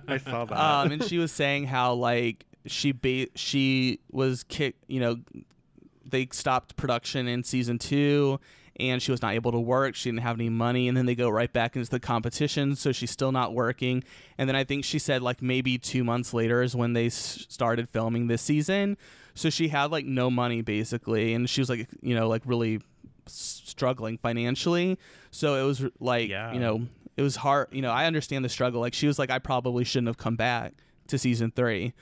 I 0.09 0.19
saw 0.19 0.45
that. 0.45 0.59
um 0.59 0.93
and 0.93 1.05
she 1.05 1.19
was 1.19 1.33
saying 1.33 1.67
how 1.67 1.95
like 1.95 2.45
she 2.67 2.93
ba- 2.93 3.29
she 3.35 3.99
was 4.11 4.45
kicked, 4.45 4.85
you 4.89 5.01
know, 5.01 5.17
they 6.05 6.29
stopped 6.31 6.77
production 6.77 7.27
in 7.29 7.43
season 7.45 7.79
2 7.79 8.39
and 8.81 9.03
she 9.03 9.11
was 9.11 9.21
not 9.23 9.35
able 9.35 9.53
to 9.53 9.61
work. 9.61 9.95
She 9.95 10.09
didn't 10.11 10.23
have 10.23 10.37
any 10.37 10.49
money, 10.49 10.89
and 10.89 10.97
then 10.97 11.07
they 11.07 11.15
go 11.15 11.29
right 11.29 11.53
back 11.53 11.77
into 11.77 11.91
the 11.91 12.01
competition, 12.01 12.75
so 12.77 12.91
she's 12.93 13.11
still 13.11 13.33
not 13.33 13.53
working. 13.55 14.03
And 14.39 14.49
then 14.49 14.57
I 14.57 14.65
think 14.65 14.85
she 14.85 14.99
said 14.99 15.23
like 15.23 15.43
maybe 15.43 15.79
two 15.79 16.05
months 16.05 16.33
later 16.35 16.63
is 16.63 16.75
when 16.75 16.93
they 16.95 17.07
s- 17.07 17.47
started 17.49 17.89
filming 17.89 18.27
this 18.29 18.43
season. 18.43 18.97
So 19.35 19.51
she 19.51 19.69
had 19.69 19.91
like 19.91 20.05
no 20.07 20.31
money 20.31 20.63
basically, 20.63 21.35
and 21.35 21.49
she 21.49 21.61
was 21.61 21.69
like 21.71 21.89
you 22.03 22.15
know 22.15 22.29
like 22.29 22.43
really 22.45 22.81
struggling 23.27 24.19
financially. 24.19 24.99
So 25.31 25.55
it 25.63 25.67
was 25.67 25.85
like 26.01 26.29
Yeah. 26.29 26.53
you 26.53 26.61
know 26.61 26.87
it 27.17 27.23
was 27.23 27.37
hard. 27.37 27.69
You 27.73 27.83
know 27.83 27.91
I 27.91 28.07
understand 28.07 28.45
the 28.45 28.49
struggle. 28.49 28.81
Like 28.81 28.95
she 28.95 29.07
was 29.07 29.19
like 29.19 29.31
I 29.31 29.39
probably 29.39 29.85
shouldn't 29.85 30.09
have 30.09 30.19
come 30.19 30.37
back 30.37 30.75
to 31.09 31.19
season 31.19 31.51
three, 31.55 31.93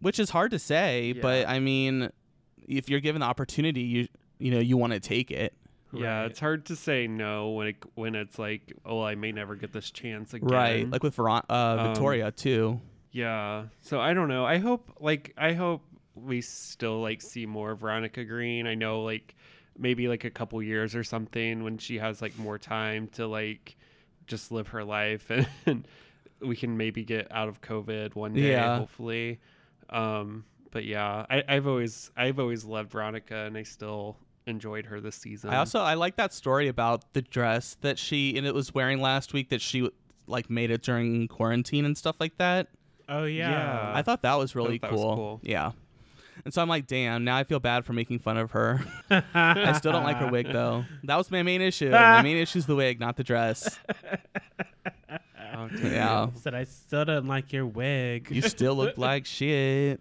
which 0.00 0.18
is 0.18 0.30
hard 0.30 0.50
to 0.52 0.58
say, 0.58 1.12
but 1.12 1.48
I 1.48 1.60
mean 1.60 2.10
if 2.66 2.88
you're 2.88 3.00
given 3.00 3.20
the 3.20 3.26
opportunity, 3.26 3.80
you 3.82 4.08
you 4.38 4.50
know 4.50 4.58
you 4.60 4.76
want 4.76 4.92
to 4.92 5.00
take 5.00 5.30
it. 5.30 5.54
Yeah, 5.92 6.20
Right. 6.22 6.30
it's 6.30 6.40
hard 6.40 6.66
to 6.66 6.76
say 6.76 7.06
no 7.06 7.50
when 7.50 7.68
it 7.68 7.76
when 7.94 8.14
it's 8.14 8.38
like, 8.38 8.72
oh, 8.84 9.02
I 9.02 9.14
may 9.14 9.32
never 9.32 9.56
get 9.56 9.72
this 9.72 9.90
chance 9.90 10.34
again. 10.34 10.48
Right, 10.48 10.90
like 10.90 11.02
with 11.02 11.16
Veron- 11.16 11.44
uh, 11.48 11.76
Um, 11.80 11.86
Victoria 11.88 12.30
too. 12.32 12.80
Yeah. 13.12 13.64
So 13.80 14.00
I 14.00 14.12
don't 14.14 14.28
know. 14.28 14.44
I 14.44 14.58
hope 14.58 14.92
like 15.00 15.32
I 15.38 15.52
hope 15.54 15.82
we 16.14 16.40
still 16.40 17.00
like 17.00 17.22
see 17.22 17.46
more 17.46 17.74
Veronica 17.74 18.24
Green. 18.24 18.66
I 18.66 18.74
know 18.74 19.02
like 19.02 19.34
maybe 19.78 20.08
like 20.08 20.24
a 20.24 20.30
couple 20.30 20.60
years 20.62 20.94
or 20.96 21.04
something 21.04 21.62
when 21.62 21.78
she 21.78 21.98
has 21.98 22.20
like 22.20 22.36
more 22.38 22.58
time 22.58 23.06
to 23.12 23.26
like 23.26 23.76
just 24.26 24.50
live 24.52 24.68
her 24.68 24.84
life 24.84 25.30
and, 25.66 25.86
we 26.40 26.54
can 26.54 26.76
maybe 26.76 27.02
get 27.04 27.26
out 27.32 27.48
of 27.48 27.60
COVID 27.62 28.14
one 28.14 28.32
day, 28.32 28.52
Yeah. 28.52 28.78
hopefully. 28.78 29.40
Um, 29.90 30.44
but 30.70 30.84
yeah, 30.84 31.26
I, 31.28 31.42
I've 31.48 31.66
always 31.66 32.12
I've 32.16 32.38
always 32.38 32.64
loved 32.64 32.92
Veronica, 32.92 33.34
and 33.38 33.56
I 33.56 33.64
still 33.64 34.16
enjoyed 34.48 34.86
her 34.86 35.00
this 35.00 35.16
season. 35.16 35.50
I 35.50 35.56
also 35.56 35.80
I 35.80 35.94
like 35.94 36.16
that 36.16 36.32
story 36.32 36.68
about 36.68 37.12
the 37.12 37.22
dress 37.22 37.76
that 37.82 37.98
she 37.98 38.36
and 38.36 38.46
it 38.46 38.54
was 38.54 38.74
wearing 38.74 39.00
last 39.00 39.32
week 39.32 39.50
that 39.50 39.60
she 39.60 39.90
like 40.26 40.50
made 40.50 40.70
it 40.70 40.82
during 40.82 41.28
quarantine 41.28 41.84
and 41.84 41.96
stuff 41.96 42.16
like 42.20 42.36
that. 42.38 42.68
Oh 43.08 43.24
yeah. 43.24 43.50
Yeah. 43.50 43.92
I 43.94 44.02
thought 44.02 44.22
that 44.22 44.34
was 44.34 44.54
really 44.54 44.78
that 44.78 44.90
was 44.92 45.00
cool. 45.00 45.16
cool. 45.16 45.40
Yeah. 45.42 45.72
And 46.44 46.54
so 46.54 46.62
I'm 46.62 46.68
like, 46.68 46.86
damn, 46.86 47.24
now 47.24 47.36
I 47.36 47.44
feel 47.44 47.58
bad 47.58 47.84
for 47.84 47.92
making 47.92 48.20
fun 48.20 48.36
of 48.38 48.52
her. 48.52 48.80
I 49.10 49.72
still 49.76 49.92
don't 49.92 50.04
like 50.04 50.18
her 50.18 50.30
wig 50.30 50.50
though. 50.52 50.84
That 51.04 51.16
was 51.16 51.30
my 51.30 51.42
main 51.42 51.60
issue. 51.60 51.90
my 51.90 52.22
main 52.22 52.36
issue 52.36 52.58
is 52.58 52.66
the 52.66 52.76
wig, 52.76 53.00
not 53.00 53.16
the 53.16 53.24
dress. 53.24 53.78
Oh, 55.10 55.68
damn. 55.68 55.92
Yeah. 55.92 56.28
Said 56.36 56.54
I 56.54 56.64
still 56.64 57.04
don't 57.04 57.26
like 57.26 57.52
your 57.52 57.66
wig. 57.66 58.28
You 58.30 58.42
still 58.42 58.74
look 58.76 58.96
like 58.98 59.26
shit. 59.26 60.00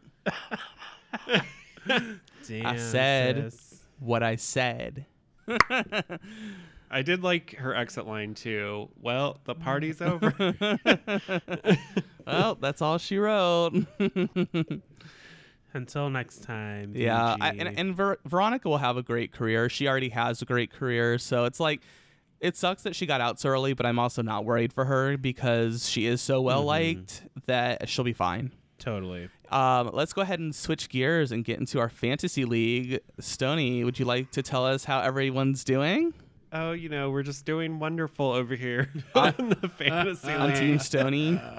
Damn, 2.48 2.78
said- 2.78 3.52
sis. 3.52 3.67
What 4.00 4.24
I 4.24 4.36
said. 4.36 5.06
I 6.90 7.02
did 7.02 7.24
like 7.24 7.56
her 7.56 7.76
exit 7.76 8.08
line 8.08 8.34
too. 8.34 8.90
Well, 9.02 9.40
the 9.46 9.56
mm. 9.56 9.62
party's 9.62 10.02
over. 10.02 10.34
Well, 12.26 12.56
that's 12.56 12.82
all 12.82 12.98
she 12.98 13.18
wrote. 13.18 13.72
Until 15.74 16.10
next 16.10 16.44
time. 16.44 16.92
Yeah, 16.94 17.38
I, 17.40 17.52
and, 17.52 17.80
and 17.80 17.96
Ver- 17.96 18.18
Veronica 18.26 18.68
will 18.68 18.80
have 18.80 18.98
a 18.98 19.02
great 19.02 19.32
career. 19.32 19.70
She 19.70 19.88
already 19.88 20.10
has 20.10 20.42
a 20.42 20.46
great 20.46 20.70
career, 20.70 21.20
so 21.20 21.46
it's 21.46 21.62
like 21.62 21.80
it 22.42 22.58
sucks 22.58 22.84
that 22.84 22.98
she 22.98 23.06
got 23.06 23.22
out 23.22 23.40
so 23.40 23.50
early, 23.50 23.74
but 23.74 23.86
I'm 23.86 23.98
also 23.98 24.22
not 24.22 24.44
worried 24.44 24.74
for 24.74 24.84
her 24.84 25.18
because 25.18 25.90
she 25.90 26.06
is 26.06 26.22
so 26.22 26.42
well 26.42 26.60
mm-hmm. 26.60 26.68
liked 26.68 27.24
that 27.46 27.88
she'll 27.88 28.04
be 28.04 28.12
fine. 28.12 28.52
Totally. 28.78 29.30
Um, 29.52 29.92
let's 29.94 30.14
go 30.14 30.22
ahead 30.22 30.40
and 30.40 30.54
switch 30.54 30.90
gears 30.90 31.32
and 31.32 31.44
get 31.46 31.60
into 31.60 31.80
our 31.80 31.90
fantasy 31.90 32.46
league. 32.46 33.00
Stony, 33.20 33.84
would 33.84 33.98
you 34.00 34.06
like 34.06 34.32
to 34.32 34.42
tell 34.42 34.66
us 34.66 34.84
how 34.84 35.00
everyone's 35.00 35.64
doing 35.64 36.14
oh, 36.54 36.72
you 36.72 36.90
know, 36.90 37.10
we're 37.10 37.24
just 37.24 37.46
doing 37.46 37.80
wonderful 37.80 38.32
over 38.32 38.56
here 38.56 38.92
on 39.16 39.56
the 39.62 39.70
fantasy 39.70 40.32
on 40.32 40.50
league. 40.50 40.58
Team 40.58 40.80
Stony? 40.80 41.42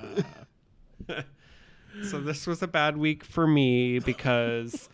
So 2.03 2.21
this 2.21 2.47
was 2.47 2.63
a 2.63 2.69
bad 2.69 2.97
week 2.97 3.25
for 3.25 3.45
me 3.45 3.99
because 3.99 4.89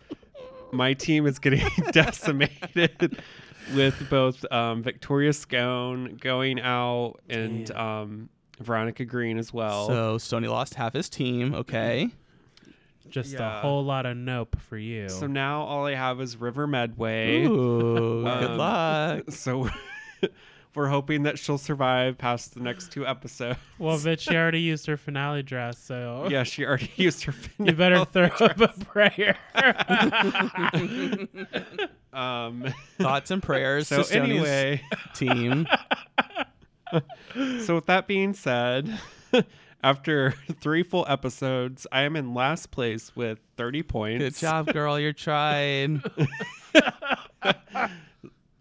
my 0.71 0.93
team 0.93 1.27
is 1.27 1.37
getting 1.37 1.67
decimated 1.91 3.21
with 3.75 4.09
both 4.09 4.43
um, 4.51 4.81
Victoria 4.81 5.31
Scone 5.31 6.17
going 6.19 6.59
out 6.59 7.19
and 7.29 7.69
um, 7.71 8.29
Veronica 8.59 9.05
Green 9.05 9.37
as 9.37 9.53
well. 9.53 9.87
So 9.87 10.17
Stony 10.17 10.47
lost 10.47 10.75
half 10.75 10.93
his 10.93 11.09
team. 11.09 11.53
Okay. 11.55 12.09
Just 13.09 13.33
Yeah. 13.33 13.59
a 13.59 13.61
whole 13.61 13.83
lot 13.85 14.05
of 14.05 14.17
nope 14.17 14.55
for 14.59 14.77
you. 14.77 15.09
So 15.09 15.27
now 15.27 15.61
all 15.61 15.85
I 15.85 15.93
have 15.95 16.19
is 16.21 16.37
River 16.37 16.65
Medway. 16.67 17.43
Ooh, 17.45 18.23
good 18.23 18.51
Um, 18.51 18.57
luck. 18.57 19.23
So 19.31 19.69
we're 20.75 20.87
hoping 20.87 21.23
that 21.23 21.37
she'll 21.39 21.57
survive 21.59 22.17
past 22.17 22.53
the 22.55 22.59
next 22.61 22.91
two 22.91 23.05
episodes. 23.05 23.59
well, 23.77 23.95
Vitch 23.97 24.21
she 24.21 24.35
already 24.35 24.59
used 24.71 24.85
her 24.87 24.97
finale 24.97 25.43
dress, 25.43 25.77
so 25.77 26.27
Yeah, 26.31 26.43
she 26.43 26.65
already 26.65 26.91
used 26.95 27.23
her. 27.25 27.33
you 27.63 27.71
better 27.73 28.03
throw 28.05 28.25
up 28.25 28.59
a 28.59 28.67
prayer. 28.85 29.37
Um, 32.13 32.65
Thoughts 32.97 33.29
and 33.31 33.43
prayers 33.43 33.87
so 33.89 33.97
to 33.97 34.03
Stony's 34.05 34.29
anyway, 34.43 34.81
team. 35.13 35.67
So 37.65 37.75
with 37.75 37.85
that 37.87 38.07
being 38.07 38.33
said, 38.33 38.99
after 39.83 40.31
three 40.61 40.83
full 40.83 41.05
episodes, 41.07 41.85
I 41.91 42.01
am 42.01 42.15
in 42.15 42.33
last 42.33 42.71
place 42.71 43.15
with 43.15 43.39
30 43.57 43.83
points. 43.83 44.23
Good 44.23 44.35
job, 44.35 44.73
girl. 44.73 44.99
You're 44.99 45.13
trying. 45.13 46.03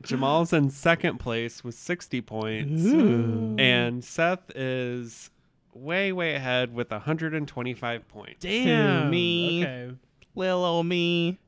Jamal's 0.03 0.53
in 0.53 0.70
second 0.70 1.18
place 1.18 1.64
with 1.64 1.74
60 1.74 2.20
points. 2.20 2.85
And 2.85 4.05
Seth 4.05 4.51
is 4.55 5.30
way, 5.72 6.12
way 6.12 6.35
ahead 6.35 6.74
with 6.74 6.91
125 6.91 8.09
points. 8.09 8.37
Damn. 8.41 9.11
me? 9.11 9.62
Okay. 9.62 9.95
Little 10.35 10.64
old 10.64 10.87
me. 10.87 11.39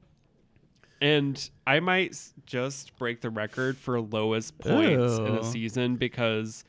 And 1.00 1.50
I 1.66 1.80
might 1.80 2.10
s- 2.10 2.32
just 2.46 2.96
break 2.96 3.20
the 3.20 3.28
record 3.28 3.76
for 3.76 4.00
lowest 4.00 4.58
points 4.58 5.18
in 5.18 5.26
Ooh. 5.26 5.36
a 5.36 5.38
oh. 5.40 5.42
season 5.42 5.96
because 5.96 6.64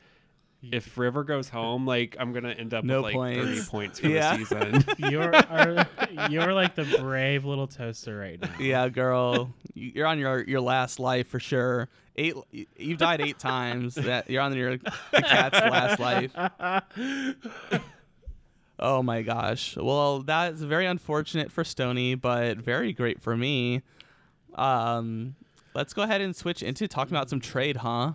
if 0.62 0.98
River 0.98 1.22
goes 1.24 1.48
home, 1.48 1.86
like 1.86 2.16
I'm 2.18 2.32
gonna 2.32 2.50
end 2.50 2.74
up 2.74 2.84
No 2.84 3.02
with 3.02 3.14
like 3.14 3.36
30 3.36 3.46
points. 3.54 3.68
points 3.68 4.00
for 4.00 4.08
Yeah. 4.08 4.36
the 4.36 4.44
season. 4.44 4.84
You're 5.10 5.34
are, 5.34 5.86
you're 6.30 6.52
like 6.52 6.74
the 6.74 6.84
brave 7.00 7.44
little 7.44 7.66
toaster 7.68 8.16
right 8.18 8.40
now. 8.40 8.50
Yeah, 8.58 8.88
girl. 8.88 9.52
You- 9.74 9.92
You're 9.94 10.06
on 10.06 10.18
your 10.18 10.42
your 10.42 10.60
last 10.60 10.98
life 10.98 11.28
for 11.28 11.38
sure. 11.40 11.88
Eight. 12.16 12.34
You've 12.76 12.98
died 12.98 13.20
eight 13.20 13.38
times. 13.38 13.94
That 13.94 14.28
you're 14.28 14.42
on 14.42 14.52
your 14.56 14.78
the 14.78 15.22
cat's 15.22 15.54
last 15.54 16.00
life. 16.00 16.32
Oh 18.80 19.02
my 19.02 19.22
gosh. 19.22 19.76
Well, 19.76 20.20
that's 20.20 20.60
very 20.60 20.86
unfortunate 20.86 21.50
for 21.50 21.64
Stony, 21.64 22.14
but 22.14 22.58
very 22.58 22.92
great 22.92 23.20
for 23.20 23.36
me. 23.36 23.82
Um, 24.54 25.34
let's 25.74 25.92
go 25.92 26.02
ahead 26.02 26.20
and 26.20 26.34
switch 26.34 26.62
into 26.62 26.86
talking 26.86 27.12
about 27.16 27.28
some 27.28 27.40
trade, 27.40 27.76
huh? 27.78 28.12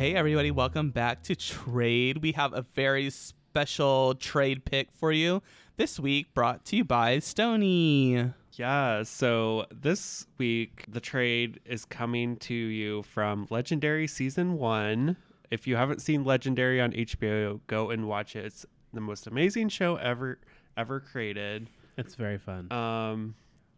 Hey, 0.00 0.14
everybody, 0.14 0.50
welcome 0.50 0.92
back 0.92 1.22
to 1.24 1.36
Trade. 1.36 2.22
We 2.22 2.32
have 2.32 2.54
a 2.54 2.62
very 2.74 3.10
special 3.10 4.14
trade 4.14 4.64
pick 4.64 4.88
for 4.94 5.12
you 5.12 5.42
this 5.76 6.00
week, 6.00 6.32
brought 6.32 6.64
to 6.64 6.76
you 6.76 6.84
by 6.84 7.18
Stony. 7.18 8.32
Yeah, 8.54 9.02
so 9.02 9.66
this 9.70 10.26
week 10.38 10.86
the 10.88 11.00
trade 11.00 11.60
is 11.66 11.84
coming 11.84 12.38
to 12.38 12.54
you 12.54 13.02
from 13.02 13.46
Legendary 13.50 14.06
Season 14.06 14.56
1. 14.56 15.18
If 15.50 15.66
you 15.66 15.76
haven't 15.76 16.00
seen 16.00 16.24
Legendary 16.24 16.80
on 16.80 16.92
HBO, 16.92 17.60
go 17.66 17.90
and 17.90 18.08
watch 18.08 18.36
it. 18.36 18.46
It's 18.46 18.64
the 18.94 19.02
most 19.02 19.26
amazing 19.26 19.68
show 19.68 19.96
ever 19.96 20.38
ever 20.78 21.00
created. 21.00 21.68
It's 21.98 22.14
very 22.14 22.38
fun. 22.38 22.72
Um 22.72 23.34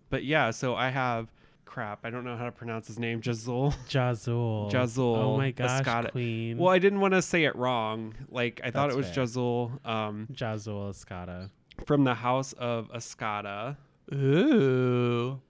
but 0.08 0.22
yeah, 0.22 0.52
so 0.52 0.76
I 0.76 0.90
have 0.90 1.32
crap, 1.72 2.04
I 2.04 2.10
don't 2.10 2.24
know 2.24 2.36
how 2.36 2.44
to 2.44 2.52
pronounce 2.52 2.86
his 2.86 2.98
name, 2.98 3.22
Jazul. 3.22 3.74
Jazul. 3.88 4.70
Jazul. 4.70 5.16
Oh 5.16 5.36
my 5.38 5.52
gosh, 5.52 5.80
Escada. 5.80 6.10
queen. 6.12 6.58
Well, 6.58 6.68
I 6.68 6.78
didn't 6.78 7.00
want 7.00 7.14
to 7.14 7.22
say 7.22 7.44
it 7.44 7.56
wrong. 7.56 8.14
Like 8.28 8.60
I 8.62 8.70
thought 8.70 8.90
it 8.90 8.96
was 8.96 9.06
fair. 9.10 9.24
Jazul 9.24 9.86
um 9.86 10.28
Jazul 10.32 10.90
Escada. 10.90 11.50
from 11.86 12.04
the 12.04 12.12
house 12.12 12.52
of 12.52 12.90
Escada. 12.92 13.78
Ooh. 14.12 15.40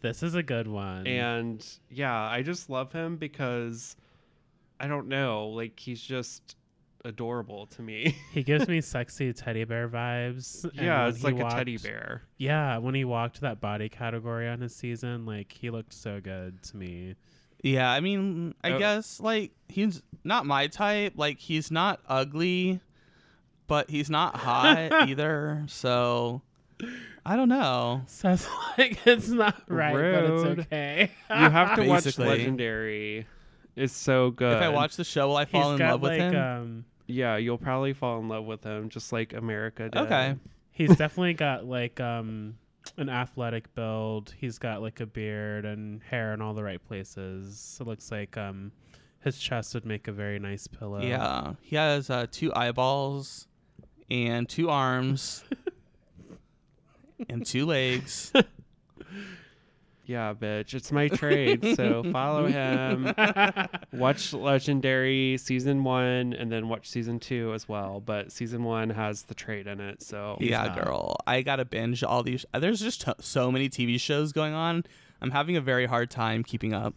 This 0.00 0.24
is 0.24 0.34
a 0.34 0.42
good 0.42 0.66
one. 0.66 1.06
And 1.06 1.64
yeah, 1.90 2.20
I 2.20 2.42
just 2.42 2.68
love 2.68 2.92
him 2.92 3.16
because 3.16 3.94
I 4.80 4.88
don't 4.88 5.06
know, 5.06 5.46
like 5.48 5.78
he's 5.78 6.02
just 6.02 6.56
adorable 7.04 7.66
to 7.66 7.82
me. 7.82 8.16
he 8.32 8.42
gives 8.42 8.68
me 8.68 8.80
sexy 8.80 9.32
teddy 9.32 9.64
bear 9.64 9.88
vibes. 9.88 10.68
yeah, 10.74 11.08
it's 11.08 11.18
he 11.18 11.24
like 11.30 11.38
a 11.44 11.50
teddy 11.54 11.76
bear. 11.78 12.22
Yeah, 12.36 12.78
when 12.78 12.94
he 12.94 13.04
walked 13.04 13.40
that 13.40 13.60
body 13.60 13.88
category 13.88 14.48
on 14.48 14.60
his 14.60 14.74
season, 14.74 15.24
like 15.26 15.52
he 15.52 15.70
looked 15.70 15.92
so 15.92 16.20
good 16.20 16.62
to 16.64 16.76
me. 16.76 17.14
Yeah, 17.62 17.90
I 17.90 18.00
mean, 18.00 18.54
I 18.64 18.72
Oh. 18.72 18.78
guess 18.78 19.20
like 19.20 19.52
he's 19.68 20.02
not 20.24 20.46
my 20.46 20.66
type. 20.66 21.14
Like 21.16 21.38
he's 21.38 21.70
not 21.70 22.00
ugly, 22.08 22.80
but 23.66 23.90
he's 23.90 24.08
not 24.10 24.36
hot 24.36 24.92
either. 25.08 25.64
So 25.68 26.40
I 27.26 27.36
don't 27.36 27.50
know. 27.50 28.02
Sounds 28.06 28.48
like 28.78 29.06
it's 29.06 29.28
not 29.28 29.62
right, 29.68 29.92
but 29.92 30.24
it's 30.24 30.60
okay. 30.60 31.10
You 31.28 31.36
have 31.36 31.76
to 31.76 31.84
watch 31.86 32.04
Basically. 32.04 32.28
Legendary. 32.28 33.26
It's 33.76 33.92
so 33.94 34.30
good. 34.30 34.56
If 34.56 34.62
I 34.62 34.68
watch 34.70 34.96
the 34.96 35.04
show, 35.04 35.28
will 35.28 35.36
I 35.36 35.44
fall 35.44 35.62
He's 35.62 35.72
in 35.72 35.78
got 35.78 35.90
love 35.92 36.00
with 36.02 36.12
him? 36.18 36.34
um 36.34 36.84
yeah, 37.10 37.36
you'll 37.36 37.58
probably 37.58 37.92
fall 37.92 38.18
in 38.18 38.28
love 38.28 38.44
with 38.44 38.64
him 38.64 38.88
just 38.88 39.12
like 39.12 39.32
America 39.32 39.88
did. 39.88 39.96
okay. 39.96 40.36
he's 40.70 40.96
definitely 40.96 41.34
got 41.34 41.64
like 41.66 42.00
um 42.00 42.56
an 42.96 43.08
athletic 43.08 43.74
build. 43.74 44.34
He's 44.38 44.58
got 44.58 44.82
like 44.82 45.00
a 45.00 45.06
beard 45.06 45.64
and 45.64 46.02
hair 46.02 46.32
in 46.32 46.40
all 46.40 46.54
the 46.54 46.64
right 46.64 46.82
places. 46.82 47.78
It 47.80 47.86
looks 47.86 48.10
like 48.10 48.36
um 48.36 48.72
his 49.20 49.38
chest 49.38 49.74
would 49.74 49.84
make 49.84 50.08
a 50.08 50.12
very 50.12 50.38
nice 50.38 50.66
pillow. 50.66 51.02
Yeah, 51.02 51.54
he 51.60 51.76
has 51.76 52.08
uh, 52.10 52.26
two 52.30 52.52
eyeballs 52.54 53.46
and 54.10 54.48
two 54.48 54.70
arms 54.70 55.44
and 57.28 57.44
two 57.44 57.66
legs. 57.66 58.32
Yeah, 60.10 60.34
bitch. 60.34 60.74
It's 60.74 60.90
my 60.90 61.06
trade. 61.06 61.76
so 61.76 62.02
follow 62.10 62.48
him. 62.48 63.14
watch 63.92 64.32
Legendary 64.32 65.38
season 65.38 65.84
one 65.84 66.32
and 66.32 66.50
then 66.50 66.68
watch 66.68 66.90
season 66.90 67.20
two 67.20 67.54
as 67.54 67.68
well. 67.68 68.02
But 68.04 68.32
season 68.32 68.64
one 68.64 68.90
has 68.90 69.22
the 69.22 69.34
trade 69.34 69.68
in 69.68 69.78
it. 69.80 70.02
So 70.02 70.36
yeah, 70.40 70.64
not. 70.64 70.84
girl. 70.84 71.16
I 71.28 71.42
gotta 71.42 71.64
binge 71.64 72.02
all 72.02 72.24
these. 72.24 72.44
There's 72.52 72.80
just 72.80 73.02
t- 73.02 73.12
so 73.20 73.52
many 73.52 73.68
TV 73.68 74.00
shows 74.00 74.32
going 74.32 74.52
on. 74.52 74.82
I'm 75.22 75.30
having 75.30 75.56
a 75.56 75.60
very 75.60 75.86
hard 75.86 76.10
time 76.10 76.42
keeping 76.42 76.74
up. 76.74 76.92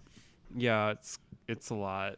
yeah, 0.55 0.89
it's 0.89 1.19
it's 1.47 1.69
a 1.69 1.75
lot. 1.75 2.15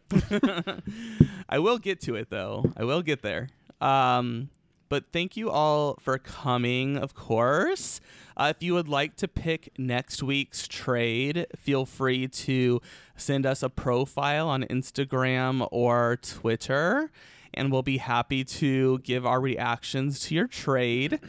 I 1.50 1.60
will 1.60 1.78
get 1.78 2.00
to 2.04 2.16
it 2.16 2.30
though. 2.30 2.72
I 2.78 2.86
will 2.86 3.02
get 3.02 3.22
there. 3.22 3.50
Um, 3.82 4.50
but 4.90 5.06
thank 5.12 5.36
you 5.36 5.50
all 5.50 5.98
for 6.02 6.18
coming, 6.18 6.98
of 6.98 7.14
course. 7.16 8.02
Uh, 8.38 8.54
if 8.56 8.62
you 8.62 8.74
would 8.74 8.88
like 8.88 9.16
to 9.18 9.28
pick 9.28 9.72
next 9.78 10.22
week's 10.22 10.68
trade, 10.68 11.48
feel 11.56 11.86
free 11.86 12.28
to 12.28 12.82
send 13.16 13.46
us 13.46 13.64
a 13.64 13.70
profile 13.70 14.48
on 14.50 14.64
Instagram 14.64 15.68
or 15.72 16.18
Twitter, 16.22 17.10
and 17.54 17.72
we'll 17.72 17.84
be 17.84 17.98
happy 17.98 18.44
to 18.44 19.00
give 19.00 19.26
our 19.26 19.40
reactions 19.40 20.20
to 20.22 20.36
your 20.36 20.48
trade. 20.48 21.20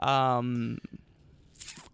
Um, 0.00 0.78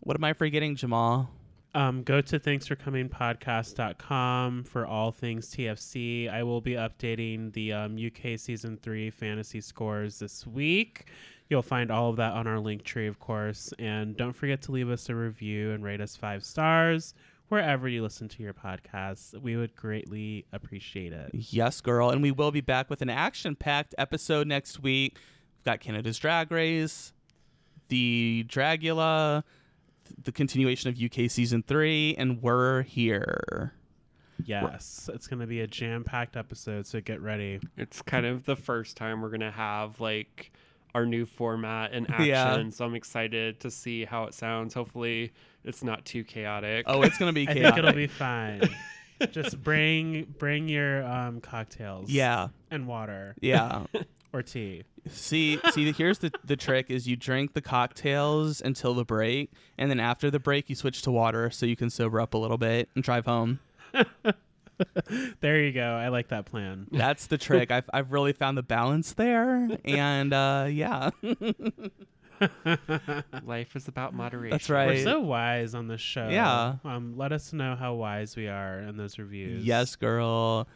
what 0.01 0.17
am 0.17 0.25
I 0.25 0.33
forgetting, 0.33 0.77
Jamal? 0.77 1.31
Um, 1.75 2.05
go 2.05 2.21
to 2.21 2.39
thanksforcomingpodcast.com 2.39 4.65
for 4.65 4.87
all 4.87 5.11
things 5.11 5.51
TFC. 5.51 6.33
I 6.33 6.45
will 6.45 6.61
be 6.61 6.75
updating 6.75 7.53
the 7.53 7.73
um, 7.73 7.99
UK 7.99 8.39
season 8.39 8.79
three 8.81 9.11
fantasy 9.11 9.61
scores 9.61 10.21
this 10.21 10.47
week. 10.47 11.07
You'll 11.49 11.63
find 11.63 11.91
all 11.91 12.11
of 12.11 12.17
that 12.17 12.35
on 12.35 12.47
our 12.47 12.59
Linktree, 12.59 13.09
of 13.09 13.19
course. 13.19 13.75
And 13.81 14.17
don't 14.17 14.33
forget 14.33 14.63
to 14.63 14.73
leave 14.73 14.89
us 14.89 15.09
a 15.09 15.17
review 15.17 15.73
and 15.73 15.83
rate 15.83 16.01
us 16.01 16.15
five 16.15 16.45
stars 16.45 17.13
wherever 17.49 17.89
you 17.89 18.03
listen 18.03 18.29
to 18.29 18.43
your 18.43 18.55
podcasts. 18.55 19.37
We 19.41 19.57
would 19.57 19.75
greatly 19.75 20.47
appreciate 20.53 21.13
it. 21.13 21.31
Yes, 21.33 21.81
girl. 21.81 22.11
And 22.11 22.23
we 22.23 22.31
will 22.31 22.53
be 22.53 22.61
back 22.61 22.89
with 22.89 23.03
an 23.03 23.11
action 23.11 23.57
packed 23.57 23.97
episode 23.99 24.47
next 24.47 24.81
week. 24.81 25.19
We've 25.59 25.65
got 25.65 25.81
Canada's 25.81 26.19
Drag 26.19 26.51
Race, 26.51 27.13
the 27.89 28.45
Dragula, 28.49 29.45
the 30.23 30.33
continuation 30.33 30.91
of 30.91 31.01
UK 31.01 31.31
season 31.31 31.63
three, 31.63 32.15
and 32.17 32.43
we're 32.43 32.83
here. 32.83 33.73
Yes, 34.45 35.09
it's 35.13 35.27
going 35.27 35.41
to 35.41 35.47
be 35.47 35.61
a 35.61 35.67
jam 35.67 36.03
packed 36.05 36.37
episode, 36.37 36.87
so 36.87 37.01
get 37.01 37.21
ready. 37.21 37.61
It's 37.77 38.03
kind 38.03 38.27
of 38.27 38.45
the 38.45 38.57
first 38.57 38.97
time 38.97 39.23
we're 39.23 39.31
gonna 39.31 39.51
have 39.53 40.01
like 40.01 40.53
our 40.95 41.07
new 41.07 41.25
format 41.25 41.93
in 41.93 42.07
action. 42.11 42.27
Yeah. 42.27 42.69
So 42.71 42.85
I'm 42.85 42.95
excited 42.95 43.61
to 43.61 43.71
see 43.71 44.05
how 44.05 44.25
it 44.25 44.35
sounds. 44.35 44.75
Hopefully 44.75 45.33
it's 45.65 45.83
not 45.83 46.05
too 46.05 46.25
chaotic. 46.25 46.85
Oh, 46.89 47.03
it's 47.03 47.17
going 47.19 47.31
to 47.31 47.35
be 47.35 47.43
I 47.49 47.55
chaotic. 47.55 47.75
think 47.75 47.79
it'll 47.79 47.93
be 47.97 48.07
fine. 48.07 48.63
Just 49.33 49.61
bring 49.63 50.35
bring 50.39 50.69
your 50.69 51.05
um, 51.05 51.41
cocktails. 51.41 52.11
yeah. 52.11 52.49
and 52.71 52.87
water 52.87 53.35
Yeah. 53.41 53.87
or 54.33 54.43
tea. 54.43 54.83
See, 55.09 55.59
see, 55.73 55.93
here's 55.93 56.19
the, 56.19 56.33
the 56.45 56.57
trick 56.57 56.91
is 56.91 57.09
you 57.09 57.17
drink 57.17 57.55
the 57.55 57.61
cocktails 57.61 58.61
until 58.61 58.95
the 58.95 59.05
break, 59.05 59.51
and 59.79 59.91
then 59.91 60.01
after 60.01 60.31
the 60.31 60.41
break, 60.41 60.69
you 60.69 60.77
switch 60.77 61.03
to 61.03 61.11
water 61.11 61.51
so 61.51 61.67
you 61.67 61.77
can 61.77 61.91
sober 61.91 62.21
up 62.21 62.35
a 62.35 62.39
little 62.39 62.59
bit 62.59 62.89
and 62.95 63.05
drive 63.05 63.27
home. 63.27 63.61
There 65.41 65.63
you 65.63 65.71
go. 65.71 65.95
I 65.95 66.09
like 66.09 66.31
that 66.31 66.47
plan. 66.47 66.89
That's 66.91 67.29
the 67.29 67.39
trick. 67.39 67.71
I've, 67.71 67.89
I've 67.95 68.11
really 68.11 68.33
found 68.33 68.59
the 68.59 68.63
balance 68.65 69.13
there. 69.13 69.69
And 69.85 70.33
uh, 70.33 70.67
yeah, 70.69 71.11
Life 73.45 73.77
is 73.77 73.89
about 73.89 74.15
moderation. 74.15 74.51
that's 74.51 74.69
right. 74.69 74.89
We're 74.89 75.05
so 75.05 75.21
wise 75.21 75.75
on 75.75 75.89
this 75.89 76.01
show. 76.01 76.29
Yeah. 76.29 76.77
Um, 76.85 77.17
let 77.17 77.33
us 77.33 77.53
know 77.53 77.77
how 77.77 77.95
wise 77.95 78.37
we 78.37 78.49
are 78.49 78.81
in 78.81 78.97
those 78.97 79.19
reviews. 79.19 79.65
Yes, 79.65 79.97
girl. 79.97 80.67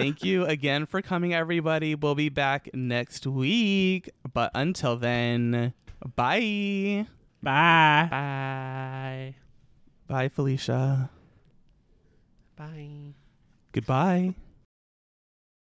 Thank 0.00 0.24
you 0.24 0.44
again 0.44 0.86
for 0.86 1.02
coming, 1.02 1.34
everybody. 1.34 1.94
We'll 1.94 2.14
be 2.14 2.28
back 2.28 2.70
next 2.74 3.26
week. 3.26 4.10
But 4.32 4.50
until 4.54 4.96
then, 4.96 5.72
bye. 6.16 7.06
Bye. 7.42 8.08
Bye. 8.10 9.34
Bye, 10.06 10.28
Felicia. 10.28 11.10
Bye. 12.56 13.14
Goodbye. 13.72 14.34